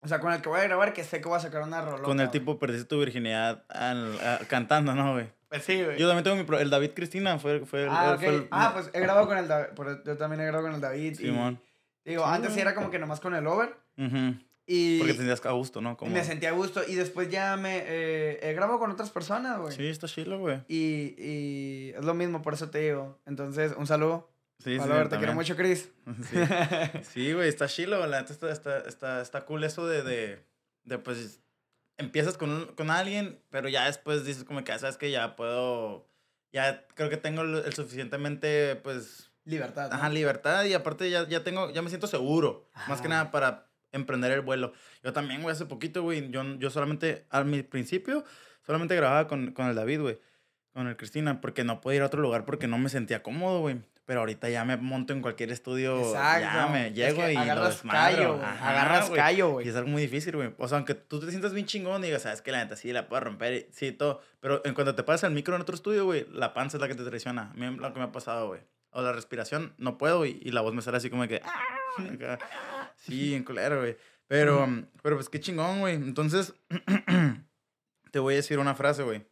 [0.00, 1.82] O sea, con el que voy a grabar, que sé que voy a sacar una
[1.82, 2.04] rolota.
[2.04, 3.64] Con el tipo perdiste tu virginidad
[4.48, 5.32] cantando, ¿no, güey?
[5.48, 5.98] Pues sí, güey.
[5.98, 6.44] Yo también tengo mi...
[6.44, 8.16] Pro, el David Cristina fue, fue, ah,
[8.50, 9.68] ah, pues he grabado con el David.
[10.04, 11.16] Yo también he grabado con el David.
[11.16, 11.60] Simón.
[12.04, 13.76] digo, antes sí era como que nomás con el over.
[14.68, 15.96] Y Porque te sentías a gusto, ¿no?
[15.96, 16.10] Como...
[16.10, 19.72] Me sentía a gusto y después ya me eh, grabo con otras personas, güey.
[19.72, 20.60] Sí, está chilo, güey.
[20.66, 23.18] Y, y es lo mismo, por eso te digo.
[23.26, 24.28] Entonces, un saludo.
[24.58, 25.90] Sí, sí, te quiero mucho, Chris.
[27.02, 30.44] Sí, güey, está chilo, la neta está, está, está, está, cool eso de, de,
[30.84, 31.40] de pues,
[31.98, 36.08] empiezas con, con alguien, pero ya después dices como que, ah, sabes que ya puedo,
[36.52, 39.30] ya creo que tengo el, suficientemente, pues...
[39.44, 39.92] Libertad.
[39.92, 42.68] Ajá, libertad y aparte ya, ya tengo, ya me siento seguro.
[42.88, 44.72] Más que nada para emprender el vuelo.
[45.04, 48.24] Yo también, güey, hace poquito, güey, yo, yo solamente, al mi principio,
[48.66, 50.20] solamente grababa con, con el David, güey,
[50.72, 53.60] con el Cristina, porque no podía ir a otro lugar porque no me sentía cómodo,
[53.60, 53.80] güey.
[54.06, 56.42] Pero ahorita ya me monto en cualquier estudio, Exacto.
[56.54, 59.66] ya me llego y agarras lo callo, agarras callo, güey.
[59.66, 60.54] Y es algo muy difícil, güey.
[60.58, 62.92] O sea, aunque tú te sientas bien chingón y digas, sabes que la neta sí
[62.92, 64.22] la puedo romper, sí, todo.
[64.38, 66.86] Pero en cuanto te pasas el micro en otro estudio, güey, la panza es la
[66.86, 67.50] que te traiciona.
[67.50, 68.60] A mí es lo que me ha pasado, güey.
[68.90, 71.42] O la respiración, no puedo y, y la voz me sale así como que...
[72.96, 73.96] sí, en culero, güey.
[74.28, 74.68] Pero,
[75.02, 75.94] pero pues qué chingón, güey.
[75.94, 76.54] Entonces,
[78.10, 79.26] te voy a decir una frase, güey.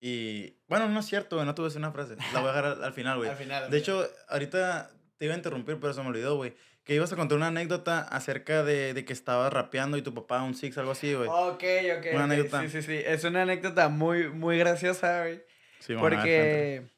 [0.00, 2.16] Y, bueno, no es cierto, güey, no te voy a decir una frase.
[2.32, 3.30] La voy a dejar al, final, güey.
[3.30, 3.70] al final.
[3.70, 6.54] De hecho, ahorita te iba a interrumpir, pero se me olvidó, güey.
[6.84, 10.42] Que ibas a contar una anécdota acerca de, de que estabas rapeando y tu papá
[10.42, 11.28] un six, algo así, güey.
[11.28, 11.64] Ok,
[11.98, 12.06] ok.
[12.14, 12.62] Una anécdota.
[12.62, 13.02] Sí, sí, sí.
[13.04, 15.42] Es una anécdota muy, muy graciosa, güey.
[15.80, 16.88] Sí, porque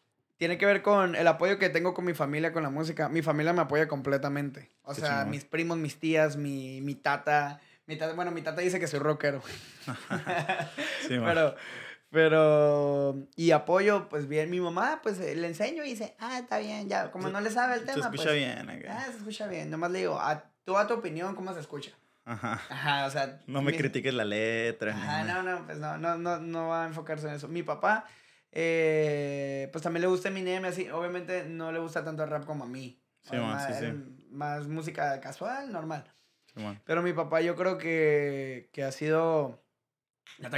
[0.41, 3.11] tiene que ver con el apoyo que tengo con mi familia con la música.
[3.11, 4.71] Mi familia me apoya completamente.
[4.85, 7.61] O sea, mis primos, mis tías, mi, mi tata.
[7.87, 8.15] Mi tata.
[8.15, 9.43] Bueno, mi tata dice que soy rockero.
[11.07, 11.57] sí, pero,
[12.11, 16.89] pero, y apoyo, pues bien, mi mamá, pues le enseño y dice, ah, está bien,
[16.89, 17.95] ya, como no le sabe el tema.
[17.95, 18.97] Se escucha pues, bien, acá.
[18.99, 19.71] Ah, se escucha bien.
[19.71, 21.93] Nomás le digo, a, tú a tu opinión, ¿cómo se escucha?
[22.25, 22.61] Ajá.
[22.69, 23.41] Ajá, o sea.
[23.47, 24.93] No me critiques la letra.
[24.93, 27.47] Ajá, no, no, pues no, no, no, no va a enfocarse en eso.
[27.47, 28.05] Mi papá,
[28.51, 32.65] eh, pues también le gusta Eminem, así, obviamente no le gusta tanto el rap como
[32.65, 33.01] a mí.
[33.23, 34.27] Sí, más, sí, sí.
[34.31, 36.05] más música casual, normal.
[36.57, 39.60] Sí, Pero mi papá yo creo que, que ha sido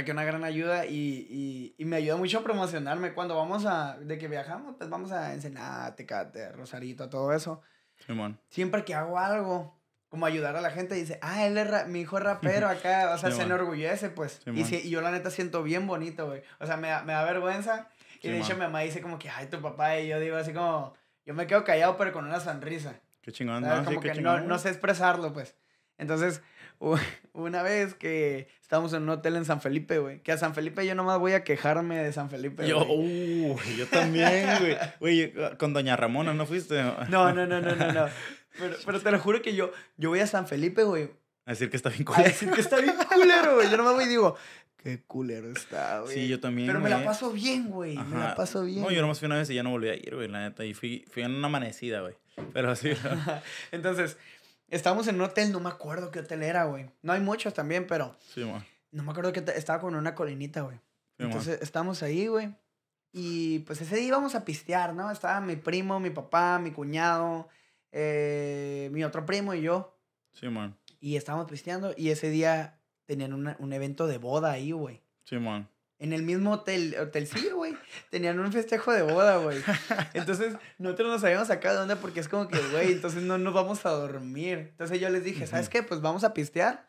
[0.05, 3.13] que una gran ayuda y, y, y, me ayuda mucho a promocionarme.
[3.13, 7.61] Cuando vamos a, de que viajamos, pues vamos a Ensenada, Tecate, Rosarito, todo eso.
[8.05, 8.13] Sí,
[8.49, 12.17] Siempre que hago algo, como ayudar a la gente, dice, ah, él es mi hijo
[12.17, 14.41] es rapero acá, o sea, se enorgullece, pues.
[14.45, 16.43] y, y, yo la neta siento bien bonito, güey.
[16.59, 17.89] O sea, me, me da vergüenza.
[18.21, 20.53] y de hecho mi mamá dice como que, ay, tu papá, y yo digo así
[20.53, 20.93] como,
[21.25, 22.99] yo me quedo callado, pero con una sonrisa.
[23.21, 23.85] Qué chingón, ¿no?
[23.85, 25.55] Como que no, no sé expresarlo, pues.
[25.97, 26.41] Entonces,
[27.33, 30.19] una vez que estábamos en un hotel en San Felipe, güey.
[30.21, 32.67] Que a San Felipe yo nomás voy a quejarme de San Felipe.
[32.67, 34.77] Yo, uh, yo también, güey.
[34.99, 36.81] Güey, con Doña Ramona, ¿no fuiste?
[36.81, 38.07] No, no, no, no, no, no.
[38.57, 41.09] Pero, pero te lo juro que yo, yo voy a San Felipe, güey.
[41.45, 42.23] A decir que está bien culero.
[42.23, 43.69] A decir que está bien culero, güey.
[43.69, 44.37] Yo nomás voy y digo,
[44.77, 46.13] qué culero está, güey.
[46.13, 46.67] Sí, yo también.
[46.67, 47.97] Pero me la paso bien, güey.
[47.97, 48.81] Me la paso bien.
[48.81, 50.63] No, yo nomás fui una vez y ya no volví a ir, güey, la neta.
[50.63, 52.15] Y fui, fui en una amanecida, güey.
[52.53, 52.91] Pero así.
[53.71, 54.17] Entonces,
[54.75, 56.89] estábamos en un hotel, no me acuerdo qué hotel era, güey.
[57.01, 58.15] No hay muchos también, pero.
[58.33, 58.61] Sí, güey.
[58.91, 60.79] No me acuerdo que estaba con una colinita, güey.
[61.17, 62.53] Entonces, estábamos ahí, güey.
[63.11, 65.09] Y pues ese día íbamos a pistear, ¿no?
[65.11, 67.47] Estaba mi primo, mi papá, mi cuñado
[67.93, 69.95] eh, mi otro primo y yo.
[70.33, 70.75] Sí, man.
[70.99, 75.01] Y estábamos pisteando y ese día tenían un evento de boda ahí, güey.
[75.23, 75.69] Sí, man.
[75.99, 77.62] En el mismo hotel, hotel sí, güey.
[78.09, 79.61] Tenían un festejo de boda, güey.
[80.13, 83.53] Entonces, nosotros nos habíamos sacado de onda porque es como que, güey, entonces no nos
[83.53, 84.69] vamos a dormir.
[84.71, 85.83] Entonces yo les dije, ¿sabes qué?
[85.83, 86.87] Pues vamos a pistear.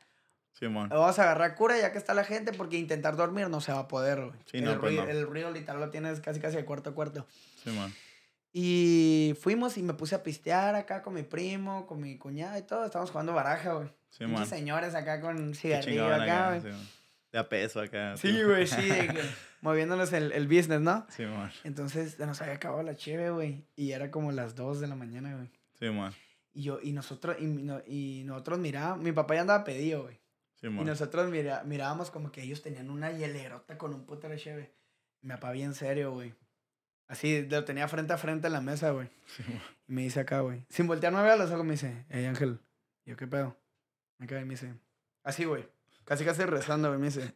[0.53, 0.89] Sí, man.
[0.89, 3.81] Vamos a agarrar cura ya que está la gente porque intentar dormir no se va
[3.81, 4.39] a poder, güey.
[4.47, 6.95] Sí, el, no, pues ruido, el ruido literal lo tienes casi casi de cuarto a
[6.95, 7.27] cuarto.
[7.63, 7.93] Sí, man.
[8.57, 12.63] Y fuimos y me puse a pistear acá con mi primo, con mi cuñada y
[12.63, 12.85] todo.
[12.85, 13.89] Estábamos jugando baraja, güey.
[14.11, 14.47] Sí, man.
[14.47, 16.73] señores acá con cigarrillo acá, güey.
[17.33, 18.17] de a peso acá.
[18.17, 18.89] Sí, güey, sí.
[19.65, 21.07] moviéndonos el, el, business, ¿no?
[21.09, 21.51] Sí, man.
[21.65, 23.67] Entonces, nos había acabado la cheve, güey.
[23.77, 25.51] Y era como las 2 de la mañana, güey.
[25.79, 26.13] Sí, man.
[26.53, 27.47] Y yo, y nosotros, y,
[27.87, 30.21] y nosotros mirábamos, mi papá ya andaba pedido, güey.
[30.61, 31.31] y nosotros
[31.65, 34.75] mirábamos como que ellos tenían una hielerota con un puto de cheve.
[35.23, 36.35] Mi papá bien serio, güey.
[37.09, 39.09] Así, lo tenía frente a frente en la mesa, güey.
[39.89, 40.67] y me dice acá, güey.
[40.69, 42.61] Sin voltearme a ver a los ojos, me dice, hey, Ángel.
[43.07, 43.57] yo, ¿qué pedo?
[44.19, 44.75] Acá, y me dice,
[45.23, 45.67] así, güey.
[46.05, 47.01] Casi, casi rezando, güey.
[47.01, 47.35] Me dice,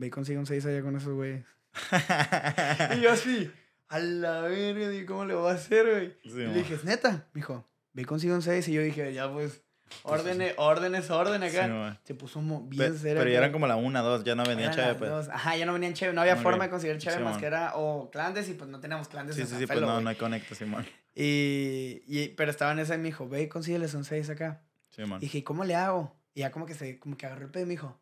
[0.00, 1.44] ve y consigue un 6 allá con esos güeyes.
[2.96, 3.52] y yo así,
[3.88, 6.16] a la verga, digo, ¿cómo le voy a hacer, güey?
[6.24, 7.28] y le dije, ¿es neta?
[7.34, 8.66] Me dijo, ve y consigue un 6.
[8.68, 9.62] Y yo dije, ya, pues,
[10.02, 12.00] órdenes, órdenes, orden acá.
[12.04, 13.18] Se puso bien serio.
[13.18, 15.28] Pero ya eran como la 1, 2, ya no venían chévere, pues.
[15.28, 16.14] Ajá, ya no venían chévere.
[16.14, 19.08] No había forma de conseguir chévere más que era o clandes y pues no teníamos
[19.08, 20.86] clandes sí, sí, sí, pues no, no hay conecto, Simón.
[21.14, 24.62] Y, y, pero estaba en esa y me dijo, ve y consígueles un 6 acá.
[24.88, 26.16] Sí, Y dije, ¿cómo le hago?
[26.32, 28.00] Y ya como que se, como que agarró el pedo y me dijo,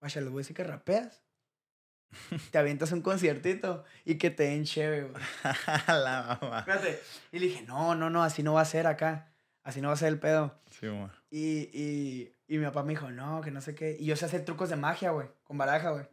[0.00, 1.25] vaya, le voy a decir que rapeas.
[2.50, 5.22] te avientas un conciertito y que te den chévere, güey.
[5.88, 6.62] La mamá.
[6.64, 7.00] Fíjate.
[7.32, 9.32] Y le dije, no, no, no, así no va a ser acá.
[9.62, 10.54] Así no va a ser el pedo.
[10.70, 11.08] Sí, güey.
[11.30, 13.96] Y, y, y mi papá me dijo, no, que no sé qué.
[13.98, 15.26] Y yo sé hacer trucos de magia, güey.
[15.42, 16.04] Con baraja, güey.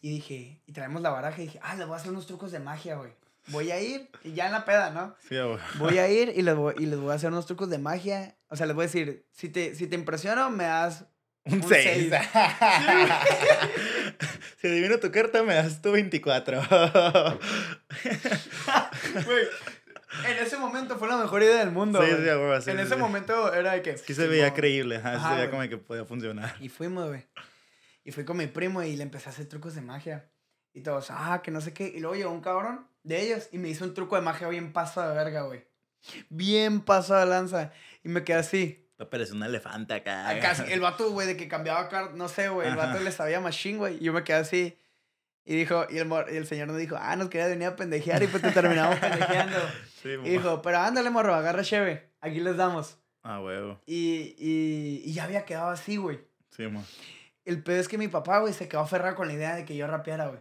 [0.00, 2.52] Y dije, y traemos la baraja y dije, ah, le voy a hacer unos trucos
[2.52, 3.10] de magia, güey.
[3.48, 5.16] Voy a ir, y ya en la peda, ¿no?
[5.28, 5.58] Sí, güey.
[5.78, 8.36] Voy a ir y les voy, y les voy a hacer unos trucos de magia.
[8.48, 11.06] O sea, les voy a decir, si te, si te impresiono, me das
[11.44, 12.12] un 6.
[14.60, 16.60] Si adivino tu carta, me das tu 24.
[19.24, 19.46] Güey,
[20.26, 22.02] en ese momento fue la mejor idea del mundo.
[22.02, 22.62] Sí, sí, güey.
[22.62, 23.96] Sí, en ese momento era de que.
[23.98, 26.56] Sí, se veía creíble, ajá, se veía como que podía funcionar.
[26.60, 27.24] Y fuimos, güey.
[28.04, 30.30] Y fui con mi primo y le empecé a hacer trucos de magia.
[30.72, 31.92] Y todos, ah, que no sé qué.
[31.94, 34.72] Y luego llegó un cabrón de ellos y me hizo un truco de magia bien
[34.72, 35.66] paso de verga, güey.
[36.28, 37.72] Bien paso de lanza.
[38.02, 38.87] Y me quedé así.
[39.10, 40.28] Pero es un elefante acá.
[40.28, 42.68] acá el vato, güey, de que cambiaba carta, no sé, güey.
[42.68, 43.96] El vato le sabía machine, güey.
[43.96, 44.78] Y yo me quedé así.
[45.44, 48.22] Y dijo, y el, y el señor nos dijo, ah, nos quería venir a pendejear
[48.22, 49.56] y pues te terminamos pendejeando.
[50.02, 52.98] Sí, y dijo, pero ándale, morro, agarra cheve, aquí les damos.
[53.22, 53.80] Ah, huevo.
[53.86, 56.20] Y, y, y ya había quedado así, güey.
[56.50, 56.84] Sí, mo.
[57.46, 59.74] El pedo es que mi papá, güey, se quedó aferrado con la idea de que
[59.74, 60.40] yo rapeara, güey.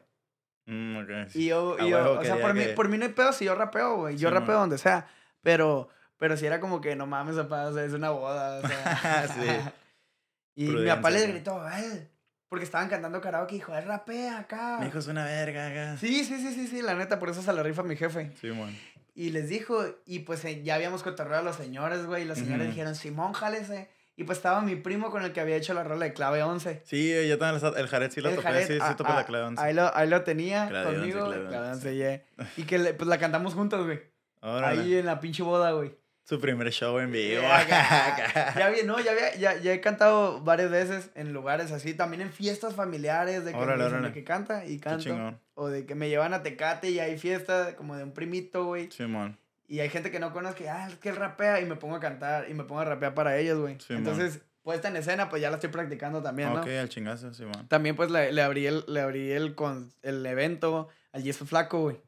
[0.65, 1.09] Mm, ok.
[1.35, 3.55] Y yo, y yo o sea, por, mí, por mí no hay pedo si yo
[3.55, 4.17] rapeo, güey.
[4.17, 5.07] Yo rapeo donde sea.
[5.41, 5.87] Pero,
[6.17, 9.27] pero si era como que no mames, papá, o sea, es una boda, o sea.
[9.35, 10.63] sí.
[10.63, 12.09] y mi papá le gritó, ¡ay!
[12.49, 14.77] Porque estaban cantando karaoke y dijo, es rapea acá.
[14.79, 15.97] Mi hijo es una verga acá.
[15.97, 18.31] Sí, sí, sí, sí, sí, la neta, por eso se la rifa mi jefe.
[18.39, 18.75] Sí, man.
[19.13, 22.37] Y les dijo, y pues eh, ya habíamos cotorreado a los señores, güey, y los
[22.37, 23.89] señores dijeron, Simón, jálese.
[24.15, 26.81] Y pues estaba mi primo con el que había hecho la rola de clave 11.
[26.85, 29.45] Sí, yo también, el Jared sí lo topé, sí, sí ah, topé la ah, clave
[29.45, 29.63] 11.
[29.63, 32.23] Ahí lo, ahí lo tenía conmigo, clave 11, yeah.
[32.57, 34.01] Y que pues la cantamos juntos, güey.
[34.41, 35.95] Ahí en la pinche boda, güey.
[36.27, 37.41] Su primer show en vivo.
[37.69, 42.21] ya, bien, no, ya, había, ya, ya, he cantado varias veces en lugares así, también
[42.21, 45.39] en fiestas familiares de que, me que canta y canto.
[45.53, 48.91] O de que me llevan a Tecate y hay fiestas como de un primito, güey.
[48.91, 49.37] Sí, man.
[49.69, 52.01] Y hay gente que no conozco, ah, es que él rapea y me pongo a
[52.01, 53.77] cantar y me pongo a rapear para ellos, güey.
[53.79, 56.59] Sí, Entonces, puesta en escena, pues ya la estoy practicando también, ¿no?
[56.59, 57.69] Ok, al chingazo, sí, man.
[57.69, 61.79] También, pues, le, le abrí, el, le abrí el, con, el evento al Yeso Flaco,
[61.79, 62.01] güey.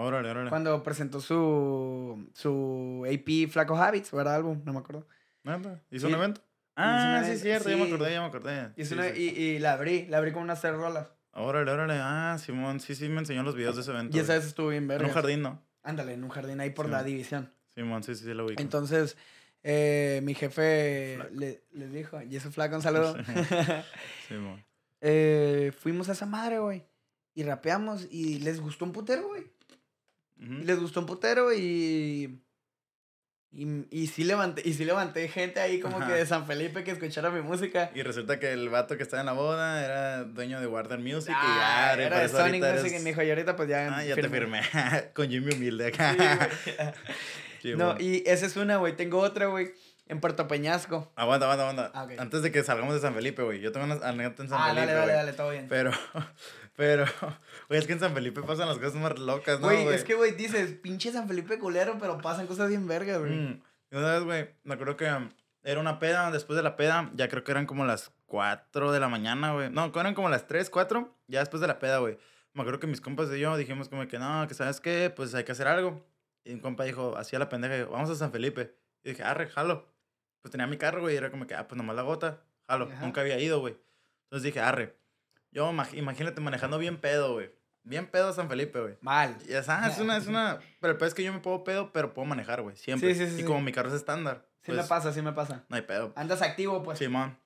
[0.00, 0.48] Órale, órale.
[0.48, 4.36] Cuando presentó su, su AP Flaco Habits, ¿verdad?
[4.36, 5.08] Álbum, no me acuerdo.
[5.90, 6.40] ¿Hizo un evento?
[6.76, 8.72] Ah, sí, es cierto, ya me acordé, ya me acordé.
[8.76, 11.08] Y, y, la abrí, la abrí con unas tres rolas.
[11.32, 11.94] Órale, órale.
[12.00, 14.16] Ah, Simón, sí, sí, me enseñó los videos de ese evento.
[14.16, 15.02] Y esa vez estuvo bien verde.
[15.02, 15.60] En un jardín, ¿no?
[15.82, 17.50] Ándale, en un jardín ahí por la división.
[17.74, 18.54] Simón, sí, sí, sí, lo vi.
[18.58, 19.16] Entonces,
[19.64, 23.16] eh, mi jefe le, le, dijo, y ese flaco, un saludo.
[24.28, 24.64] Simón.
[25.00, 26.84] eh, fuimos a esa madre, güey.
[27.34, 29.57] Y rapeamos y les gustó un putero, güey.
[30.38, 32.40] Les gustó un putero y,
[33.50, 33.86] y.
[33.90, 37.30] Y, sí levanté, y sí levanté gente ahí como que de San Felipe que escuchara
[37.30, 37.90] mi música.
[37.94, 41.34] Y resulta que el vato que estaba en la boda era dueño de Warner Music
[41.34, 41.94] y ya.
[41.94, 43.96] Era de Sonic Music y me dijo, y ahorita pues ya.
[43.96, 44.60] Ah, ya te firmé.
[45.14, 46.14] Con Jimmy Humilde acá.
[47.76, 48.94] no, y esa es una, güey.
[48.96, 49.72] Tengo otra, güey.
[50.08, 51.12] En Puerto Peñasco.
[51.16, 51.92] Aguanta, aguanta, aguanta.
[51.94, 53.60] Ah, Antes de que salgamos de San Felipe, güey.
[53.60, 54.82] Yo tengo una anécdota en San ah, Felipe.
[54.82, 55.66] Ah, dale, dale, dale, todo bien.
[55.68, 55.90] Pero,
[56.78, 57.04] pero,
[57.68, 59.66] güey, es que en San Felipe pasan las cosas más locas, ¿no?
[59.66, 63.32] Güey, es que, güey, dices, pinche San Felipe culero, pero pasan cosas bien vergas, güey.
[63.32, 63.62] Mm.
[63.90, 65.28] Una vez, güey, me acuerdo que um,
[65.64, 66.30] era una peda.
[66.30, 69.70] Después de la peda, ya creo que eran como las 4 de la mañana, güey.
[69.70, 71.12] No, eran como las 3, 4.
[71.26, 72.16] Ya después de la peda, güey.
[72.54, 75.34] Me acuerdo que mis compas y yo dijimos como que no, que sabes qué, pues
[75.34, 76.06] hay que hacer algo.
[76.44, 78.74] Y un compa dijo, hacía la pendeja, vamos a San Felipe.
[79.02, 79.86] Y dije, arre, jalo
[80.40, 82.88] pues tenía mi carro, güey, y era como que, ah, pues nomás la gota, jalo,
[83.00, 83.76] nunca había ido, güey.
[84.24, 84.96] Entonces dije, arre,
[85.50, 87.50] yo imagínate manejando bien pedo, güey.
[87.82, 88.96] Bien pedo San Felipe, güey.
[89.00, 89.36] Mal.
[89.48, 91.90] Y esa, es una, es una, pero el pedo es que yo me puedo pedo,
[91.92, 93.14] pero puedo manejar, güey, siempre.
[93.14, 93.42] Sí, sí, sí.
[93.42, 94.46] Y como mi carro es estándar.
[94.62, 95.64] Sí me pues, pasa, sí me pasa.
[95.68, 96.12] No hay pedo.
[96.16, 96.98] Andas activo, pues.
[96.98, 97.38] Sí, man.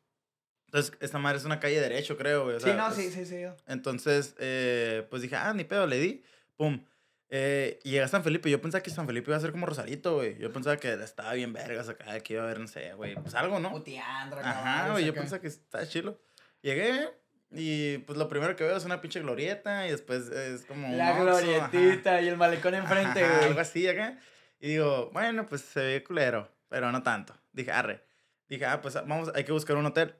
[0.67, 2.59] Entonces, esta madre es una calle derecho, creo, güey.
[2.59, 3.45] sí, no, sí, sí, sí.
[3.67, 6.25] Entonces, eh, pues dije, ah, ni pedo, le di.
[6.57, 6.85] Pum.
[7.29, 8.51] Eh, y llegué a San Felipe.
[8.51, 10.39] Yo pensaba que San Felipe iba a ser como Rosarito, güey.
[10.39, 13.35] Yo pensaba que estaba bien vergas acá, que iba a haber, no sé, güey, pues
[13.35, 13.71] algo, ¿no?
[13.71, 15.05] Puteando, Ajá, güey.
[15.05, 16.21] Yo pensaba que estaba chilo.
[16.63, 17.11] Llegué,
[17.55, 20.95] y pues lo primero que veo es una pinche glorieta y después es como.
[20.97, 23.45] La glorietita y el malecón enfrente, güey.
[23.45, 24.19] Algo así acá.
[24.61, 27.35] Y digo, bueno, pues se ve culero, pero no tanto.
[27.53, 28.05] Dije, arre.
[28.49, 30.15] Dije, ah, pues vamos, hay que buscar un hotel.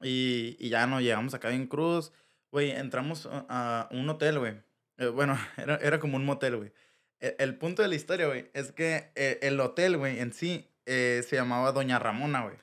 [0.00, 2.12] Y, y ya no llegamos acá en Cruz.
[2.50, 4.54] Güey, entramos a un hotel, güey.
[4.98, 6.72] Eh, bueno, era, era como un motel, güey.
[7.20, 10.68] E, el, punto de la historia, güey, es que eh, el hotel, güey, en sí
[10.86, 12.56] eh, se llamaba Doña Ramona, güey.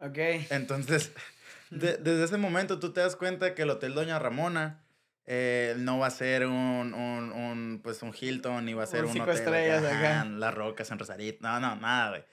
[0.00, 0.46] Ok.
[0.50, 1.12] Entonces
[1.72, 4.84] desde ese momento tú te das cuenta que el Hotel Doña Ramona
[5.24, 9.04] eh, no va a ser un, un, un, pues un Hilton, ni va a ser
[9.04, 11.38] un, un hotel estrellas acá, Las Rocas en Rosarito.
[11.42, 12.24] No, no, nada, güey.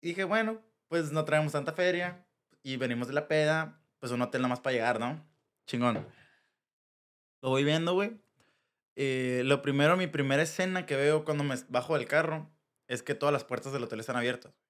[0.00, 2.26] Y dije, bueno, pues no traemos tanta feria
[2.62, 5.24] y venimos de la peda, pues un hotel nomás para llegar, ¿no?
[5.66, 6.06] Chingón.
[7.42, 8.20] Lo voy viendo, güey.
[8.96, 12.50] Eh, lo primero, mi primera escena que veo cuando me bajo del carro
[12.88, 14.63] es que todas las puertas del hotel están abiertas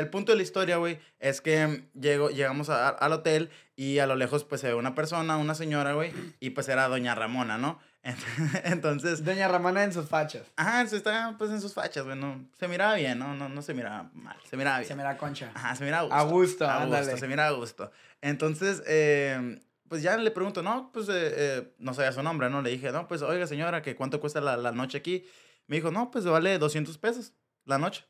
[0.00, 4.16] el punto de la historia, güey, es que llego, llegamos al hotel y a lo
[4.16, 7.78] lejos, pues, se ve una persona, una señora, güey, y pues era doña Ramona, ¿no?
[8.64, 9.24] Entonces...
[9.24, 10.42] Doña Ramona en sus fachas.
[10.56, 13.34] Ajá, está, pues, en sus fachas, güey, no, se miraba bien, ¿no?
[13.34, 14.88] No, no se miraba mal, se miraba bien.
[14.88, 15.50] Se miraba concha.
[15.54, 16.66] Ajá, se miraba a gusto.
[16.66, 17.16] A gusto, ándale.
[17.16, 17.90] se miraba a gusto.
[18.20, 22.62] Entonces, eh, pues ya le pregunto, no, pues, eh, eh, no sabía su nombre, ¿no?
[22.62, 25.26] Le dije, no, pues, oiga, señora, ¿que cuánto cuesta la, la noche aquí?
[25.66, 27.32] Me dijo, no, pues, vale 200 pesos
[27.64, 28.04] la noche.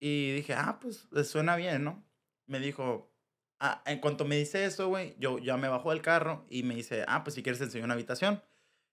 [0.00, 2.02] Y dije, ah, pues suena bien, ¿no?
[2.46, 3.12] Me dijo,
[3.60, 6.74] ah, en cuanto me dice eso, güey, yo ya me bajo del carro y me
[6.74, 8.42] dice, ah, pues si quieres te enseño una habitación.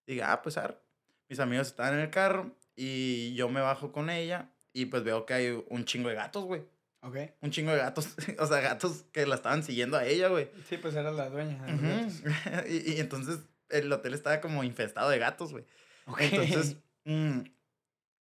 [0.06, 0.84] Dije, ah, pues ar.
[1.30, 5.26] Mis amigos están en el carro y yo me bajo con ella y pues veo
[5.26, 6.62] que hay un chingo de gatos, güey.
[7.02, 7.18] Ok.
[7.42, 10.50] Un chingo de gatos, o sea, gatos que la estaban siguiendo a ella, güey.
[10.70, 11.58] Sí, pues era la dueña.
[12.68, 13.40] y, y, entonces
[13.70, 15.66] el hotel estaba como infestado de gatos, güey.
[16.06, 16.30] Okay.
[16.32, 17.40] Entonces, mm,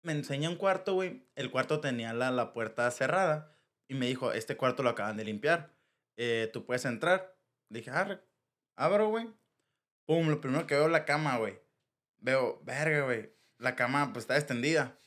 [0.03, 1.25] me enseña un cuarto, güey.
[1.35, 3.55] El cuarto tenía la, la puerta cerrada.
[3.87, 5.73] Y me dijo, este cuarto lo acaban de limpiar.
[6.17, 7.35] Eh, Tú puedes entrar.
[7.69, 8.21] dije, ah,
[8.75, 9.29] abro, güey.
[10.05, 11.59] Pum, lo primero que veo la cama, güey.
[12.19, 13.33] Veo, verga, güey.
[13.57, 14.97] La cama, pues, está extendida.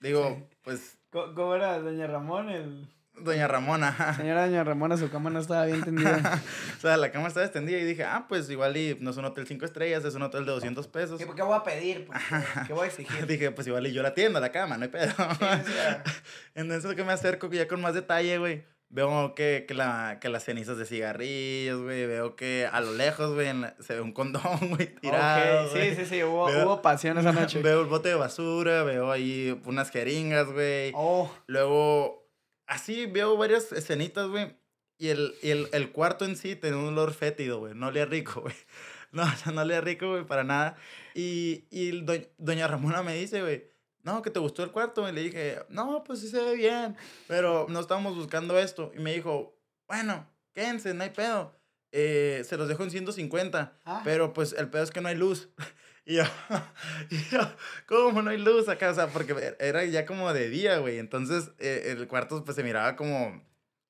[0.00, 0.98] Digo, pues...
[1.10, 2.50] ¿Cómo era Doña Ramón?
[2.50, 2.88] El...
[3.18, 4.14] Doña Ramona.
[4.16, 6.42] Señora Doña Ramona, su cama no estaba bien tendida.
[6.76, 9.24] o sea, la cama estaba extendida y dije, ah, pues igual y no es un
[9.24, 11.18] hotel cinco estrellas, es un hotel de 200 pesos.
[11.18, 12.06] ¿Qué, qué voy a pedir?
[12.06, 12.20] Pues,
[12.66, 13.26] ¿Qué voy a exigir?
[13.26, 15.12] dije, pues igual y yo la atiendo, la cama, no hay pedo.
[16.54, 18.64] Entonces que me acerco ya con más detalle, güey.
[18.88, 22.06] Veo que, que, la, que las cenizas de cigarrillos, güey.
[22.06, 23.48] Veo que a lo lejos, güey,
[23.80, 25.68] se ve un condón, güey, tirado.
[25.70, 25.94] Okay.
[25.94, 27.60] Sí, sí, sí, hubo, hubo pasión esa noche.
[27.62, 30.92] Veo el bote de basura, veo ahí unas jeringas, güey.
[30.94, 31.28] Oh.
[31.48, 32.25] Luego
[32.66, 34.56] así veo varias escenitas, güey.
[34.98, 37.74] Y el, el, el, cuarto en sí tenía un olor fétido, güey.
[37.74, 38.54] No olía rico, güey.
[39.12, 40.76] No, no olía rico, güey, para nada.
[41.14, 42.04] Y, y
[42.36, 43.70] doña Ramona me dice, güey,
[44.02, 45.08] no, que te gustó el cuarto.
[45.08, 46.96] Y le dije, no, pues sí se ve bien.
[47.26, 48.92] Pero no estábamos buscando esto.
[48.94, 51.56] Y me dijo, bueno, quédense, no hay pedo.
[51.92, 53.78] Eh, se los dejo en 150.
[53.84, 54.02] Ah.
[54.04, 55.48] Pero pues el pedo es que no hay luz.
[57.10, 57.40] Y yo,
[57.86, 58.90] ¿cómo no hay luz acá?
[58.90, 60.98] O sea, porque era ya como de día, güey.
[60.98, 63.42] Entonces, eh, el cuarto, pues, se miraba como...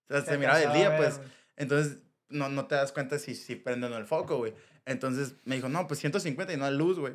[0.09, 1.21] O sea, se, miraba del día, pues.
[1.57, 1.99] Entonces,
[2.29, 4.55] no, no te das cuenta si, si prenden el foco, güey.
[4.85, 7.15] Entonces, me dijo, no, pues 150 y no hay luz, güey.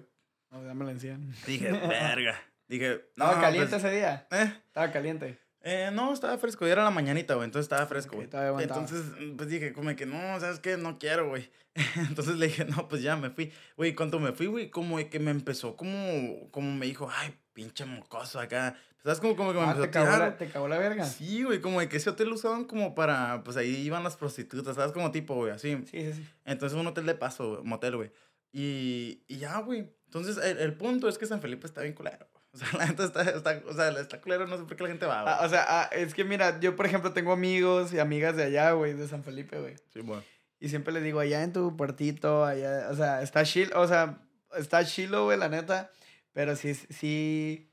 [0.51, 2.39] No, ya me la Dije, verga.
[2.67, 3.25] Dije, no.
[3.25, 4.27] ¿Estaba caliente pues, ese día?
[4.31, 4.53] ¿Eh?
[4.67, 5.39] Estaba caliente.
[5.63, 6.65] Eh, no, estaba fresco.
[6.65, 7.45] Era la mañanita, güey.
[7.45, 8.27] Entonces estaba fresco, güey.
[8.63, 9.03] entonces,
[9.37, 10.77] pues dije, como que no, ¿sabes qué?
[10.77, 11.49] No quiero, güey.
[11.95, 13.51] entonces le dije, no, pues ya me fui.
[13.77, 17.85] Güey, cuando me fui, güey, como que me empezó, como, como me dijo, ay, pinche
[17.85, 18.75] mocoso acá.
[19.03, 19.19] ¿Sabes?
[19.19, 20.37] Como, como que me ah, empezó te a tirar.
[20.37, 21.05] ¿Te cagó la verga?
[21.05, 24.15] Sí, güey, como de que ese hotel lo usaban como para, pues ahí iban las
[24.15, 24.91] prostitutas, ¿sabes?
[24.91, 25.75] Como tipo, güey, así.
[25.89, 26.27] Sí, sí, sí.
[26.45, 28.11] Entonces un hotel de paso, motel, güey.
[28.51, 29.91] Y, y ya, güey.
[30.05, 33.03] Entonces el, el punto es que San Felipe está bien culero, o sea, la gente
[33.03, 35.49] está, está, o sea, está culero, no sé por qué la gente va, ah, o
[35.49, 38.93] sea, ah, es que mira, yo por ejemplo tengo amigos y amigas de allá, güey,
[38.93, 39.75] de San Felipe, güey.
[39.93, 40.23] Sí, bueno.
[40.59, 44.19] Y siempre les digo, allá en tu puertito, allá, o sea, está chill, o sea,
[44.55, 45.91] está chilo, güey, la neta.
[46.33, 47.71] Pero sí, sí,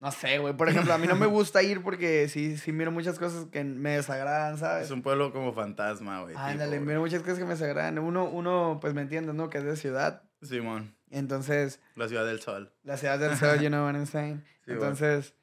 [0.00, 0.54] no sé, güey.
[0.54, 3.64] Por ejemplo, a mí no me gusta ir porque sí, sí miro muchas cosas que
[3.64, 4.86] me desagradan, ¿sabes?
[4.86, 6.34] Es un pueblo como fantasma, güey.
[6.36, 7.98] Ándale, miro muchas cosas que me desagradan.
[7.98, 9.48] Uno, uno, pues me entiende, ¿no?
[9.48, 10.22] Que es de ciudad.
[10.42, 10.94] Simón.
[11.12, 11.78] Entonces.
[11.94, 12.72] La ciudad del sol.
[12.82, 14.42] La ciudad del sol, you know what I'm saying.
[14.66, 15.34] Entonces,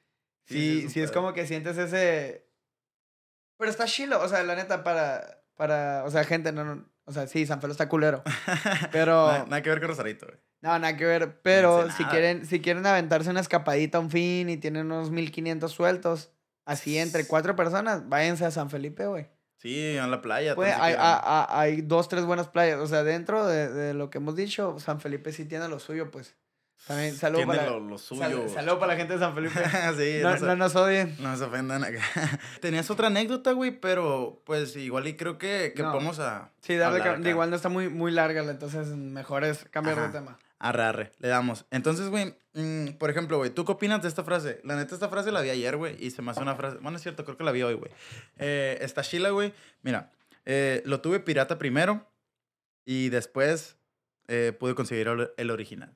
[0.45, 2.47] sí, sí, es, como que sientes ese.
[3.57, 5.43] Pero está chilo, o sea, la neta, para.
[5.55, 6.65] para o sea, gente, no.
[6.65, 8.23] no o sea, sí, San Felo está culero.
[8.91, 9.45] Pero.
[9.47, 10.37] nada, que ver con Rosarito, güey.
[10.61, 11.41] No, nada que ver.
[11.41, 16.31] Pero si quieren, si quieren aventarse una escapadita un fin y tienen unos 1500 sueltos,
[16.65, 19.27] así entre cuatro personas, váyanse a San Felipe, güey.
[19.59, 20.55] Sí, a la playa.
[20.55, 22.79] Pues hay, hay, dos, tres buenas playas.
[22.79, 26.09] O sea, dentro de, de, lo que hemos dicho, San Felipe sí tiene lo suyo,
[26.11, 26.35] pues.
[26.87, 28.47] También saludo para, lo, suyo.
[28.47, 29.59] saludo para la gente de San Felipe.
[29.97, 31.13] sí, no, no, nos odien.
[31.19, 32.01] No se ofendan acá.
[32.61, 36.51] Tenías otra anécdota, güey, pero pues igual y creo que, que podemos a.
[36.61, 40.39] Sí, darle igual no está muy, muy larga, entonces mejor es cambiar de tema.
[40.59, 41.65] Arre, arre, le damos.
[41.71, 44.59] Entonces, güey, mm, por ejemplo, güey, ¿tú qué opinas de esta frase?
[44.65, 46.77] La neta, esta frase la vi ayer, güey, y se me hace una frase.
[46.81, 47.91] Bueno, es cierto, creo que la vi hoy, güey.
[48.37, 49.53] Eh, esta Sheila, güey,
[49.83, 50.11] mira,
[50.45, 52.05] eh, lo tuve pirata primero
[52.83, 53.77] y después
[54.27, 55.07] eh, pude conseguir
[55.37, 55.95] el original.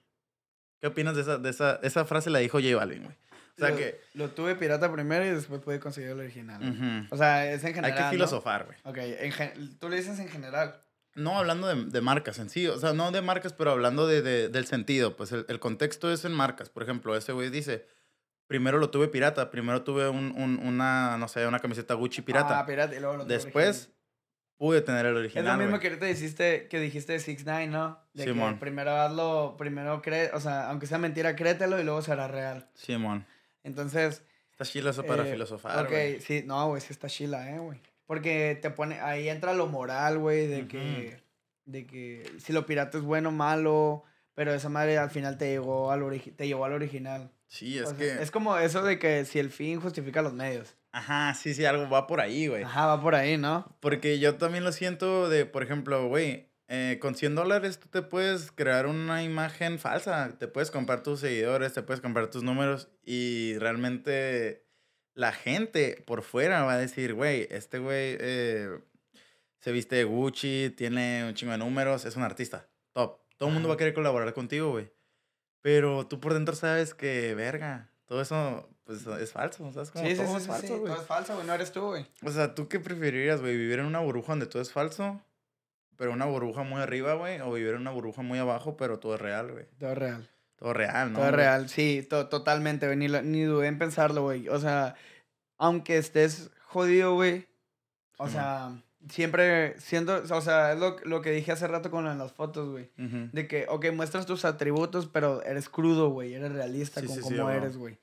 [0.79, 2.29] ¿Qué opinas de esa, de esa, esa frase?
[2.29, 3.15] La dijo J Balvin, güey.
[3.55, 4.01] O sea lo, que...
[4.13, 7.07] Lo tuve pirata primero y después pude conseguir el original.
[7.11, 8.77] O sea, es en general, Hay que filosofar, güey.
[8.83, 10.81] Ok, en, tú le dices en general.
[11.15, 14.21] No hablando de, de, marcas en sí, o sea, no de marcas, pero hablando de,
[14.21, 15.15] de del sentido.
[15.15, 16.69] Pues el, el, contexto es en marcas.
[16.69, 17.87] Por ejemplo, ese güey dice,
[18.47, 22.59] primero lo tuve pirata, primero tuve un, un, una, no sé, una camiseta Gucci pirata.
[22.59, 23.91] Ah, pirata, y luego lo tuve Después
[24.57, 25.45] pude tener el original.
[25.45, 27.99] Es lo mismo que ahorita dijiste, que dijiste de 6 9 ¿no?
[28.13, 28.53] De Simón.
[28.53, 32.69] Que primero hazlo, primero cree, o sea, aunque sea mentira, créetelo y luego será real.
[32.73, 33.25] Simón.
[33.63, 34.23] Entonces.
[34.51, 35.85] Está chila eso para eh, filosofar.
[35.85, 37.81] Ok, sí, no, güey, sí está chila, eh, güey.
[38.05, 41.23] Porque te pone, ahí entra lo moral, güey, de que,
[41.65, 45.49] de que si lo pirata es bueno o malo, pero esa madre al final te
[45.49, 47.31] llegó al, te llevó al original.
[47.47, 48.21] Sí, es que...
[48.21, 50.75] Es como eso de que si el fin justifica los medios.
[50.91, 52.63] Ajá, sí, sí, algo va por ahí, güey.
[52.63, 53.75] Ajá, va por ahí, ¿no?
[53.79, 58.01] Porque yo también lo siento de, por ejemplo, güey, eh, con 100 dólares tú te
[58.01, 62.89] puedes crear una imagen falsa, te puedes comprar tus seguidores, te puedes comprar tus números
[63.03, 64.62] y realmente
[65.13, 68.79] la gente por fuera va a decir, güey, este güey eh,
[69.59, 73.19] se viste de Gucci, tiene un chingo de números, es un artista, top.
[73.37, 74.91] Todo el mundo va a querer colaborar contigo, güey.
[75.61, 79.91] Pero tú por dentro sabes que, verga, todo eso pues es falso, ¿sabes?
[79.91, 82.05] Como sí, todo sí, es falso, sí, todo es falso, güey, no eres tú, güey.
[82.23, 83.55] O sea, ¿tú qué preferirías, güey?
[83.55, 85.21] ¿Vivir en una burbuja donde todo es falso?
[85.95, 89.15] Pero una burbuja muy arriba, güey, o vivir en una burbuja muy abajo, pero todo
[89.15, 89.65] es real, güey.
[89.79, 90.29] Todo es real.
[90.63, 91.19] Todo real, ¿no?
[91.19, 92.97] Todo real, sí, totalmente, güey.
[92.97, 94.47] Ni, ni dudé en pensarlo, güey.
[94.47, 94.95] O sea,
[95.57, 97.49] aunque estés jodido, güey.
[98.17, 102.31] O sea, siempre siendo, o sea, es lo, lo, que dije hace rato con las
[102.31, 102.89] fotos, güey.
[102.95, 106.33] De que, ok, muestras tus atributos, pero eres crudo, güey.
[106.33, 107.97] Eres realista con cómo eres, güey.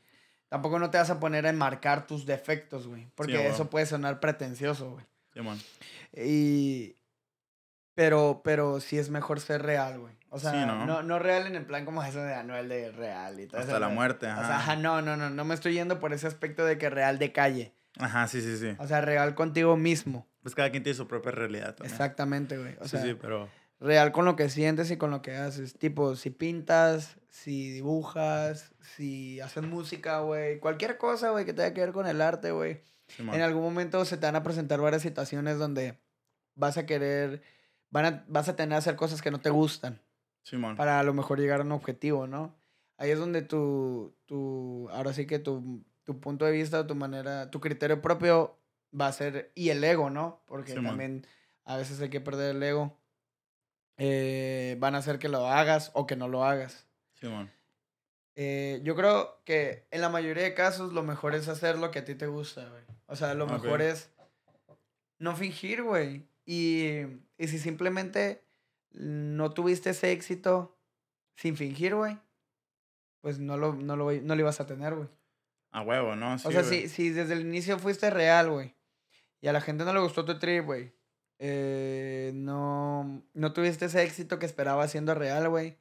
[0.51, 3.09] Tampoco no te vas a poner a enmarcar tus defectos, güey.
[3.15, 5.07] Porque eso puede sonar pretencioso, güey.
[5.33, 5.59] Sí, man.
[6.15, 6.95] Y,
[7.95, 10.20] pero, pero sí es mejor ser real, güey.
[10.31, 11.03] O sea, ¿no?
[11.03, 11.19] ¿no?
[11.19, 14.29] real en el plan como eso de Anuel de real y todo Hasta la muerte,
[14.29, 14.41] ajá.
[14.41, 16.89] O sea, ajá, no, no, no, no me estoy yendo por ese aspecto de que
[16.89, 17.75] real de calle.
[17.99, 18.77] Ajá, sí, sí, sí.
[18.79, 20.29] O sea, real contigo mismo.
[20.43, 21.93] Pues cada quien tiene su propia realidad también.
[21.93, 22.77] Exactamente, güey.
[22.81, 23.49] O sea, sí, pero...
[23.81, 25.77] Real con lo que sientes y con lo que haces.
[25.79, 30.61] Tipo, si pintas, si dibujas, si haces música, güey.
[30.61, 32.83] Cualquier cosa, güey, que tenga que ver con el arte, güey.
[33.19, 35.99] en algún momento se te van a presentar varias situaciones donde
[36.55, 37.43] vas a querer
[37.91, 40.01] van a, vas a tener que hacer cosas que no te gustan.
[40.43, 40.77] Simón.
[40.77, 42.57] Para a lo mejor llegar a un objetivo, ¿no?
[42.97, 47.51] Ahí es donde tu, tu ahora sí que tu, tu punto de vista, tu manera,
[47.51, 48.59] tu criterio propio
[48.99, 50.43] va a ser, y el ego, ¿no?
[50.47, 51.27] Porque también
[51.65, 52.99] a veces hay que perder el ego.
[53.97, 56.87] Eh, van a hacer que lo hagas o que no lo hagas.
[57.15, 57.51] Simón.
[58.35, 61.99] Eh, yo creo que en la mayoría de casos lo mejor es hacer lo que
[61.99, 62.83] a ti te gusta, güey.
[63.07, 64.11] O sea, lo mejor es
[65.19, 66.27] no fingir, güey.
[66.47, 67.03] Y,
[67.37, 68.43] y si simplemente
[68.93, 70.79] no tuviste ese éxito
[71.37, 72.19] sin fingir, güey,
[73.21, 75.09] pues no lo, no lo, no lo ibas a tener, güey.
[75.73, 76.35] A huevo, ¿no?
[76.35, 78.75] o sea, si, si desde el inicio fuiste real, güey,
[79.41, 80.93] y a la gente no le gustó tu trip, güey,
[81.39, 85.79] eh, no, no tuviste ese éxito que esperaba siendo real, güey,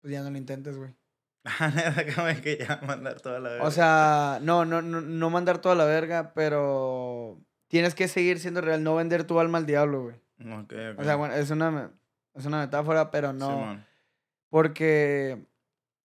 [0.00, 0.94] pues ya no lo intentes, güey.
[2.42, 3.66] que ya mandar toda la verga.
[3.66, 8.60] O sea, no, no, no, no mandar toda la verga, pero tienes que seguir siendo
[8.60, 10.16] real, no vender tu alma al diablo, güey.
[10.64, 11.92] Okay, O sea, bueno, es una,
[12.34, 13.82] es una metáfora, pero no.
[14.48, 15.46] porque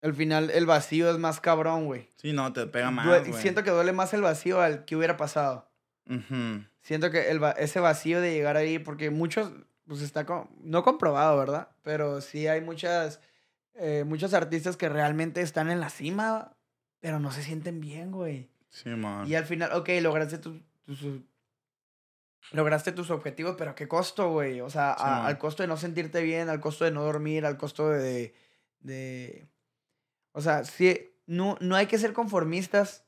[0.03, 2.09] al final el vacío es más cabrón, güey.
[2.17, 3.27] Sí, no, te pega más.
[3.37, 5.71] Siento que duele más el vacío al que hubiera pasado.
[6.83, 9.51] Siento que el, ese vacío de llegar ahí, porque muchos,
[9.87, 10.25] pues está
[10.61, 11.69] no comprobado, ¿verdad?
[11.83, 13.21] Pero sí hay muchas,
[13.75, 16.53] eh, muchos artistas que realmente están en la cima,
[17.01, 18.49] pero no se sienten bien, güey.
[18.69, 19.27] Sí, man.
[19.27, 21.25] Y al final, ok, lograste tu, tu,
[22.53, 24.61] lograste tus objetivos, pero ¿a qué costo, güey?
[24.61, 27.91] O sea, al costo de no sentirte bien, al costo de no dormir, al costo
[27.91, 28.35] de...
[28.81, 29.49] de...
[30.33, 33.07] O sea, sí, no, no hay que ser conformistas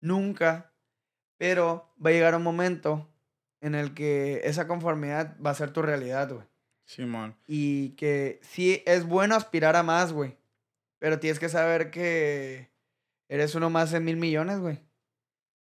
[0.00, 0.72] nunca,
[1.38, 3.08] pero va a llegar un momento
[3.60, 6.46] en el que esa conformidad va a ser tu realidad, güey.
[6.84, 7.36] Sí, man.
[7.46, 10.36] Y que sí es bueno aspirar a más, güey.
[10.98, 12.70] Pero tienes que saber que
[13.28, 14.80] eres uno más en mil millones, güey.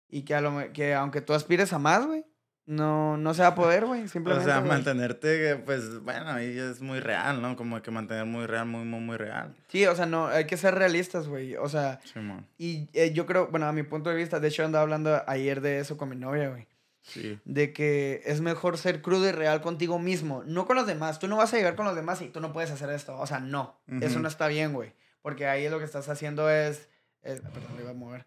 [0.08, 2.26] Y que, a lo, que aunque tú aspires a más, güey,
[2.66, 4.50] no, no se va a poder, güey, simplemente.
[4.50, 7.56] O sea, mantenerte, pues, bueno, ahí es muy real, ¿no?
[7.56, 9.54] Como que mantener muy real, muy, muy, muy real.
[9.68, 11.56] Sí, o sea, no, hay que ser realistas, güey.
[11.56, 12.20] O sea, sí,
[12.58, 15.60] y eh, yo creo, bueno, a mi punto de vista, de hecho andaba hablando ayer
[15.60, 16.66] de eso con mi novia, güey.
[17.02, 17.38] Sí.
[17.44, 21.20] De que es mejor ser crudo y real contigo mismo, no con los demás.
[21.20, 23.16] Tú no vas a llegar con los demás y tú no puedes hacer esto.
[23.16, 23.78] O sea, no.
[24.00, 24.92] Eso no está bien, güey.
[25.22, 26.88] Porque ahí lo que estás haciendo es.
[27.22, 28.26] perdón, me iba a mover.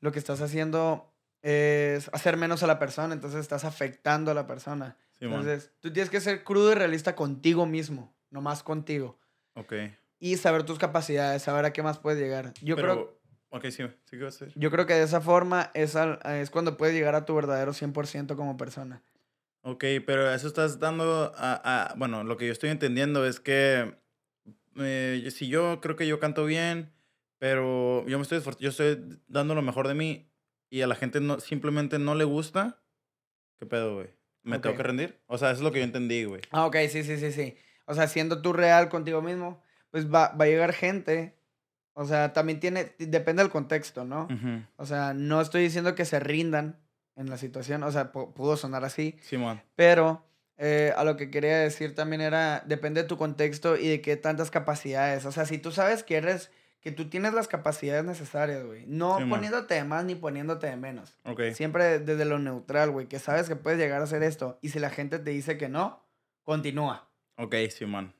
[0.00, 1.09] Lo que estás haciendo
[1.42, 4.96] es hacer menos a la persona, entonces estás afectando a la persona.
[5.20, 9.18] entonces, tú tienes que ser crudo y realista contigo mismo, no más contigo.
[9.54, 9.74] Ok.
[10.18, 12.52] Y saber tus capacidades, saber a qué más puedes llegar.
[12.62, 13.18] Yo creo...
[13.52, 16.76] Ok, sí, sí que vas a Yo creo que de esa forma es, es cuando
[16.76, 19.02] puedes llegar a tu verdadero 100% como persona.
[19.62, 23.98] Ok, pero eso estás dando a, Bueno, lo que yo estoy entendiendo es que
[24.76, 26.92] eh, si yo creo que yo canto bien,
[27.38, 30.29] pero yo me estoy yo estoy dando lo mejor de mí
[30.70, 32.80] y a la gente no, simplemente no le gusta,
[33.58, 34.08] ¿qué pedo, güey?
[34.42, 35.20] ¿Me tengo que rendir?
[35.26, 36.40] O sea, eso es lo que yo entendí, güey.
[36.50, 37.56] Ah, ok, sí, sí, sí, sí.
[37.84, 41.36] O sea, siendo tú real contigo mismo, pues va, va a llegar gente.
[41.92, 44.28] O sea, también tiene, depende del contexto, ¿no?
[44.76, 46.80] O sea, no estoy diciendo que se rindan
[47.16, 49.18] en la situación, o sea, pudo sonar así.
[49.20, 49.60] Simón.
[49.76, 50.24] Pero
[50.56, 54.16] eh, a lo que quería decir también era, depende de tu contexto y de qué
[54.16, 55.26] tantas capacidades.
[55.26, 56.50] O sea, si tú sabes que eres
[56.80, 58.84] que tú tienes las capacidades necesarias, güey.
[58.86, 61.14] No poniéndote de más ni poniéndote de menos.
[61.52, 63.06] Siempre desde lo neutral, güey.
[63.06, 64.58] Que sabes que puedes llegar a hacer esto.
[64.62, 66.02] Y si la gente te dice que no,
[66.42, 67.08] continúa.
[67.36, 68.14] Ok, Simón.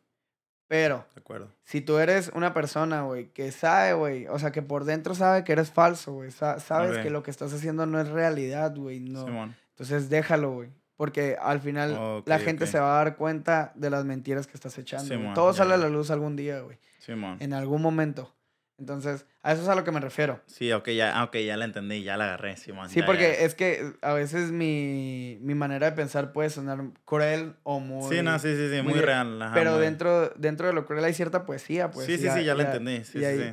[0.69, 1.49] Pero, de acuerdo.
[1.65, 5.43] si tú eres una persona, güey, que sabe, güey, o sea, que por dentro sabe
[5.43, 9.25] que eres falso, güey, sabes que lo que estás haciendo no es realidad, güey, no.
[9.25, 9.57] Simón.
[9.71, 10.71] Entonces déjalo, güey.
[10.97, 14.77] Porque al final la gente se va a dar cuenta de las mentiras que estás
[14.79, 15.33] echando.
[15.35, 16.79] Todo sale a la luz algún día, güey.
[16.99, 17.39] Simón.
[17.41, 18.33] En algún momento.
[18.81, 20.41] Entonces, a eso es a lo que me refiero.
[20.47, 22.89] Sí, ok, ya, okay, ya la entendí, ya la agarré, Simón.
[22.89, 27.78] Sí, porque es que a veces mi, mi, manera de pensar puede sonar cruel o
[27.78, 28.16] muy...
[28.16, 29.51] Sí, no, sí, sí, sí, muy, real.
[29.53, 32.07] pero dentro, dentro de lo cruel hay cierta poesía, pues.
[32.07, 33.53] Sí, sí, sí, ya, la entendí, sí, sí, sí.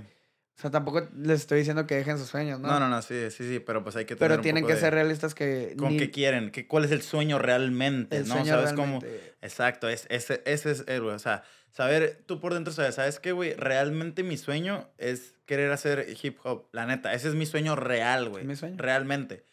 [0.57, 2.67] O sea, tampoco les estoy diciendo que dejen sus sueños, ¿no?
[2.67, 4.91] No, no, no, sí, sí, sí, pero pues hay que tener Pero tienen que ser
[4.91, 5.75] realistas que...
[5.77, 6.49] ¿Con qué quieren?
[6.49, 8.23] ¿Qué, ¿Cuál es el sueño realmente?
[8.23, 8.43] ¿no?
[8.43, 8.99] ¿Sabes cómo?
[9.43, 13.33] Exacto, es, ese, ese es el, o sea, saber tú por dentro, ¿sabes, ¿sabes qué,
[13.33, 13.53] güey?
[13.53, 18.29] Realmente mi sueño es querer hacer hip hop, la neta, ese es mi sueño real,
[18.29, 18.41] güey.
[18.41, 18.77] ¿Es mi sueño?
[18.79, 19.43] Realmente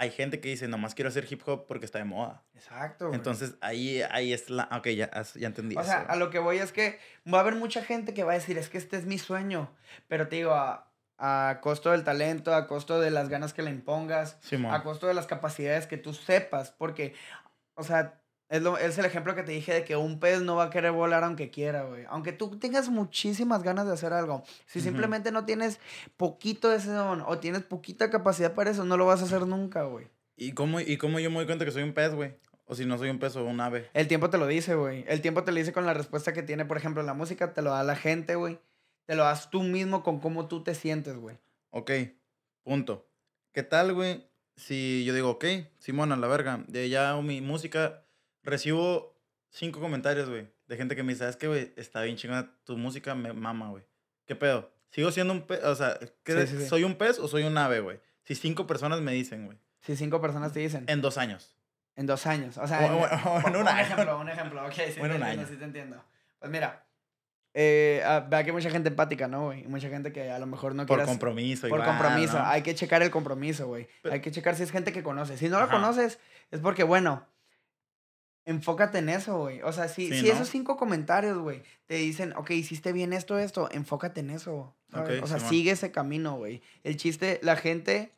[0.00, 2.42] hay gente que dice, nomás quiero hacer hip hop porque está de moda.
[2.54, 3.12] Exacto.
[3.12, 4.66] Entonces ahí, ahí es la...
[4.72, 5.76] Ok, ya, ya entendí.
[5.76, 6.98] O sea, a lo que voy es que
[7.30, 9.70] va a haber mucha gente que va a decir, es que este es mi sueño.
[10.08, 13.68] Pero te digo, a, a costo del talento, a costo de las ganas que le
[13.68, 14.38] impongas,
[14.70, 16.70] a costo de las capacidades que tú sepas.
[16.70, 17.12] Porque,
[17.74, 18.19] o sea,
[18.50, 20.70] es, lo, es el ejemplo que te dije de que un pez no va a
[20.70, 22.04] querer volar aunque quiera, güey.
[22.08, 24.42] Aunque tú tengas muchísimas ganas de hacer algo.
[24.66, 25.78] Si simplemente no tienes
[26.16, 29.46] poquito de ese don o tienes poquita capacidad para eso, no lo vas a hacer
[29.46, 30.08] nunca, güey.
[30.36, 32.34] ¿Y cómo, ¿Y cómo yo me doy cuenta que soy un pez, güey?
[32.66, 33.88] O si no soy un pez o un ave.
[33.94, 35.04] El tiempo te lo dice, güey.
[35.06, 37.62] El tiempo te lo dice con la respuesta que tiene, por ejemplo, la música, te
[37.62, 38.58] lo da la gente, güey.
[39.06, 41.38] Te lo das tú mismo con cómo tú te sientes, güey.
[41.70, 41.92] Ok,
[42.64, 43.06] punto.
[43.52, 44.26] ¿Qué tal, güey?
[44.56, 45.44] Si yo digo, ok,
[45.78, 48.04] Simona, la verga, de ya mi música
[48.42, 49.20] recibo
[49.50, 51.72] cinco comentarios, güey, de gente que me dice, ¿sabes qué, güey?
[51.76, 53.84] Está bien chingada tu música, me mama, güey.
[54.26, 54.70] ¿Qué pedo?
[54.90, 55.62] ¿Sigo siendo un pez?
[55.64, 55.98] O sea,
[56.68, 58.00] ¿soy un pez o soy un ave, güey?
[58.24, 59.58] Si cinco personas me dicen, güey.
[59.80, 60.84] Si cinco personas te dicen.
[60.88, 61.56] En dos años.
[61.96, 62.58] En dos años.
[62.58, 63.04] O sea, en, un,
[63.68, 64.64] ejemplo, un ejemplo.
[64.64, 66.04] Ok, sí, te entiendo, sí te entiendo.
[66.38, 66.84] Pues mira,
[67.52, 69.66] eh, ah, vea que hay mucha gente empática, ¿no, güey?
[69.66, 71.02] Mucha gente que a lo mejor no quiere.
[71.02, 72.38] Por compromiso, Por compromiso.
[72.38, 73.88] Hay que checar el compromiso, güey.
[74.10, 75.36] Hay que checar si es gente que conoce.
[75.36, 76.20] Si no lo conoces,
[76.50, 77.26] es porque, bueno,
[78.44, 79.62] enfócate en eso, güey.
[79.62, 83.68] O sea, si, si esos cinco comentarios, güey, te dicen, ok, hiciste bien esto, esto,
[83.72, 84.74] enfócate en eso.
[84.92, 86.62] o sea, sigue ese camino, güey.
[86.82, 88.12] El chiste, la gente,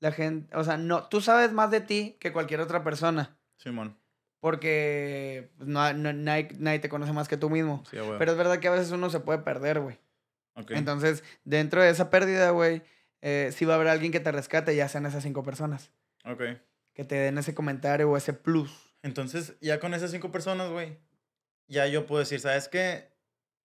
[0.00, 3.36] la gente, o sea, no, tú sabes más de ti que cualquier otra persona.
[3.56, 3.96] Simón.
[4.40, 7.82] Porque pues, no, nadie, te conoce más que tú mismo.
[7.90, 9.98] Sí, Pero es verdad que a veces uno se puede perder, güey.
[10.70, 12.82] Entonces, dentro de esa pérdida, güey,
[13.20, 15.92] eh, sí va a haber alguien que te rescate, ya sean esas cinco personas.
[16.24, 16.42] Ok.
[16.94, 18.87] Que te den ese comentario o ese plus.
[19.02, 20.98] Entonces, ya con esas cinco personas, güey,
[21.68, 23.12] ya yo puedo decir, ¿sabes qué?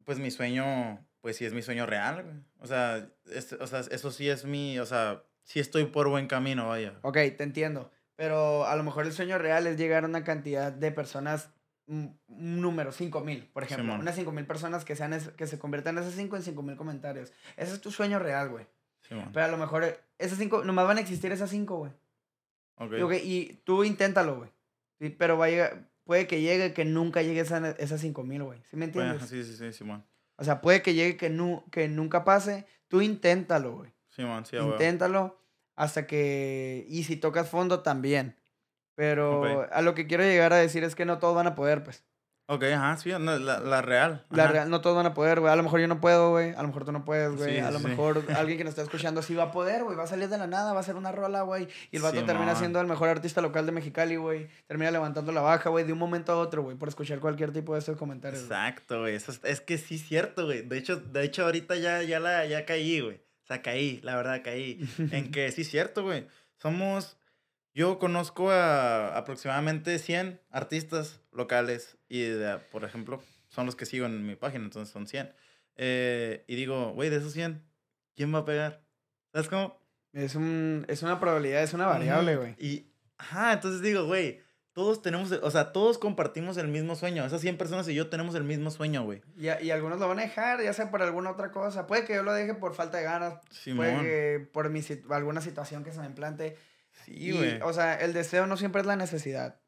[0.04, 2.36] Pues mi sueño, pues sí es mi sueño real, güey.
[2.60, 3.10] O sea,
[3.60, 6.98] o sea, eso sí es mi, o sea, sí estoy por buen camino, vaya.
[7.02, 7.92] Ok, te entiendo.
[8.16, 11.52] Pero a lo mejor el sueño real es llegar a una cantidad de personas,
[11.88, 13.96] un número, cinco mil, por ejemplo.
[13.96, 17.34] unas cinco mil personas que, sean que se conviertan esas cinco en cinco mil comentarios.
[17.58, 18.68] Ese es tu sueño real, güey.
[19.34, 21.92] Pero a lo mejor esas cinco, nomás van a existir esas cinco, güey.
[22.78, 23.14] Ok.
[23.24, 24.50] y tú inténtalo, güey.
[25.02, 25.48] Sí, pero va
[26.04, 28.62] puede que llegue que nunca llegue esa, esas 5 mil, güey.
[28.70, 29.28] ¿Sí me entiendes?
[29.28, 30.06] sí, sí, sí, Simón.
[30.36, 31.36] O sea, puede que llegue que,
[31.72, 32.68] que nunca pase.
[32.88, 33.92] Tú inténtalo, güey.
[34.10, 35.40] Simón, sí, Inténtalo
[35.76, 36.86] hasta que...
[36.88, 38.40] Y si tocas fondo, también.
[38.94, 41.84] Pero a lo que quiero llegar a decir es que no todos van a poder,
[41.84, 42.04] pues.
[42.48, 44.26] Ok, ajá, sí, la, la, real.
[44.30, 45.54] La real, no todos van a poder, güey.
[45.54, 46.54] A lo mejor yo no puedo, güey.
[46.54, 47.60] A lo mejor tú no puedes, güey.
[47.60, 49.96] a lo mejor alguien que nos está escuchando sí va a poder, güey.
[49.96, 51.70] Va a salir de la nada, va a hacer una rola, güey.
[51.92, 54.50] Y el vato termina siendo el mejor artista local de Mexicali, güey.
[54.68, 57.74] Termina levantando la baja, güey, de un momento a otro, güey, por escuchar cualquier tipo
[57.74, 58.44] de estos comentarios.
[58.44, 59.16] Exacto, güey.
[59.16, 60.62] Eso es, que sí es cierto, güey.
[60.64, 63.16] De hecho, de hecho ahorita ya, ya, la, ya caí, güey.
[63.16, 64.80] O sea, caí, la verdad, caí.
[65.12, 66.28] en que sí es cierto, güey.
[66.58, 67.18] Somos
[67.74, 72.26] yo conozco a aproximadamente 100 artistas locales y,
[72.72, 75.34] por ejemplo, son los que sigo en mi página, entonces son 100.
[75.78, 77.64] Eh, y digo, güey, de esos 100,
[78.16, 78.82] ¿quién va a pegar?
[79.32, 79.80] ¿Sabes cómo?
[80.14, 82.56] Es, un, es una probabilidad, es una variable, güey.
[82.60, 84.42] Y, ajá, entonces digo, güey,
[84.74, 87.26] todos tenemos, o sea, todos compartimos el mismo sueño.
[87.26, 89.22] Esas 100 personas y yo tenemos el mismo sueño, güey.
[89.38, 91.88] Y, y algunos lo van a dejar, ya sea por alguna otra cosa.
[91.88, 93.40] Puede que yo lo deje por falta de ganas.
[93.76, 96.58] Puede que por mi, alguna situación que se me implante.
[97.06, 97.62] Sí, güey.
[97.62, 99.60] O sea, el deseo no siempre es la necesidad.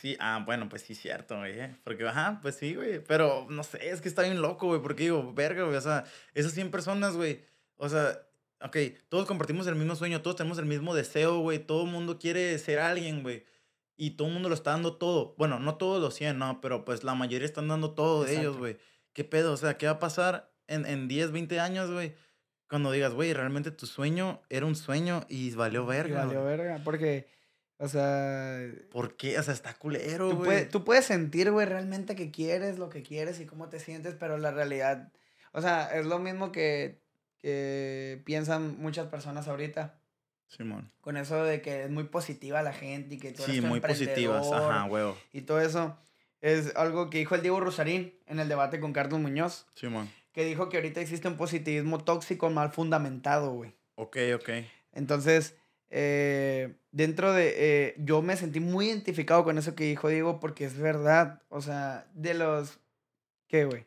[0.00, 1.58] Sí, ah, bueno, pues sí, cierto, güey.
[1.58, 1.76] ¿eh?
[1.84, 3.02] Porque, ajá, pues sí, güey.
[3.04, 4.80] Pero, no sé, es que está bien loco, güey.
[4.80, 5.76] Porque digo, verga, güey.
[5.76, 6.04] O sea,
[6.34, 7.44] esas 100 personas, güey.
[7.76, 8.18] O sea,
[8.60, 8.76] ok,
[9.08, 11.58] todos compartimos el mismo sueño, todos tenemos el mismo deseo, güey.
[11.58, 13.44] Todo el mundo quiere ser alguien, güey.
[13.96, 15.34] Y todo el mundo lo está dando todo.
[15.38, 18.56] Bueno, no todos los 100, no, pero pues la mayoría están dando todo de ellos,
[18.56, 18.78] güey.
[19.12, 19.52] ¿Qué pedo?
[19.52, 22.14] O sea, ¿qué va a pasar en, en 10, 20 años, güey?
[22.74, 26.24] Cuando digas, güey, realmente tu sueño era un sueño y valió verga.
[26.24, 27.28] valió verga, porque,
[27.78, 28.68] o sea...
[28.90, 29.38] ¿Por qué?
[29.38, 30.68] O sea, está culero, tú güey.
[30.68, 34.38] tú puedes sentir, güey, realmente que quieres lo que quieres y cómo te sientes, pero
[34.38, 35.12] la realidad,
[35.52, 36.98] o sea, es lo mismo que,
[37.38, 39.94] que piensan muchas personas ahorita.
[40.48, 40.90] Simón.
[41.00, 44.50] Con eso de que es muy positiva la gente y que todo Sí, muy positivas,
[44.50, 45.16] ajá, huevo.
[45.32, 45.96] Y todo eso
[46.40, 49.64] es algo que dijo el Diego Rosarín en el debate con Carlos Muñoz.
[49.74, 53.72] Simón que dijo que ahorita existe un positivismo tóxico mal fundamentado, güey.
[53.94, 54.50] Ok, ok.
[54.92, 55.56] Entonces,
[55.90, 57.54] eh, dentro de...
[57.56, 61.40] Eh, yo me sentí muy identificado con eso que dijo Diego porque es verdad.
[61.48, 62.80] O sea, de los...
[63.46, 63.86] ¿Qué, güey?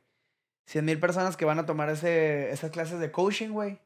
[0.67, 3.79] 100 mil personas que van a tomar ese, esas clases de coaching, güey.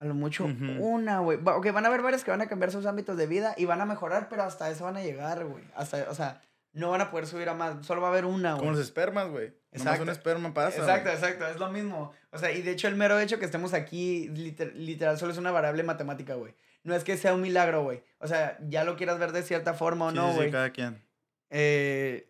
[0.00, 1.38] A lo mucho una, güey.
[1.44, 3.82] Ok, van a haber varios que van a cambiar sus ámbitos de vida y van
[3.82, 5.64] a mejorar, pero hasta eso van a llegar, güey.
[5.74, 6.40] Hasta, o sea,
[6.72, 7.84] no van a poder subir a más.
[7.84, 8.60] Solo va a haber una, güey.
[8.60, 9.52] Como los espermas, güey.
[9.72, 10.02] Exacto.
[10.02, 10.78] un esperma pasa.
[10.78, 11.46] Exacto, exacto.
[11.46, 12.12] Es lo mismo.
[12.30, 15.50] O sea, y de hecho el mero hecho que estemos aquí, literal, solo es una
[15.50, 16.54] variable matemática, güey.
[16.82, 18.02] No es que sea un milagro, güey.
[18.18, 20.46] O sea, ya lo quieras ver de cierta forma o no, güey.
[20.46, 21.02] Sí, cada quien.
[21.50, 22.28] Eh,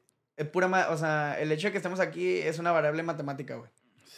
[0.53, 3.71] pura, o sea, el hecho de que estemos aquí es una variable matemática, güey.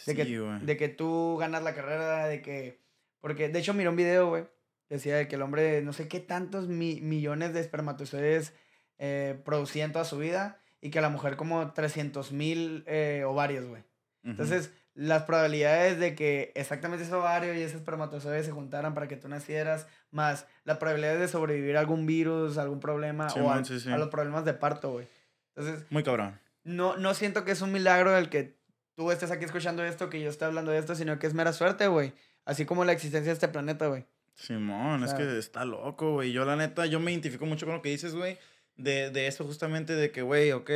[0.05, 2.81] De, sí, que, de que tú ganas la carrera, de que...
[3.21, 4.45] Porque, de hecho, miré un video, güey.
[4.89, 8.53] Decía de que el hombre, no sé qué tantos millones de espermatozoides
[8.97, 13.65] eh, producía en toda su vida y que la mujer como 300 mil eh, ovarios,
[13.65, 13.83] güey.
[14.23, 19.17] Entonces, las probabilidades de que exactamente ese ovario y ese espermatozoide se juntaran para que
[19.17, 24.09] tú nacieras, más las probabilidades de sobrevivir a algún virus, algún problema o a, los
[24.09, 25.07] problemas de parto, güey.
[25.55, 25.85] Entonces...
[25.89, 26.39] Muy cabrón.
[26.63, 28.55] No, no siento que es un milagro el que
[28.95, 31.53] tú estés aquí escuchando esto, que yo esté hablando de esto, sino que es mera
[31.53, 32.13] suerte, güey.
[32.45, 34.05] Así como la existencia de este planeta, güey.
[34.35, 36.31] Simón, es que está loco, güey.
[36.31, 38.37] Yo, la neta, yo me identifico mucho con lo que dices, güey
[38.75, 40.69] de, de eso justamente de que, güey, ok,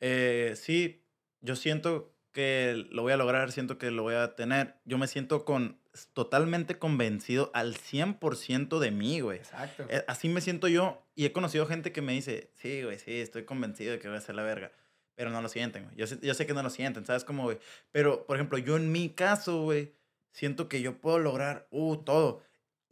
[0.00, 1.04] eh, sí,
[1.40, 4.76] yo siento que lo voy a lograr, siento que lo voy a tener.
[4.84, 5.80] Yo me siento con
[6.14, 9.38] totalmente convencido al 100% de mí, güey.
[9.38, 9.86] Exacto.
[9.90, 13.20] Eh, así me siento yo y he conocido gente que me dice, sí, güey, sí,
[13.20, 14.72] estoy convencido de que voy a ser la verga.
[15.14, 15.96] Pero no lo sienten, güey.
[15.96, 17.58] Yo sé, yo sé que no lo sienten, ¿sabes cómo, güey?
[17.90, 19.92] Pero, por ejemplo, yo en mi caso, güey,
[20.32, 22.42] siento que yo puedo lograr, uh, todo.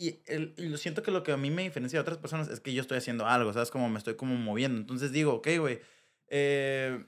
[0.00, 2.48] Y, el, y lo siento que lo que a mí me diferencia de otras personas
[2.48, 3.70] es que yo estoy haciendo algo, ¿sabes?
[3.70, 4.80] Como me estoy como moviendo.
[4.80, 5.80] Entonces digo, ok, güey.
[6.28, 7.04] Eh,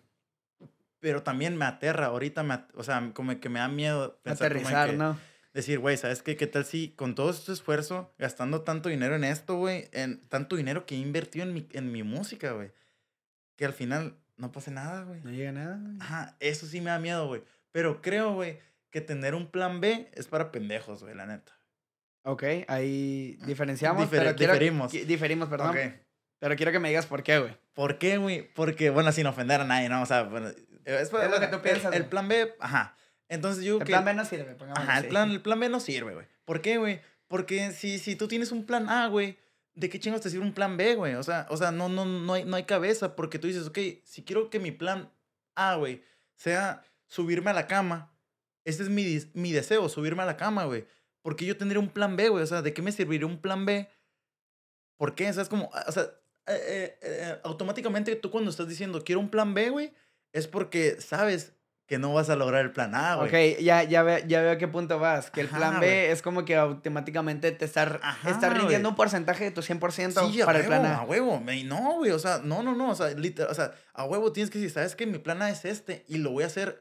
[1.01, 4.93] pero también me aterra, ahorita me, o sea, como que me da miedo pensar Aterrizar,
[4.93, 5.19] ¿no?
[5.55, 6.37] Decir, güey, ¿sabes qué?
[6.37, 10.57] ¿Qué tal si con todo este esfuerzo, gastando tanto dinero en esto, güey, en tanto
[10.57, 12.73] dinero que he invertido en mi, en mi música, güey,
[13.57, 15.23] que al final no pase nada, güey?
[15.23, 17.43] No llega nada, Ajá, eso sí me da miedo, güey.
[17.71, 18.59] Pero creo, güey,
[18.91, 21.53] que tener un plan B es para pendejos, güey, la neta.
[22.25, 24.09] Ok, ahí diferenciamos.
[24.11, 24.93] pero diferimos.
[24.93, 25.77] diferimos, perdón.
[26.39, 27.57] Pero quiero que me digas por qué, güey.
[27.73, 28.53] ¿Por qué, güey?
[28.55, 30.03] Porque, bueno, sin ofender a nadie, ¿no?
[30.03, 30.49] O sea, bueno,
[30.85, 31.95] es, lo que tú piensas.
[31.95, 32.97] El, plan B, ajá.
[33.29, 33.79] Entonces yo.
[33.79, 36.27] El plan B no sirve, Ajá, el, plan, el plan B no sirve, güey.
[36.45, 37.01] ¿Por qué, güey?
[37.29, 39.39] Porque si, si tú tienes un plan A, güey,
[39.75, 41.15] ¿de qué chingos te sirve un plan B, güey?
[41.15, 43.79] O sea, o sea no, no, no, hay, no hay cabeza porque tú dices, ok,
[44.05, 45.11] si quiero que mi plan
[45.55, 46.03] A, güey,
[46.35, 48.13] sea subirme a la cama,
[48.65, 50.87] ese es mi, mi deseo, subirme a la cama, güey.
[51.23, 52.43] ¿Por qué yo tendría un plan B, güey?
[52.43, 53.89] O sea, ¿de qué me serviría un plan B?
[54.99, 55.31] ¿Por qué?
[55.31, 56.03] O sea, es como, o sea,
[56.47, 59.93] eh, eh, eh, automáticamente tú cuando estás diciendo quiero un plan B, güey,
[60.33, 61.55] es porque sabes
[61.87, 63.29] que no vas a lograr el plan A, güey.
[63.29, 65.31] Ok, ya, ya, ve, ya veo a qué punto vas.
[65.31, 69.51] Que el plan B es como que automáticamente te está, está rindiendo un porcentaje de
[69.51, 70.99] tu 100% sí, para el plan A.
[71.01, 74.05] A huevo, no, güey, o sea, no, no, no, o sea, literal, o sea, a
[74.05, 75.07] huevo tienes que decir, ¿sabes qué?
[75.07, 76.81] Mi plan A es este y lo voy a hacer,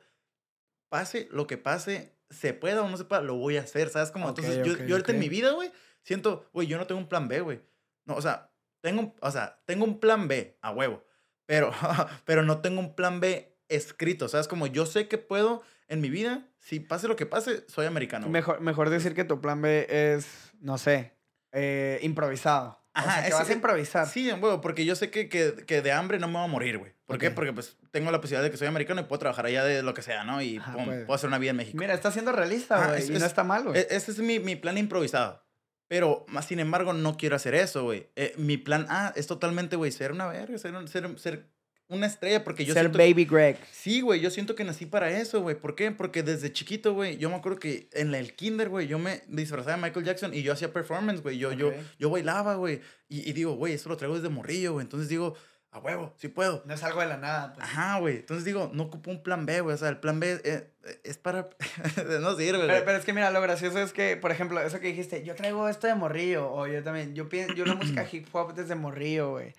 [0.90, 4.12] pase lo que pase, se pueda o no se pueda, lo voy a hacer, ¿sabes?
[4.12, 5.72] Como, entonces, yo, yo ahorita en mi vida, güey,
[6.04, 7.62] siento, güey, yo no tengo un plan B, güey.
[8.06, 8.52] No, o sea,
[8.82, 11.04] tengo, o sea, tengo un plan B, a huevo,
[11.46, 11.72] pero,
[12.26, 14.48] pero no tengo un plan B escrito, ¿sabes?
[14.48, 18.30] Como yo sé que puedo en mi vida, si pase lo que pase, soy americano.
[18.30, 21.14] Mejor, mejor decir que tu plan B es, no sé,
[21.52, 22.81] eh, improvisado.
[22.94, 24.08] Ajá, o que vas a improvisar.
[24.08, 26.78] Sí, bueno, porque yo sé que, que, que, de hambre no me voy a morir,
[26.78, 26.94] güey.
[27.06, 27.32] ¿Por qué?
[27.32, 29.94] Porque pues tengo la posibilidad de que soy americano y puedo trabajar allá de lo
[29.94, 30.42] que sea, ¿no?
[30.42, 31.06] Y pues.
[31.06, 31.78] puedo hacer una vida en México.
[31.78, 33.08] Mira, está siendo realista, güey.
[33.08, 33.80] y no está mal, güey.
[33.80, 35.46] E, ese es mi, mi, plan improvisado.
[35.88, 38.10] Pero, más sin embargo, no quiero hacer eso, güey.
[38.16, 41.50] Eh, mi plan A es totalmente, güey, ser una verga, ser, ser, ser
[41.92, 43.58] una estrella porque yo Ser baby Greg.
[43.72, 45.56] Sí, güey, yo siento que nací para eso, güey.
[45.56, 45.92] ¿Por qué?
[45.92, 49.76] Porque desde chiquito, güey, yo me acuerdo que en el kinder, güey, yo me disfrazaba
[49.76, 51.38] de Michael Jackson y yo hacía performance, güey.
[51.38, 52.82] Yo, yo, yo bailaba, güey.
[53.10, 54.86] Y, y, digo, güey, eso lo traigo desde morrillo, güey.
[54.86, 55.36] Entonces digo,
[55.72, 56.64] a huevo, sí puedo.
[56.66, 57.54] No es algo de la nada.
[57.54, 57.66] Pues.
[57.66, 58.18] Ajá, güey.
[58.18, 59.74] Entonces digo, no ocupo un plan B, güey.
[59.74, 60.70] O sea, el plan B eh,
[61.04, 61.50] es para...
[62.20, 64.88] no sirve, pero, pero, es que mira, lo gracioso es que, por ejemplo, eso que
[64.88, 66.52] dijiste, yo traigo esto de morrillo.
[66.52, 69.54] O yo también, yo, pienso, yo la música hip hop desde morrillo, güey.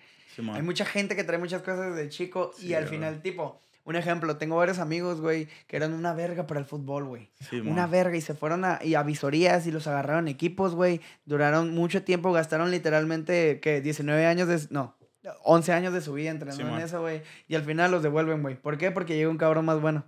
[0.53, 4.37] Hay mucha gente que trae muchas cosas de chico y al final, tipo, un ejemplo,
[4.37, 7.29] tengo varios amigos, güey, que eran una verga para el fútbol, güey.
[7.65, 11.01] una verga y se fueron a, y a visorías y los agarraron equipos, güey.
[11.25, 13.81] Duraron mucho tiempo, gastaron literalmente, ¿qué?
[13.81, 14.61] 19 años de...
[14.69, 14.97] No,
[15.43, 17.21] 11 años de su vida entrenando en eso, güey.
[17.47, 18.55] Y al final los devuelven, güey.
[18.55, 18.91] ¿Por qué?
[18.91, 20.05] Porque llega un cabrón más bueno.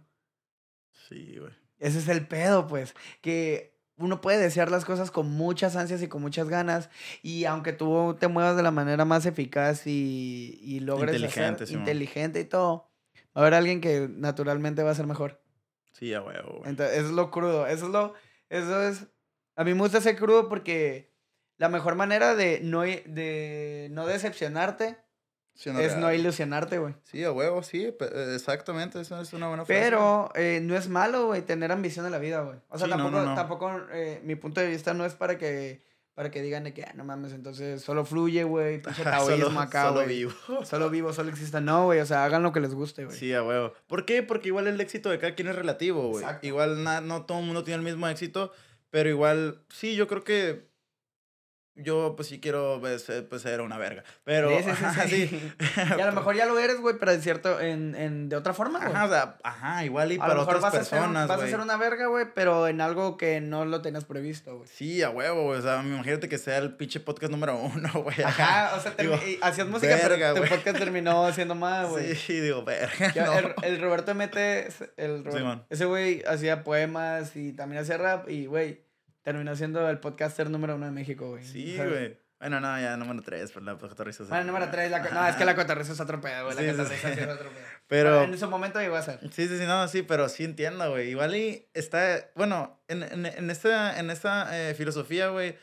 [1.07, 1.53] Sí, güey.
[1.79, 2.95] Ese es el pedo, pues.
[3.21, 6.89] Que uno puede desear las cosas con muchas ansias y con muchas ganas.
[7.21, 12.39] Y aunque tú te muevas de la manera más eficaz y, y logres inteligente, inteligente
[12.41, 15.41] y todo, va a haber alguien que naturalmente va a ser mejor.
[15.93, 16.61] Sí, a huevo.
[16.65, 17.67] Entonces, eso es lo crudo.
[17.67, 18.13] Eso es lo.
[18.49, 19.07] Eso es.
[19.55, 21.13] A mí me gusta ser crudo porque
[21.57, 24.97] la mejor manera de no, de no decepcionarte
[25.63, 26.95] es no ilusionarte, güey.
[27.03, 27.93] Sí, a huevo, sí,
[28.33, 29.81] exactamente, eso es una buena frase.
[29.81, 32.57] Pero eh, no es malo, güey, tener ambición en la vida, güey.
[32.69, 35.81] O sea, tampoco, tampoco eh, mi punto de vista no es para que,
[36.13, 39.89] para que digan de que, ah, no mames, entonces solo fluye, güey, pinche taoísmo acá,
[39.89, 40.31] Solo vivo.
[40.65, 41.61] solo vivo, solo exista.
[41.61, 43.17] No, güey, o sea, hagan lo que les guste, güey.
[43.17, 43.73] Sí, a huevo.
[43.87, 44.23] ¿Por qué?
[44.23, 46.25] Porque igual el éxito de cada quien es relativo, güey.
[46.41, 48.51] Igual no todo el mundo tiene el mismo éxito,
[48.89, 50.74] pero igual, sí, yo creo que
[51.75, 54.03] yo pues sí quiero pues, eh, pues ser una verga.
[54.23, 54.71] Pero sí,
[55.07, 55.53] sí, sí,
[55.97, 58.53] y a lo mejor ya lo eres, güey, pero en cierto, en, en, de otra
[58.53, 58.91] forma, güey.
[58.91, 62.27] Ajá, o sea, ajá, igual y para otras personas, Vas a ser una verga, güey,
[62.33, 64.69] pero en algo que no lo tenías previsto, güey.
[64.69, 65.59] Sí, a huevo, güey.
[65.59, 68.21] O sea, imagínate que sea el pinche podcast número uno, güey.
[68.23, 68.93] Ajá, o sea,
[69.41, 72.15] hacías música, pero tu podcast terminó siendo más, güey.
[72.15, 73.11] Sí, digo, verga.
[73.37, 75.25] el, el, Roberto Mete, el
[75.69, 78.84] ese güey hacía poemas y también hacía rap y, güey,
[79.25, 81.43] terminó siendo el podcaster número uno de México, güey.
[81.43, 82.17] Sí, güey.
[82.39, 84.29] Bueno, no, ya número tres, pero la cotorriza es...
[84.29, 86.55] Bueno, número tres, la, no, es que la cotorriza es otro pedo, güey.
[86.55, 87.19] La sí, cotorriza sí.
[87.21, 87.65] es otro pedo.
[87.87, 88.21] Pero...
[88.21, 89.19] en ese momento llegó a ser.
[89.31, 91.09] Sí, sí, sí, no, sí, pero sí entiendo, güey.
[91.09, 92.29] Igual y está...
[92.35, 95.55] Bueno, en, en, en esta, en esta eh, filosofía, güey,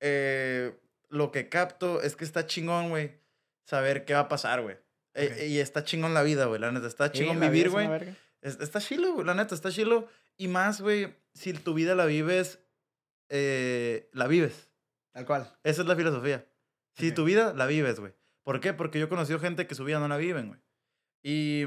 [0.00, 0.78] eh,
[1.10, 3.20] lo que capto es que está chingón, güey,
[3.66, 4.78] saber qué va a pasar, güey.
[5.14, 6.86] Eh, y está chingón la vida, güey, la neta.
[6.86, 8.16] Está chingón vivir, güey.
[8.40, 10.08] Está chilo, güey, la neta, está chilo.
[10.38, 12.60] Y más, güey, si tu vida la vives
[13.30, 14.68] eh, la vives.
[15.12, 15.50] Tal cual.
[15.64, 16.46] Esa es la filosofía.
[16.94, 18.12] Si tu vida la vives, güey.
[18.42, 18.74] ¿Por qué?
[18.74, 20.60] Porque yo he conocido gente que su vida no la viven, güey.
[21.22, 21.66] Y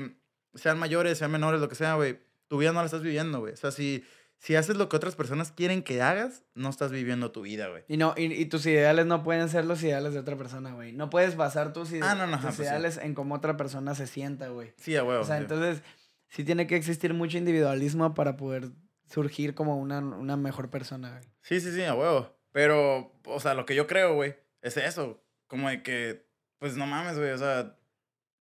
[0.56, 3.54] sean mayores, sean menores, lo que sea, güey, tu vida no la estás viviendo, güey.
[3.54, 4.04] O sea, si,
[4.38, 7.84] si haces lo que otras personas quieren que hagas, no estás viviendo tu vida, güey.
[7.88, 10.92] Y, no, y, tus ideales no pueden ser los ideales de otra persona, güey.
[10.94, 14.08] No puedes basar tus, ah, no, no, tus pues ideales en cómo otra persona se
[14.08, 14.74] sienta, güey.
[14.78, 15.22] Sí, a huevo.
[15.22, 15.84] O sea, entonces
[16.28, 18.72] sí tiene que existir mucho individualismo para poder
[19.14, 21.24] surgir como una, una mejor persona, güey.
[21.42, 22.36] Sí, sí, sí, a huevo.
[22.52, 25.24] Pero, o sea, lo que yo creo, güey, es eso.
[25.48, 26.26] Como de que,
[26.58, 27.76] pues no mames, güey, o sea,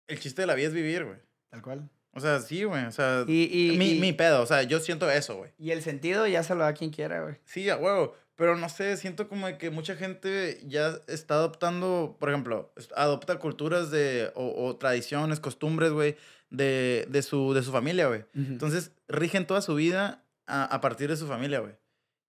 [0.09, 1.19] el chiste de la vida es vivir, güey.
[1.49, 1.89] Tal cual.
[2.13, 5.11] O sea, sí, güey, o sea, y, y, mi, mi pedo, o sea, yo siento
[5.11, 5.53] eso, güey.
[5.59, 7.37] Y el sentido ya se lo da quien quiera, güey.
[7.45, 8.15] Sí, a huevo.
[8.35, 13.39] Pero no sé, siento como de que mucha gente ya está adoptando, por ejemplo, adopta
[13.39, 16.17] culturas de, o, o tradiciones, costumbres, güey,
[16.51, 18.25] de, de, su, de su familia, güey.
[18.35, 21.75] Entonces, rigen toda su vida a, a partir de su familia, güey.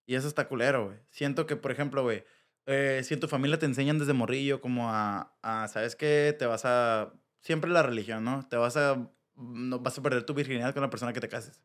[0.06, 0.98] Y eso está culero, güey.
[1.12, 2.24] Siento que, por ejemplo, güey,
[2.66, 6.36] eh, si en tu familia te enseñan desde morrillo como a, a, ¿sabes qué?
[6.38, 7.14] Te vas a...
[7.42, 8.48] Siempre la religión, ¿no?
[8.48, 9.10] Te vas a...
[9.36, 11.62] No, vas a perder tu virginidad con la persona que te cases.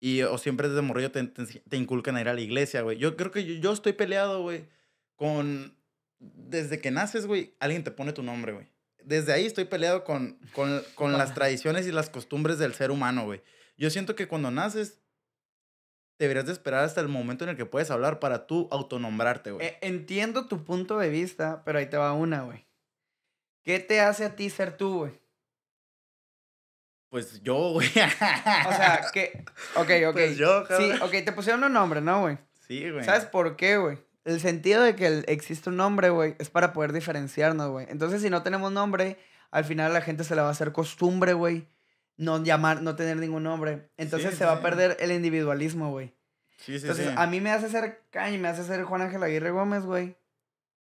[0.00, 2.96] Y, o siempre desde morrillo te, te, inculcan a ir a la iglesia, güey.
[2.96, 4.66] Yo creo que yo, yo estoy peleado, güey,
[5.16, 5.76] con...
[6.20, 8.66] Desde que naces, güey, alguien te pone tu nombre, güey.
[9.04, 13.24] Desde ahí estoy peleado con, con, con las tradiciones y las costumbres del ser humano,
[13.24, 13.42] güey.
[13.76, 15.00] Yo siento que cuando naces,
[16.18, 19.66] deberías de esperar hasta el momento en el que puedes hablar para tú autonombrarte, güey.
[19.66, 22.66] E, entiendo tu punto de vista, pero ahí te va una, güey.
[23.62, 25.12] ¿Qué te hace a ti ser tú, güey?
[27.10, 27.88] Pues yo, güey.
[27.88, 29.44] o sea, que.
[29.76, 30.12] Ok, ok.
[30.12, 32.38] Pues yo, Sí, ok, te pusieron un nombre, ¿no, güey?
[32.66, 33.04] Sí, güey.
[33.04, 33.98] ¿Sabes por qué, güey?
[34.24, 37.86] El sentido de que existe un nombre, güey, es para poder diferenciarnos, güey.
[37.88, 39.16] Entonces, si no tenemos nombre,
[39.50, 41.66] al final la gente se le va a hacer costumbre, güey
[42.18, 43.88] no llamar, no tener ningún nombre.
[43.96, 46.12] Entonces se va a perder el individualismo, güey.
[46.58, 49.52] Sí, sí, Entonces, a mí me hace ser Caña me hace ser Juan Ángel Aguirre
[49.52, 50.16] Gómez, güey.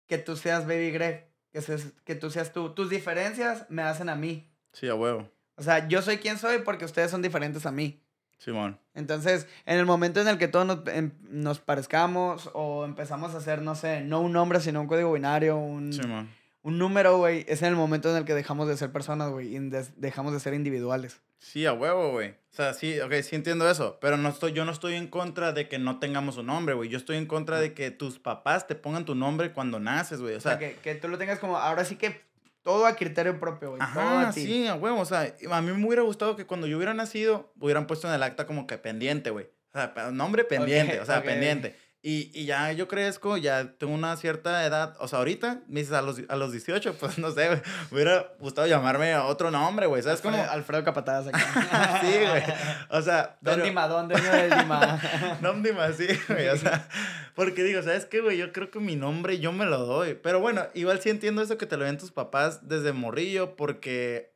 [0.08, 1.30] Que tú seas Baby Greg.
[1.54, 2.74] Que, seas, que tú seas tú.
[2.74, 4.52] Tus diferencias me hacen a mí.
[4.74, 5.30] Sí, a huevo.
[5.56, 8.02] O sea, yo soy quien soy porque ustedes son diferentes a mí.
[8.40, 8.80] Simón.
[8.96, 13.38] Entonces, en el momento en el que todos nos, em, nos parezcamos o empezamos a
[13.38, 15.94] hacer, no sé, no un nombre, sino un código binario, un...
[15.94, 19.32] Simón un número, güey, es en el momento en el que dejamos de ser personas,
[19.32, 21.22] güey, y dejamos de ser individuales.
[21.40, 22.30] Sí, a huevo, güey.
[22.30, 25.54] O sea, sí, ok, sí entiendo eso, pero no estoy, yo no estoy en contra
[25.54, 26.90] de que no tengamos un nombre, güey.
[26.90, 30.36] Yo estoy en contra de que tus papás te pongan tu nombre cuando naces, güey.
[30.36, 32.22] O sea, que, que, tú lo tengas como, ahora sí que
[32.62, 33.82] todo a criterio propio, güey.
[33.82, 35.00] Ajá, sí, a huevo.
[35.00, 38.14] O sea, a mí me hubiera gustado que cuando yo hubiera nacido, hubieran puesto en
[38.14, 39.48] el acta como que pendiente, güey.
[39.74, 41.76] O sea, nombre pendiente, o sea, pendiente.
[42.04, 44.96] Y, y, ya yo crezco, ya tengo una cierta edad.
[45.00, 47.62] O sea, ahorita, me dices a los, a los 18, pues no sé, me
[47.92, 50.02] hubiera gustado llamarme a otro nombre, güey.
[50.02, 50.36] ¿Sabes cómo?
[50.38, 51.40] Alfredo Capataz aquí.
[52.02, 52.44] sí, güey.
[52.90, 53.38] O sea.
[53.42, 55.00] Don Dima, Don Dima.
[55.42, 56.50] Don Dima, sí, güey.
[56.50, 56.88] O sea,
[57.36, 58.36] porque digo, ¿sabes qué, güey?
[58.36, 60.16] Yo creo que mi nombre yo me lo doy.
[60.16, 64.34] Pero bueno, igual sí entiendo eso que te lo ven tus papás desde morrillo, porque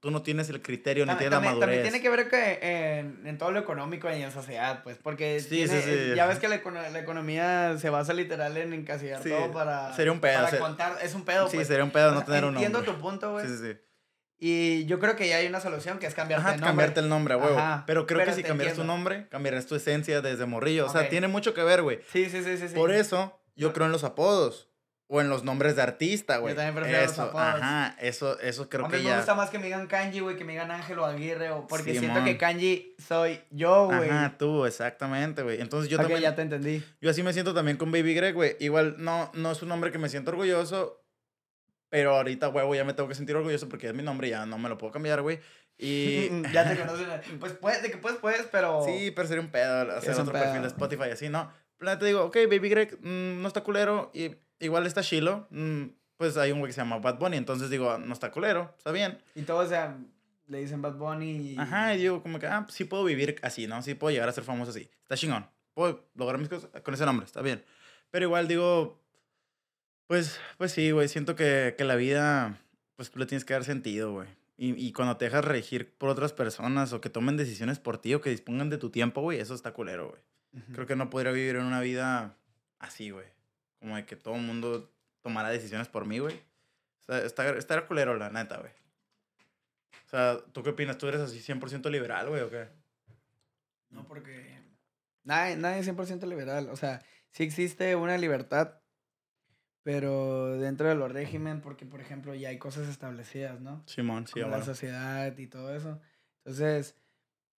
[0.00, 1.60] tú no tienes el criterio ni tienes la madurez.
[1.60, 5.40] También tiene que ver que en, en, todo lo económico y en sociedad, pues, porque
[5.40, 6.14] sí, sí, sí.
[6.16, 6.60] ya ves que la,
[6.90, 11.14] la, economía se basa literal en encasillar todo para, sería un pedo, para contar, es
[11.14, 11.48] un pedo.
[11.48, 11.68] Sí, pues.
[11.68, 12.66] sería un pedo no tener un nombre.
[12.66, 13.46] Entiendo tu punto, güey.
[13.46, 13.78] Sí, sí, sí.
[14.42, 16.66] Y yo creo que ya hay una solución que es cambiarte el nombre.
[16.66, 17.54] cambiarte el nombre, güey.
[17.86, 20.86] Pero creo que si cambias tu nombre, cambiarás tu esencia desde morrillo.
[20.86, 22.00] O sea, tiene mucho que ver, güey.
[22.10, 22.74] Sí, sí, sí, sí.
[22.74, 24.69] Por eso, yo creo en los apodos.
[25.12, 26.54] O en los nombres de artista, güey.
[26.54, 27.60] Yo también prefiero eso, los apodos.
[27.60, 29.10] Ajá, eso, eso creo que ya...
[29.10, 31.66] me gusta más que me digan Kanji, güey, que me digan Ángel o Aguirre, o
[31.66, 34.08] porque siento que Kanji soy yo, güey.
[34.08, 35.60] Ajá, tú, exactamente, güey.
[35.60, 36.20] Entonces yo también...
[36.20, 36.84] ya te entendí.
[37.00, 38.56] Yo así me siento también con Baby Greg, güey.
[38.60, 41.02] Igual no, no es un nombre que me siento orgulloso,
[41.88, 44.46] pero ahorita, güey, ya me tengo que sentir orgulloso porque es mi nombre y ya
[44.46, 45.40] no me lo puedo cambiar, güey.
[45.76, 46.28] Y...
[46.52, 47.08] ya te conocen.
[47.40, 48.84] Pues puedes, de que puedes, puedes, pero...
[48.84, 51.52] Sí, pero sería un pedo hacer otro perfil de Spotify así, ¿no?
[51.78, 55.46] Pero te digo, ok, Baby Greg, mm, no está culero y igual está Shiloh.
[55.50, 58.74] Mm, pues hay un güey que se llama Bad Bunny, entonces digo, no está culero,
[58.76, 59.18] está bien.
[59.34, 59.96] Y todos, o sea,
[60.48, 61.52] le dicen Bad Bunny.
[61.52, 61.58] Y...
[61.58, 63.82] Ajá, y digo, como que, ah, sí puedo vivir así, ¿no?
[63.82, 64.90] Sí puedo llegar a ser famoso así.
[65.02, 65.46] Está chingón.
[65.72, 67.64] Puedo lograr mis cosas con ese nombre, está bien.
[68.10, 69.00] Pero igual digo,
[70.08, 72.58] pues, pues sí, güey, siento que, que la vida,
[72.96, 74.28] pues tú le tienes que dar sentido, güey.
[74.58, 78.12] Y, y, cuando te dejas regir por otras personas o que tomen decisiones por ti
[78.12, 80.20] o que dispongan de tu tiempo, güey, eso está culero, güey.
[80.74, 82.36] Creo que no podría vivir en una vida
[82.78, 83.24] así, güey.
[83.80, 84.92] Como de que todo el mundo
[85.22, 86.36] tomara decisiones por mí, güey.
[86.36, 88.70] O sea, está, está culero, la neta, güey.
[90.06, 90.98] O sea, ¿tú qué opinas?
[90.98, 92.68] ¿Tú eres así 100% liberal, güey, o qué?
[93.90, 94.60] No, porque
[95.24, 96.68] nadie, nadie es 100% liberal.
[96.70, 98.80] O sea, sí existe una libertad,
[99.82, 103.82] pero dentro de los régimen, porque, por ejemplo, ya hay cosas establecidas, ¿no?
[103.86, 106.00] Simón, sí, Como la sociedad y todo eso.
[106.44, 106.96] Entonces,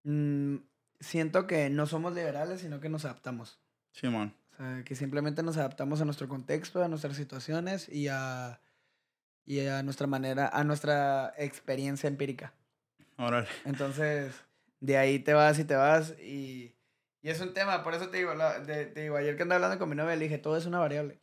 [0.05, 0.57] mmm,
[1.01, 3.61] siento que no somos liberales, sino que nos adaptamos.
[3.93, 4.35] Simón.
[4.62, 8.60] Sea, que simplemente nos adaptamos a nuestro contexto, a nuestras situaciones y a,
[9.44, 12.55] y a nuestra manera, a nuestra experiencia empírica.
[13.16, 13.48] Órale.
[13.64, 14.34] Entonces,
[14.80, 16.74] de ahí te vas y te vas y,
[17.22, 18.32] y es un tema, por eso te digo,
[18.66, 21.20] te digo, ayer que andaba hablando con mi novia le dije, todo es una variable.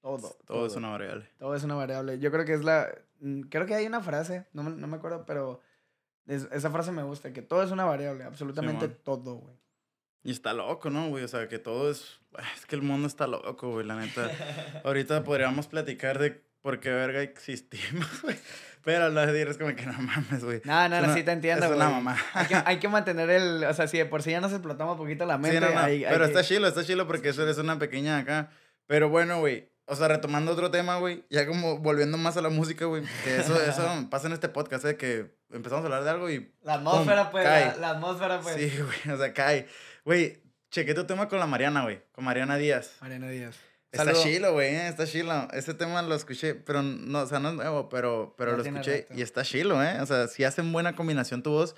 [0.00, 0.66] Todo, todo.
[0.66, 1.28] es una variable.
[1.38, 2.18] Todo es una variable.
[2.20, 2.88] Yo creo que es la,
[3.20, 5.60] mm, creo que hay una frase, no, no me acuerdo, pero
[6.26, 9.56] esa frase me gusta, que todo es una variable, absolutamente todo, güey.
[10.26, 11.22] Y está loco, ¿no, güey?
[11.22, 12.18] O sea, que todo es...
[12.56, 14.28] Es que el mundo está loco, güey, la neta.
[14.84, 18.36] Ahorita podríamos platicar de por qué verga existimos, güey.
[18.82, 20.62] Pero lo de es como que no mames, güey.
[20.64, 21.78] No, no, no, sí te entiendo, güey.
[21.78, 22.16] Es una mamá.
[22.34, 23.62] Hay que, hay que, mantener el...
[23.62, 25.80] O sea, si de por sí ya nos explotamos un poquito la mente, sí, no,
[25.80, 25.86] no.
[25.86, 28.50] Pero está chilo, está chilo porque eso es una pequeña acá.
[28.88, 32.48] Pero bueno, güey, o sea, retomando otro tema, güey, ya como volviendo más a la
[32.48, 34.96] música, güey, que eso, eso pasa en este podcast, ¿eh?
[34.96, 36.52] que empezamos a hablar de algo y...
[36.62, 37.44] La atmósfera, pues,
[37.78, 38.56] la, atmósfera, pues.
[38.56, 39.68] Sí, güey, o sea, cae.
[40.06, 42.96] Güey, chequé tu tema con la Mariana, güey, con Mariana Díaz.
[43.00, 43.56] Mariana Díaz.
[43.90, 44.86] Está chilo, güey, ¿eh?
[44.86, 45.48] está chilo.
[45.52, 49.08] Ese tema lo escuché, pero no, o sea, no es nuevo, pero, pero lo escuché
[49.16, 50.00] y está chilo, ¿eh?
[50.00, 51.74] O sea, sí hacen buena combinación tu voz.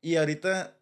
[0.00, 0.74] Y ahorita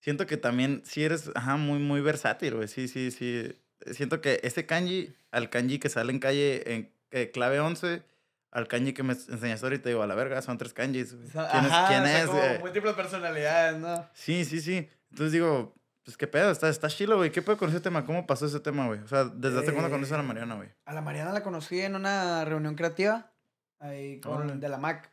[0.00, 2.66] siento que también sí eres, ajá, muy, muy versátil, güey.
[2.66, 3.56] Sí, sí, sí
[3.92, 8.02] siento que ese kanji, al kanji que sale en calle en clave 11,
[8.50, 11.14] al kanji que me enseñaste ahorita, digo, a la verga, son tres kanjis.
[11.30, 11.72] ¿Quién es?
[11.86, 14.08] ¿quién es como múltiples personalidades, ¿no?
[14.14, 14.88] Sí, sí, sí.
[15.10, 15.72] Entonces digo,
[16.04, 17.30] pues qué pedo, está, está chilo, güey.
[17.30, 18.04] ¿Qué pedo con ese tema?
[18.04, 19.00] ¿Cómo pasó ese tema, güey?
[19.00, 20.68] O sea, ¿desde hace cuándo conoces a la eh, Mariana, güey?
[20.84, 23.32] A la Mariana la conocí en una reunión creativa
[23.78, 25.10] ahí con, de la MAC.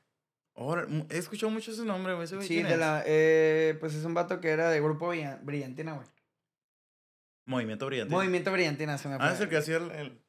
[0.56, 2.28] Ahora, he escuchado mucho ese nombre, güey.
[2.28, 6.08] Sí, de la, eh, pues es un vato que era de Grupo Brillantina, güey.
[7.46, 8.18] Movimiento Brillantina.
[8.18, 10.22] Movimiento Brillantina, se me Ah, es el que hacía el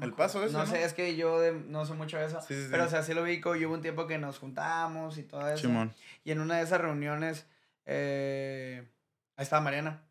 [0.00, 0.58] el paso eso.
[0.58, 2.40] No, sé, es que yo no sé mucho de eso.
[2.70, 5.48] pero, o sea, sí lo vi, y hubo un tiempo que nos juntamos y todo
[5.48, 5.68] eso.
[6.24, 7.46] Y en una de esas reuniones,
[7.86, 8.88] eh,
[9.38, 10.02] ahí estaba Mariana.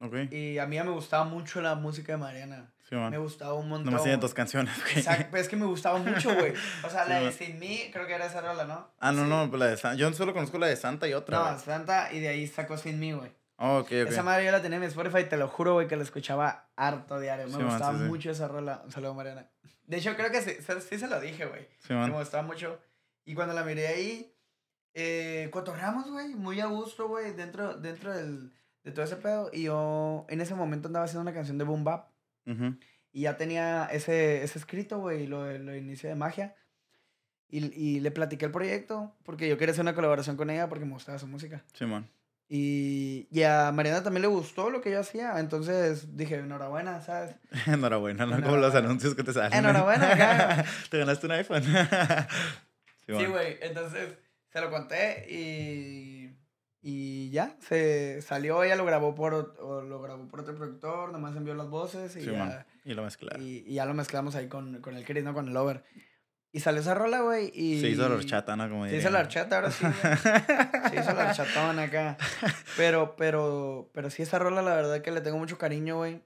[0.00, 0.28] Okay.
[0.32, 2.72] Y a mí ya me gustaba mucho la música de Mariana.
[2.88, 3.94] Sí, me gustaba un montón.
[3.94, 4.98] No me dos canciones, güey.
[4.98, 6.52] Exacto, es que me gustaba mucho, güey.
[6.82, 8.90] O sea, la de Sin Me, creo que era esa rola, ¿no?
[8.98, 9.96] Ah, no, no, la de Santa.
[9.96, 11.52] Yo solo conozco la de Santa y otra.
[11.52, 13.30] No, Santa, y de ahí sacó Sin Me, güey.
[13.56, 15.96] Oh, okay, Esa madre yo la tenía en mi Spotify, te lo juro, güey, que
[15.96, 17.46] la escuchaba harto diario.
[17.46, 18.82] Me gustaba mucho esa rola.
[18.84, 19.48] Un saludo, Mariana.
[19.86, 20.56] De hecho, creo que sí,
[20.88, 21.68] sí se lo dije, güey.
[21.88, 22.80] me gustaba mucho.
[23.24, 24.34] Y cuando la miré ahí,
[24.94, 28.52] eh, cotorreamos, güey, muy a gusto, güey, dentro, dentro del,
[28.84, 29.50] de todo ese pedo.
[29.52, 32.10] Y yo en ese momento andaba haciendo una canción de Boom Bap.
[33.14, 36.56] Y ya tenía ese, ese escrito, güey, lo, lo inicio de magia.
[37.48, 40.86] Y, y le platiqué el proyecto porque yo quería hacer una colaboración con ella porque
[40.86, 41.62] me gustaba su música.
[41.74, 42.08] Sí, man.
[42.54, 45.38] Y, y, a Mariana también le gustó lo que yo hacía.
[45.38, 47.34] Entonces dije, enhorabuena, ¿sabes?
[47.66, 49.58] enhorabuena, no como los anuncios que te salen.
[49.58, 51.62] Enhorabuena, te ganaste un iPhone.
[53.06, 53.56] sí, güey.
[53.62, 54.18] Entonces
[54.50, 56.30] se lo conté y,
[56.82, 57.56] y ya.
[57.60, 62.16] Se salió, ella lo grabó por, lo grabó por otro productor, nomás envió las voces
[62.16, 63.40] y, ya, y lo mezclaron.
[63.40, 65.32] Y, y, ya lo mezclamos ahí con, con el Chris, ¿no?
[65.32, 65.84] Con el Over.
[66.54, 67.80] Y salió esa rola, güey, y...
[67.80, 68.68] Se hizo la horchata, ¿no?
[68.68, 69.86] Como se hizo la horchata, ahora sí.
[70.90, 72.18] Se hizo la horchatón acá.
[72.76, 76.20] Pero, pero, pero sí, esa rola, la verdad que le tengo mucho cariño, güey.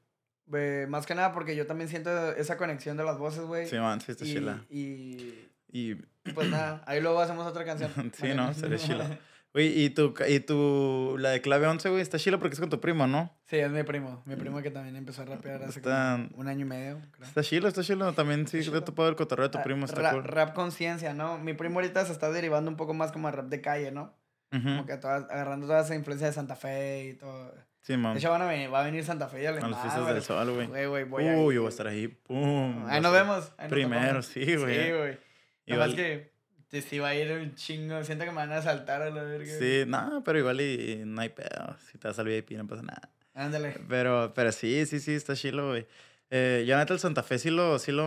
[0.88, 3.68] más que nada porque yo también siento esa conexión de las voces, güey.
[3.68, 4.64] Sí, man, sí, está chila.
[4.68, 5.94] Y, y...
[6.34, 7.92] Pues nada, ahí luego hacemos otra canción.
[8.12, 8.52] sí, ¿no?
[8.52, 9.18] Sería chila.
[9.56, 12.68] Güey, y tu, y tu, la de clave 11, güey, está chila porque es con
[12.68, 13.34] tu primo, ¿no?
[13.46, 14.22] Sí, es mi primo.
[14.26, 17.26] Mi primo que también empezó a rapear hace como un año y medio, creo.
[17.26, 18.12] Está chilo, está chilo.
[18.12, 20.24] También sí, te he topado el cotorreo de tu primo, está cool.
[20.24, 21.38] Rap conciencia, ¿no?
[21.38, 24.14] Mi primo ahorita se está derivando un poco más como a rap de calle, ¿no?
[24.50, 27.54] Como que agarrando toda esa influencia de Santa Fe y todo.
[27.80, 28.12] Sí, man.
[28.12, 30.22] De hecho, van a venir, va a venir Santa Fe y A los fiestas del
[30.22, 30.66] sol, güey.
[30.66, 32.08] Güey, güey, yo voy a estar ahí.
[32.08, 32.84] Pum.
[32.88, 33.52] Ahí nos vemos.
[33.70, 34.84] Primero, sí, güey.
[34.84, 35.18] Sí, güey.
[35.64, 36.35] Igual que
[36.82, 38.02] te sí va a ir un chingo.
[38.04, 39.58] Siento que me van a saltar a la verga.
[39.58, 41.76] Sí, no, pero igual y, no hay pedo.
[41.90, 43.10] Si te vas al VIP no pasa nada.
[43.34, 43.78] Ándale.
[43.88, 45.86] Pero, pero sí, sí, sí, está chilo, güey.
[46.30, 48.06] Eh, yo neta el Santa Fe sí lo, sí lo,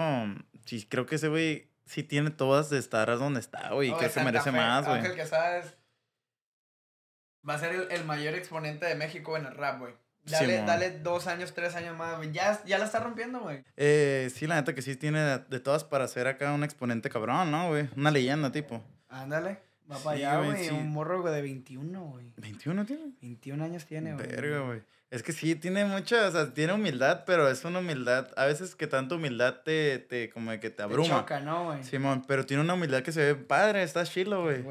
[0.65, 4.09] sí creo que ese güey sí tiene todas de estar donde está, güey, y que
[4.09, 5.05] se merece más, güey.
[5.05, 5.77] el que sabes
[7.47, 9.93] va a ser el, el, mayor exponente de México en el rap, güey.
[10.29, 12.31] Dale, dale dos años, tres años más, güey.
[12.31, 13.63] Ya, ya la está rompiendo, güey.
[13.77, 17.51] Eh, sí, la neta que sí tiene de, todas para ser acá un exponente cabrón,
[17.51, 17.89] ¿no, güey?
[17.95, 18.83] Una leyenda, tipo.
[19.09, 19.59] Ándale.
[19.91, 20.69] Va para allá, güey.
[20.69, 22.33] Un morro de 21, güey.
[22.37, 23.11] ¿21 tiene?
[23.21, 24.27] 21 años tiene, güey.
[24.27, 24.81] Verga, güey.
[25.11, 28.75] Es que sí, tiene mucha, o sea, tiene humildad, pero es una humildad, a veces
[28.75, 31.03] que tanta humildad te, te como que te abruma.
[31.03, 31.83] Te choca, ¿no, güey?
[31.83, 34.63] Simón, pero tiene una humildad que se ve padre, está chilo, güey.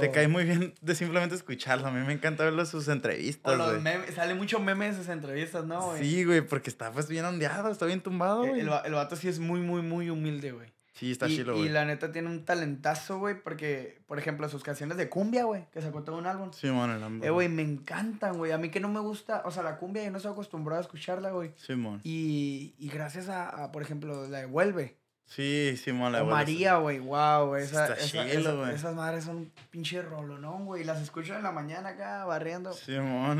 [0.00, 1.88] Te cae muy bien de simplemente escucharlo.
[1.88, 4.12] A mí me encanta verlo en sus entrevistas, güey.
[4.14, 6.02] Sale mucho meme en sus entrevistas, ¿no, güey?
[6.02, 8.60] Sí, güey, porque está pues bien ondeado, está bien tumbado, güey.
[8.60, 10.72] El, el, el vato sí es muy, muy, muy humilde, güey.
[11.02, 11.66] Sí, está y, chilo, güey.
[11.66, 15.66] Y la neta tiene un talentazo, güey, porque, por ejemplo, sus canciones de cumbia, güey,
[15.72, 16.52] que sacó todo un álbum.
[16.52, 17.24] Sí, man, el álbum.
[17.24, 18.52] Eh, güey, me encantan, güey.
[18.52, 20.82] A mí que no me gusta, o sea, la cumbia yo no estoy acostumbrado a
[20.82, 21.54] escucharla, güey.
[21.56, 22.00] Sí, man.
[22.04, 24.96] Y, y gracias a, por ejemplo, la de Vuelve.
[25.24, 30.04] Sí, sí, la o María, güey, wow, esa, está esa, esa, esas madres son pinche
[30.04, 30.84] ¿no, güey.
[30.84, 32.72] Las escucho en la mañana acá, barriendo.
[32.74, 32.94] Sí,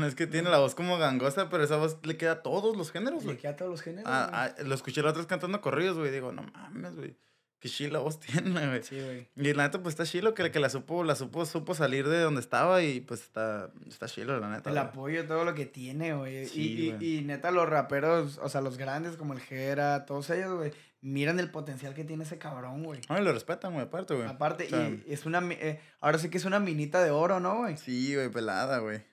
[0.05, 2.91] es que tiene la voz como gangosa, pero esa voz le queda a todos los
[2.91, 3.35] géneros, güey.
[3.35, 5.97] Le queda a todos los géneros, ah, ah, lo escuché la otra vez cantando corridos,
[5.97, 6.11] güey.
[6.11, 7.15] Digo, no mames, güey.
[7.63, 8.83] Qué chila voz tiene, güey.
[8.83, 9.29] Sí, güey.
[9.37, 12.19] Y la neta, pues está chilo que, que la supo, la supo, supo salir de
[12.19, 14.69] donde estaba y pues está, está chilo, la neta.
[14.69, 16.43] El apoyo, todo lo que tiene, güey.
[16.53, 20.73] y, y, neta, los raperos, o sea, los grandes como el Jera, todos ellos, güey,
[20.99, 22.99] miran el potencial que tiene ese cabrón, güey.
[23.07, 24.27] Ay, lo respetan, güey, aparte, güey.
[24.27, 27.77] Aparte, y es una, eh, ahora sí que es una minita de oro, ¿no, güey?
[27.77, 29.03] Sí, güey, pelada, güey.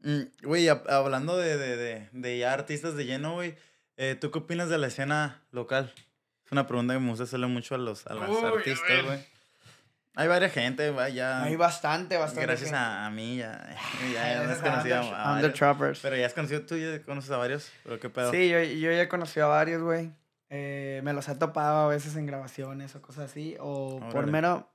[0.00, 3.54] Mm, güey, hablando de, de, de, de ya artistas de lleno, güey,
[3.96, 5.94] eh, ¿tú qué opinas de la escena local?
[6.48, 9.18] Es una pregunta que me gusta hacerle mucho a los, a los artistas, güey.
[10.14, 11.42] Hay varias gente, güey, ya.
[11.42, 12.46] Hay bastante, bastante.
[12.46, 13.68] Gracias a, a, mí, ya.
[14.14, 15.52] Ya, ya has conocido a, varios.
[15.52, 16.00] Trappers.
[16.00, 17.70] Pero ya has conocido tú, ya conoces a varios.
[17.84, 18.30] ¿Pero qué pedo?
[18.30, 20.10] Sí, yo, yo ya he conocido a varios, güey.
[20.48, 23.56] Eh, me los he topado a veces en grabaciones o cosas así.
[23.60, 24.70] O por mero.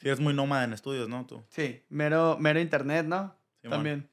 [0.00, 1.24] Sí, eres muy nómada en estudios, ¿no?
[1.24, 1.44] Tú.
[1.50, 3.36] Sí, mero, mero internet, ¿no?
[3.62, 4.10] También.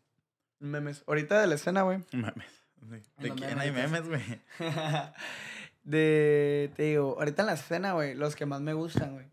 [0.60, 1.04] Memes.
[1.08, 2.04] Ahorita de la escena, güey.
[2.12, 2.66] Memes.
[3.18, 4.22] ¿De quién hay memes, güey?
[5.86, 9.28] De, te digo, ahorita en la escena, güey, los que más me gustan, güey.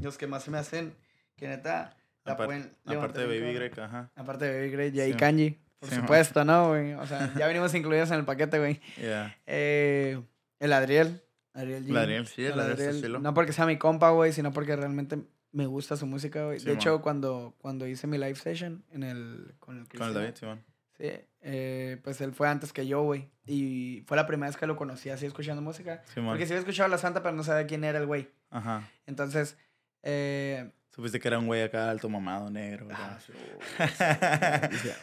[0.00, 0.94] Los que más se me hacen,
[1.36, 4.10] que neta, la pueden Aparte de Baby Greg, ajá.
[4.16, 5.58] Aparte de Baby Greg, Jay Kanji.
[5.78, 6.94] Por supuesto, ¿no, güey?
[6.94, 8.80] O sea, ya venimos incluidos en el paquete, güey.
[8.96, 9.36] Yeah.
[9.46, 10.20] Eh,
[10.58, 11.22] el Adriel.
[11.54, 11.90] Adriel G.
[11.90, 13.22] El Adriel, sí, el, Adriel.
[13.22, 15.18] No porque sea mi compa, güey, sino porque realmente
[15.52, 16.58] me gusta su música, güey.
[16.58, 20.34] de hecho, cuando, cuando hice mi live session en el, con el Con el David,
[20.34, 20.64] Simón.
[20.98, 21.10] Sí,
[21.40, 23.30] eh, pues él fue antes que yo, güey.
[23.46, 26.02] Y fue la primera vez que lo conocí así escuchando música.
[26.14, 28.28] porque sí había escuchado La Santa, pero no sabía quién era el güey.
[28.50, 28.88] Ajá.
[29.06, 29.56] Entonces,
[30.02, 32.88] eh, Supiste que era un güey acá alto mamado negro.
[32.92, 33.18] Ah,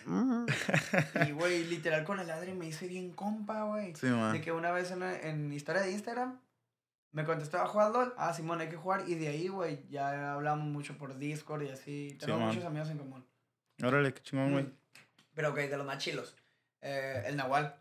[0.06, 0.46] mm".
[1.28, 3.96] y güey, literal con el Adri me hice bien compa, güey.
[3.96, 4.34] Sí, man.
[4.34, 6.38] De que una vez en, en historia de Instagram
[7.14, 8.14] me contestó a jugar LOL.
[8.18, 9.06] Ah, Simón, hay que jugar.
[9.08, 12.18] Y de ahí, güey, ya hablamos mucho por Discord y así.
[12.20, 13.26] Tengo muchos amigos en común.
[13.82, 14.66] Órale, qué chingón, güey.
[14.66, 14.74] Mm.
[15.36, 16.36] Pero ok, de los más chilos.
[16.82, 17.76] Eh, el Nahual.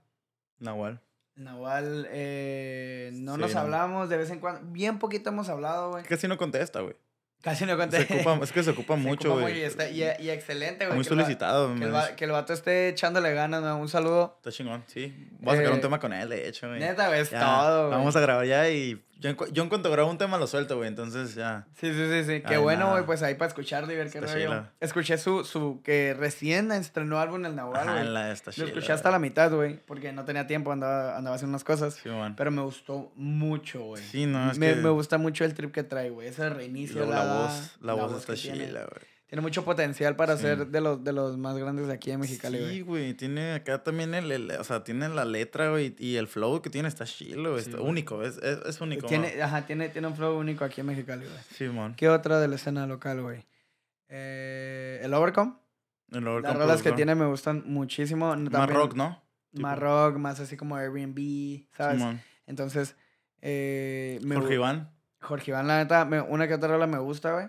[0.59, 1.01] Nahual.
[1.37, 4.61] Nahual, eh, no nos hablamos de vez en cuando.
[4.71, 6.05] Bien poquito hemos hablado, güey.
[6.05, 6.95] Casi no contesta, güey.
[7.45, 8.09] Casi no conté.
[8.43, 9.59] es que se ocupa mucho, güey.
[9.59, 10.97] Y, y, excelente, güey.
[10.97, 13.77] Muy solicitado, que el, que el, vato esté echándole ganas, ¿no?
[13.77, 14.37] Un saludo.
[14.39, 15.15] Está chingón, sí.
[15.41, 16.81] Vamos a sacar un eh, tema con él, de hecho, güey.
[16.81, 17.99] Neta, güey, es todo, güey.
[17.99, 20.89] Vamos a grabar ya y yo, yo en cuanto grabo un tema lo suelto, güey,
[20.89, 21.67] entonces ya.
[21.81, 22.43] Sí, sí, sí, sí.
[22.47, 24.67] Qué bueno, güey, pues ahí para escucharlo y ver qué rollo.
[24.81, 28.05] Escuché su, su, que recién estrenó álbum El Nahual, güey.
[28.05, 31.65] la Lo escuché hasta la mitad, güey, porque no tenía tiempo, andaba, andaba haciendo unas
[31.65, 31.95] cosas.
[31.95, 32.11] Sí.
[32.37, 34.03] Pero me gustó mucho, güey.
[34.03, 34.81] Sí, no, es me, que...
[34.81, 37.07] Me gusta mucho el trip que trae, güey, ese reinicio.
[37.07, 39.14] la, la, voz, la, voz, está chila, güey.
[39.35, 42.61] Tiene mucho potencial para ser de los, de los más grandes de aquí en Mexicali,
[42.61, 42.73] güey.
[42.73, 43.15] Sí, güey.
[43.15, 46.87] Tiene acá también el, o sea, tiene la letra, güey, y el flow que tiene
[46.87, 49.09] está chilo, está único, es, es, es único.
[49.09, 51.37] Tiene, ajá, tiene, tiene un flow único aquí en Mexicali, güey.
[51.51, 51.97] Sí, man.
[51.97, 53.45] ¿Qué otra de la escena local, güey?
[54.09, 55.55] Eh, el Overcome.
[56.13, 56.55] El Overcome.
[56.55, 58.37] Las rolas que tiene me gustan muchísimo.
[58.37, 59.21] más rock, ¿no?
[59.51, 62.01] Más rock, más así como Airbnb, ¿sabes?
[62.01, 62.95] Sí, Entonces,
[63.43, 64.93] eh, Jorge Iván.
[65.21, 67.49] Jorge Iván, la neta, una que otra rola me gusta, güey.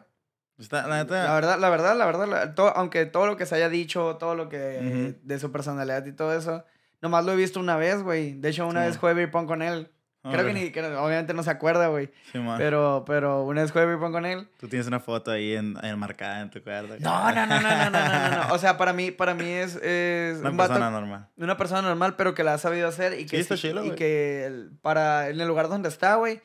[0.57, 1.26] Está, la, neta...
[1.26, 4.48] la, verdad, la verdad, la verdad, aunque todo lo que se haya dicho, todo lo
[4.48, 6.64] que de su personalidad y todo eso,
[7.02, 8.34] nomás lo he visto una vez, güey.
[8.34, 9.91] De hecho, una vez jugué beer pong con él.
[10.23, 12.10] Creo que ni, que obviamente no se acuerda, güey.
[12.32, 14.48] Sí, pero, pero una vez jugué beer pong con él.
[14.57, 16.95] Tú tienes una foto ahí en, enmarcada en tu cuarto.
[16.99, 19.76] No, no, no, no, no, no, no, no, O sea, para mí, para mí es,
[19.76, 21.27] es una persona normal.
[21.38, 25.30] Una persona normal, pero que la ha sabido hacer y que, sí, y que para
[25.30, 26.41] en el lugar donde está, güey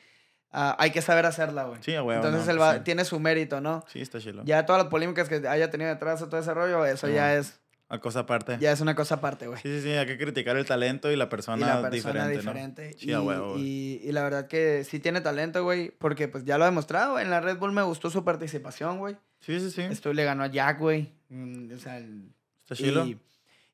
[0.53, 1.81] Ah, hay que saber hacerla, güey.
[1.81, 2.17] Sí, güey.
[2.17, 3.85] Entonces él va, tiene su mérito, ¿no?
[3.87, 4.43] Sí, está chilo.
[4.45, 7.59] Ya todas las polémicas que haya tenido detrás de todo ese rollo, eso ya es...
[7.89, 8.57] Una cosa aparte.
[8.59, 9.61] Ya es una cosa aparte, güey.
[9.61, 9.91] Sí, sí, sí.
[9.91, 12.93] Hay que criticar el talento y la persona, y la persona diferente, diferente.
[12.97, 13.11] Sí,
[13.57, 15.91] y, y, la verdad que sí tiene talento, güey.
[15.91, 17.19] Porque pues ya lo ha demostrado.
[17.19, 19.17] En la Red Bull me gustó su participación, güey.
[19.41, 19.81] Sí, sí, sí.
[19.81, 21.11] Esto le ganó a Jack, güey.
[21.27, 21.97] Mm, o sea...
[21.97, 23.05] Está chilo.
[23.05, 23.19] Y,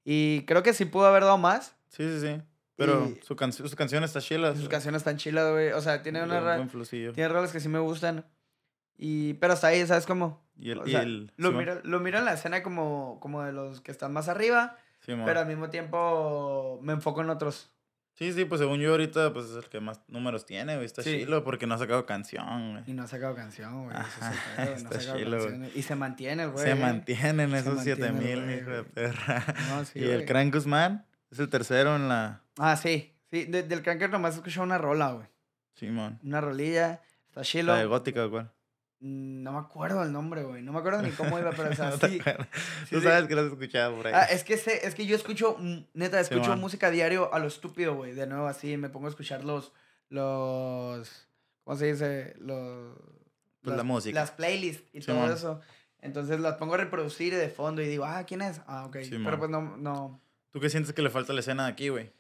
[0.03, 1.75] y creo que sí pudo haber dado más.
[1.89, 2.41] Sí, sí, sí.
[2.77, 4.55] Pero su, can su canción está chila.
[4.55, 5.71] Sus canciones están chilas, güey.
[5.71, 6.67] O sea, tiene una...
[6.69, 8.23] Tiene roles que sí me gustan.
[8.97, 9.33] Y...
[9.35, 10.45] Pero hasta ahí, ¿sabes cómo?
[10.59, 10.81] Y el...
[10.85, 14.29] y lo, miro, lo miro en la escena como, como de los que están más
[14.29, 14.77] arriba.
[14.99, 17.71] Sí, pero al mismo tiempo me enfoco en otros.
[18.17, 20.87] Sí, sí, pues según yo ahorita, pues es el que más números tiene, güey.
[20.87, 22.83] Está chilo porque no ha sacado canción, güey.
[22.87, 23.95] Y no ha sacado canción, güey.
[24.75, 25.37] está chilo,
[25.75, 26.65] Y se mantiene, güey.
[26.65, 29.45] Se mantienen esos 7000, hijo de perra.
[29.69, 32.41] No, sí, y el Crank Guzmán es el tercero en la...
[32.57, 33.13] Ah, sí.
[33.29, 35.27] Sí, del Cranker nomás he escuchado una rola, güey.
[35.75, 36.19] Simón.
[36.23, 37.01] Una rolilla.
[37.27, 37.73] Está chilo.
[37.73, 38.51] ¿La de gótica cuál?
[38.99, 40.63] Mm, no me acuerdo el nombre, güey.
[40.63, 42.19] No me acuerdo ni cómo iba, pero o sea, sí,
[42.89, 44.13] Tú sabes que lo has escuchado por ahí.
[44.15, 47.47] Ah, es que sé, es que yo escucho, mm, neta, escucho música diario a lo
[47.47, 48.13] estúpido, güey.
[48.13, 49.73] De nuevo, así, me pongo a escuchar los,
[50.09, 51.27] los,
[51.63, 52.35] ¿cómo se dice?
[52.39, 52.97] Los...
[53.61, 54.19] Pues la música.
[54.19, 55.61] Las playlists y todo eso.
[55.99, 58.61] Entonces las pongo a reproducir de fondo y digo, ah, ¿quién es?
[58.65, 58.97] Ah, ok.
[59.23, 60.21] pero pues no, no,
[60.51, 62.11] ¿Tú qué sientes que le falta a la escena de aquí, güey?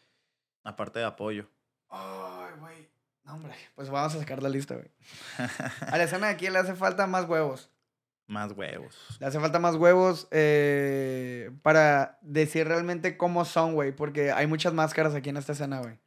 [0.67, 1.49] Aparte de apoyo.
[1.89, 2.89] Ay, güey.
[3.23, 3.53] No, hombre.
[3.73, 4.91] Pues vamos a sacar la lista, güey.
[5.87, 7.71] a la escena de aquí le hace falta más huevos.
[8.25, 9.17] Más huevos.
[9.21, 13.93] Le hace falta más huevos eh, para decir realmente cómo son, güey.
[13.93, 15.97] Porque hay muchas máscaras aquí en esta escena, güey.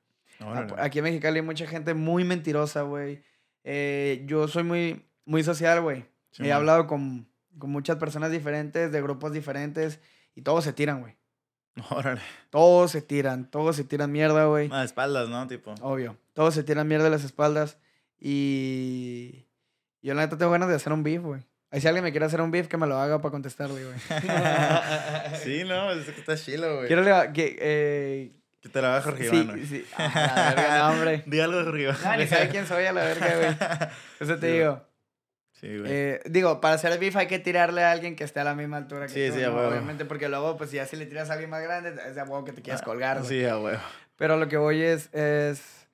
[0.77, 3.23] Aquí en Mexicali hay mucha gente muy mentirosa, güey.
[3.65, 6.05] Eh, yo soy muy, muy social, güey.
[6.39, 7.27] He hablado con,
[7.59, 10.01] con muchas personas diferentes, de grupos diferentes,
[10.35, 11.17] y todos se tiran, güey.
[11.91, 12.21] Órale.
[12.51, 14.69] Todos se tiran, todos se tiran mierda, güey.
[14.73, 15.47] A espaldas, ¿no?
[15.47, 15.75] Tipo.
[15.83, 16.17] Obvio.
[16.33, 17.79] Todos se tiran mierda a las espaldas.
[18.19, 19.47] Y.
[20.03, 21.43] Yo la neta tengo ganas de hacer un beef, güey.
[21.71, 23.99] Ahí si alguien me quiere hacer un beef, que me lo haga para contestarle, güey.
[25.45, 26.89] sí, no, es que está chilo, güey.
[26.89, 27.57] Quiero que.
[27.61, 28.37] Eh...
[28.61, 29.65] Que te la haga Jorge Iván, güey.
[29.65, 29.87] Sí, sí.
[29.97, 31.23] la verga, no, hombre.
[31.27, 31.97] Di algo, Jorge Iván.
[32.05, 33.91] No, ni sabe quién soy a la verga, güey.
[34.21, 34.90] Eso te digo.
[35.61, 35.93] Sí, güey.
[35.93, 38.79] Eh, digo, para hacer beef hay que tirarle a alguien que esté a la misma
[38.79, 39.39] altura que sí, tú.
[39.39, 39.69] Sí, ¿no?
[39.69, 42.45] Obviamente, porque luego, pues, ya si le tiras a alguien más grande, es de huevo
[42.45, 43.25] que te quieras ah, colgar.
[43.27, 43.83] Sí, a huevo.
[44.17, 45.87] Pero lo que voy es, es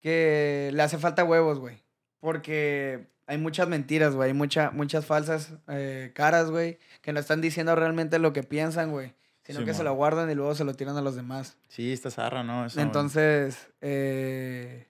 [0.00, 1.82] que le hace falta huevos, güey.
[2.18, 4.28] Porque hay muchas mentiras, güey.
[4.28, 8.90] Hay mucha, muchas falsas eh, caras, güey, que no están diciendo realmente lo que piensan,
[8.90, 9.14] güey.
[9.42, 11.56] Sino que se lo guardan y luego se lo tiran a los demás.
[11.68, 12.66] Sí, está zarra, ¿no?
[12.76, 14.86] Entonces, eh,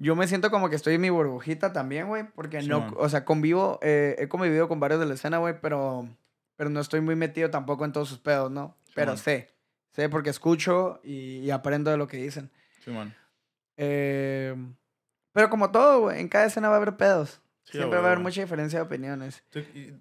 [0.00, 2.24] yo me siento como que estoy en mi burbujita también, güey.
[2.34, 6.08] Porque no, o sea, convivo, eh, he convivido con varios de la escena, güey, pero,
[6.56, 8.76] pero no estoy muy metido tampoco en todos sus pedos, ¿no?
[8.94, 9.54] pero sé,
[9.92, 12.50] sé porque escucho y, aprendo de lo que dicen.
[12.84, 13.14] Sí, man.
[13.76, 14.56] Eh,
[15.32, 17.40] pero como todo, güey, en cada escena va a haber pedos.
[17.64, 19.44] Siempre va a haber mucha diferencia de opiniones.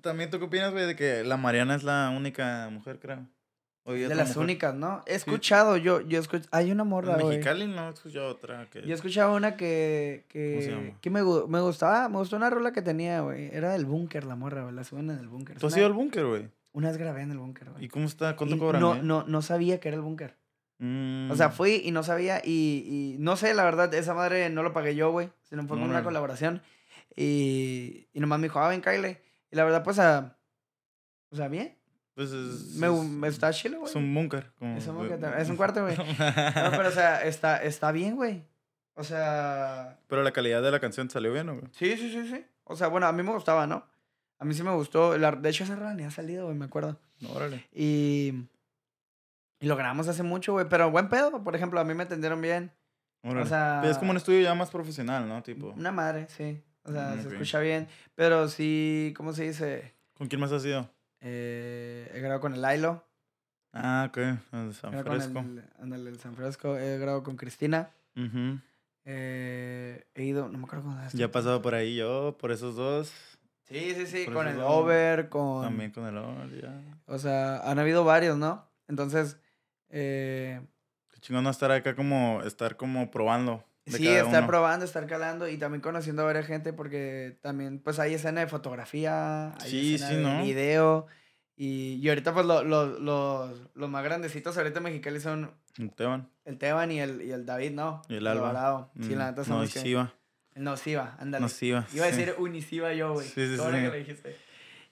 [0.02, 3.28] ¿También tú qué opinas, güey, de que la Mariana es la única mujer, creo?
[3.94, 5.04] De las únicas, ¿no?
[5.06, 7.38] He escuchado, yo, yo escucho, hay una morra, güey.
[7.38, 8.70] Mexicali no he escuchado otra.
[8.70, 8.82] Que...
[8.82, 12.82] Yo he escuchado una que, que, que me, me, gustaba, me gustó una rola que
[12.82, 13.50] tenía, güey.
[13.54, 15.58] Era del búnker, la morra, güey, la segunda del búnker.
[15.58, 16.50] ¿Tú has ido al búnker, güey?
[16.72, 17.86] Una vez grabé en el búnker, güey.
[17.86, 18.36] ¿Y cómo está?
[18.36, 18.82] ¿Cuánto cobran?
[18.82, 20.36] No, no, no sabía que era el búnker.
[20.82, 21.52] O sea, mm.
[21.52, 24.96] fui y no sabía y, y, no sé, la verdad, esa madre no lo pagué
[24.96, 26.62] yo, güey, sino fue una colaboración.
[27.18, 29.18] Y, y nomás me dijo, ah, ven, Kyle.
[29.52, 30.38] Y la verdad, pues, a,
[31.32, 31.78] o sea, bien.
[32.20, 33.90] Pues es, me, me está chido, güey.
[33.90, 34.52] Es un búnker.
[34.76, 35.96] Es un búnker, es un cuarto, güey.
[35.98, 38.44] no, pero, o sea, está, está bien, güey.
[38.96, 39.98] O sea...
[40.08, 41.62] Pero la calidad de la canción salió bien, güey?
[41.72, 42.46] Sí, sí, sí, sí.
[42.66, 43.86] O sea, bueno, a mí me gustaba, ¿no?
[44.38, 45.18] A mí sí me gustó.
[45.18, 47.00] de hecho, esa rola ni ha salido, güey, me acuerdo.
[47.22, 47.66] No, órale.
[47.72, 48.34] Y...
[49.62, 50.66] Y lo grabamos hace mucho, güey.
[50.68, 52.74] Pero buen pedo, por ejemplo, a mí me atendieron bien.
[53.24, 53.82] O sea...
[53.86, 55.42] Es como un estudio ya más profesional, ¿no?
[55.42, 55.70] Tipo...
[55.70, 56.62] Una madre, sí.
[56.84, 57.88] O sea, mm, se escucha bien.
[58.16, 59.96] Pero sí, ¿cómo se dice?
[60.18, 60.99] ¿Con quién más has ido?
[61.22, 63.04] Eh, he grabado con el Ailo.
[63.74, 64.18] Ah, ok.
[64.18, 65.40] En San Fresco.
[65.40, 66.78] En el, San Fresco.
[66.78, 67.90] He grabado con Cristina.
[69.06, 72.76] eh, he ido, no me acuerdo cómo Ya he pasado por ahí yo, por esos
[72.76, 73.12] dos.
[73.64, 74.26] Sí, sí, sí.
[74.26, 75.64] Con el Over, con...
[75.64, 76.82] También con el Over, ya.
[77.06, 78.68] O sea, han habido varios, ¿no?
[78.88, 79.38] Entonces,
[79.90, 80.62] eh...
[81.14, 83.64] Qué chingón no estar acá como, estar como probando.
[83.90, 88.14] Sí, estar probando, estar calando y también conociendo a varias gente porque también pues hay
[88.14, 90.44] escena de fotografía, hay sí, escena sí, de ¿no?
[90.44, 91.08] video
[91.56, 96.30] y, y ahorita pues lo, lo, los, los más grandecitos ahorita Mexicali son el Teban.
[96.46, 98.02] El Teban y el, y el David, ¿no?
[98.10, 98.92] Y el Alba.
[99.02, 99.80] Sí, la neta son no, los que...
[99.80, 100.14] Nociva.
[100.56, 101.44] Nociva, ándale.
[101.44, 101.88] Nociva.
[101.94, 103.26] Iba a decir Unisiva yo, güey.
[103.26, 103.64] Sí, sí, sí.
[103.72, 104.36] que lo dijiste.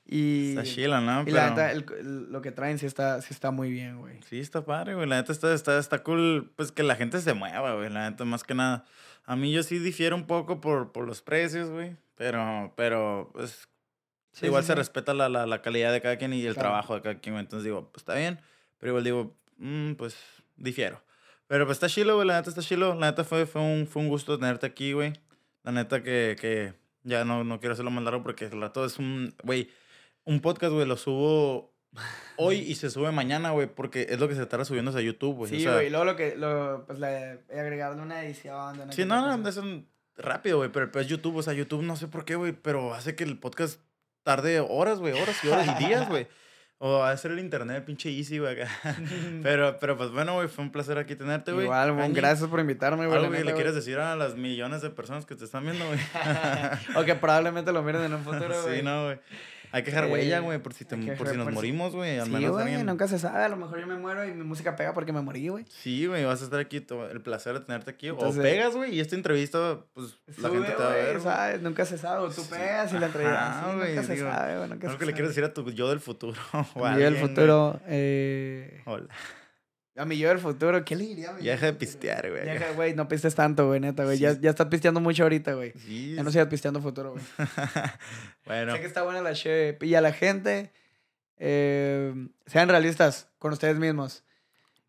[0.10, 1.28] Y, está chila, ¿no?
[1.28, 4.22] Y la neta, lo que traen sí está, sí está muy bien, güey.
[4.24, 5.06] Sí, está padre, güey.
[5.06, 7.90] La neta está, está, está cool, pues que la gente se mueva, güey.
[7.90, 8.86] La neta, más que nada.
[9.26, 11.98] A mí yo sí difiero un poco por, por los precios, güey.
[12.16, 13.68] Pero, pero, pues,
[14.42, 17.20] igual se respeta la, la, la, calidad de cada quien y el trabajo de cada
[17.20, 17.44] quien, güey.
[17.44, 18.40] Entonces digo, pues está bien.
[18.78, 20.16] Pero igual digo, mmm, pues,
[20.56, 21.04] difiero.
[21.48, 22.28] Pero pues está chilo, güey.
[22.28, 22.96] La neta está chilo.
[22.96, 25.12] La neta fue, fue, un, fue un gusto tenerte aquí, güey.
[25.64, 29.00] La neta que, que ya no, no quiero hacerlo más largo porque el rato es
[29.00, 29.70] un, güey
[30.28, 31.74] un podcast, güey, lo subo
[32.36, 35.36] hoy y se sube mañana, güey, porque es lo que se estará subiendo a YouTube,
[35.36, 35.50] güey.
[35.50, 38.92] Sí, güey, y luego lo que, lo, pues le he agregado una edición.
[38.92, 39.88] sí, no, no, es un,
[40.18, 43.16] rápido, güey, pero, es YouTube, o sea, YouTube no sé por qué, güey, pero hace
[43.16, 43.80] que el podcast
[44.24, 46.28] tarde horas, güey, horas y horas y días, güey.
[46.80, 48.56] O hacer el internet, pinche easy, güey,
[49.42, 51.66] pero, pero pues bueno, güey, fue un placer aquí tenerte, güey.
[51.66, 53.18] Igual, güey, gracias por invitarme, güey.
[53.18, 56.00] Algo que le quieres decir a las millones de personas que te están viendo, güey.
[56.96, 58.78] o que probablemente lo miren en un futuro, güey.
[58.78, 59.20] Sí, no, güey.
[59.72, 62.20] Hay que dejar huella, güey, por si, te, por si nos morimos, güey.
[62.22, 63.44] sí, güey, nunca se sabe.
[63.44, 65.66] A lo mejor yo me muero y mi música pega porque me morí, güey.
[65.70, 66.86] Sí, güey, vas a estar aquí.
[67.12, 68.10] El placer de tenerte aquí.
[68.10, 71.22] o pegas, güey, y esta entrevista, pues, la gente te va a ver.
[71.22, 71.62] ¿sabes?
[71.62, 72.26] Nunca se sabe.
[72.26, 73.70] O tú pegas y la entrevista.
[73.70, 73.96] Ah, güey.
[73.96, 74.70] Nunca se sabe, güey.
[74.70, 76.40] Nunca que le quieres decir a tu yo del futuro.
[76.76, 78.82] yo del futuro, eh...
[78.86, 79.08] Hola.
[79.98, 81.36] A mi yo del futuro, ¿qué le diría?
[81.42, 82.46] Ya deja de pistear, güey.
[82.46, 84.20] Ya, güey, no pistes tanto, güey, neta, güey.
[84.20, 85.74] Ya, ya estás pisteando mucho ahorita, güey.
[85.74, 86.14] Sí.
[86.14, 87.24] Ya no sigas pisteando futuro, güey.
[88.46, 88.74] bueno.
[88.74, 89.80] Sé que está buena la shape.
[89.82, 90.72] Y a la gente,
[91.38, 92.14] eh,
[92.46, 94.24] sean realistas con ustedes mismos.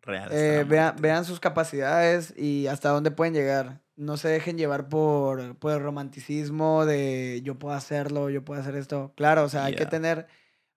[0.03, 0.37] Reales.
[0.37, 3.81] Eh, vean, vean sus capacidades y hasta dónde pueden llegar.
[3.95, 8.75] No se dejen llevar por, por el romanticismo de yo puedo hacerlo, yo puedo hacer
[8.75, 9.11] esto.
[9.17, 10.27] Claro, o sea, hay que tener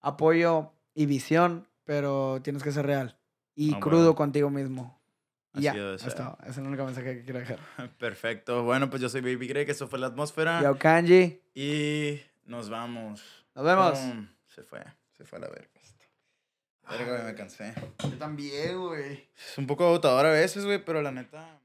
[0.01, 3.19] apoyo y visión, pero tienes que ser real
[3.55, 5.01] y crudo contigo mismo.
[5.55, 6.09] Ya, Ese
[6.47, 7.59] es el único mensaje que quiero dejar.
[7.99, 8.63] Perfecto.
[8.65, 10.63] Bueno, pues yo soy Baby Greg, eso fue la atmósfera.
[10.63, 11.43] Yo, Kanji.
[11.55, 13.23] Y nos vamos.
[13.55, 13.99] Nos vemos.
[14.47, 14.83] Se fue,
[15.17, 15.69] se fue a la verga.
[16.91, 17.75] Verga, me cansé.
[18.03, 19.29] Yo también, güey.
[19.35, 21.62] Es un poco agotador a veces, güey, pero la neta...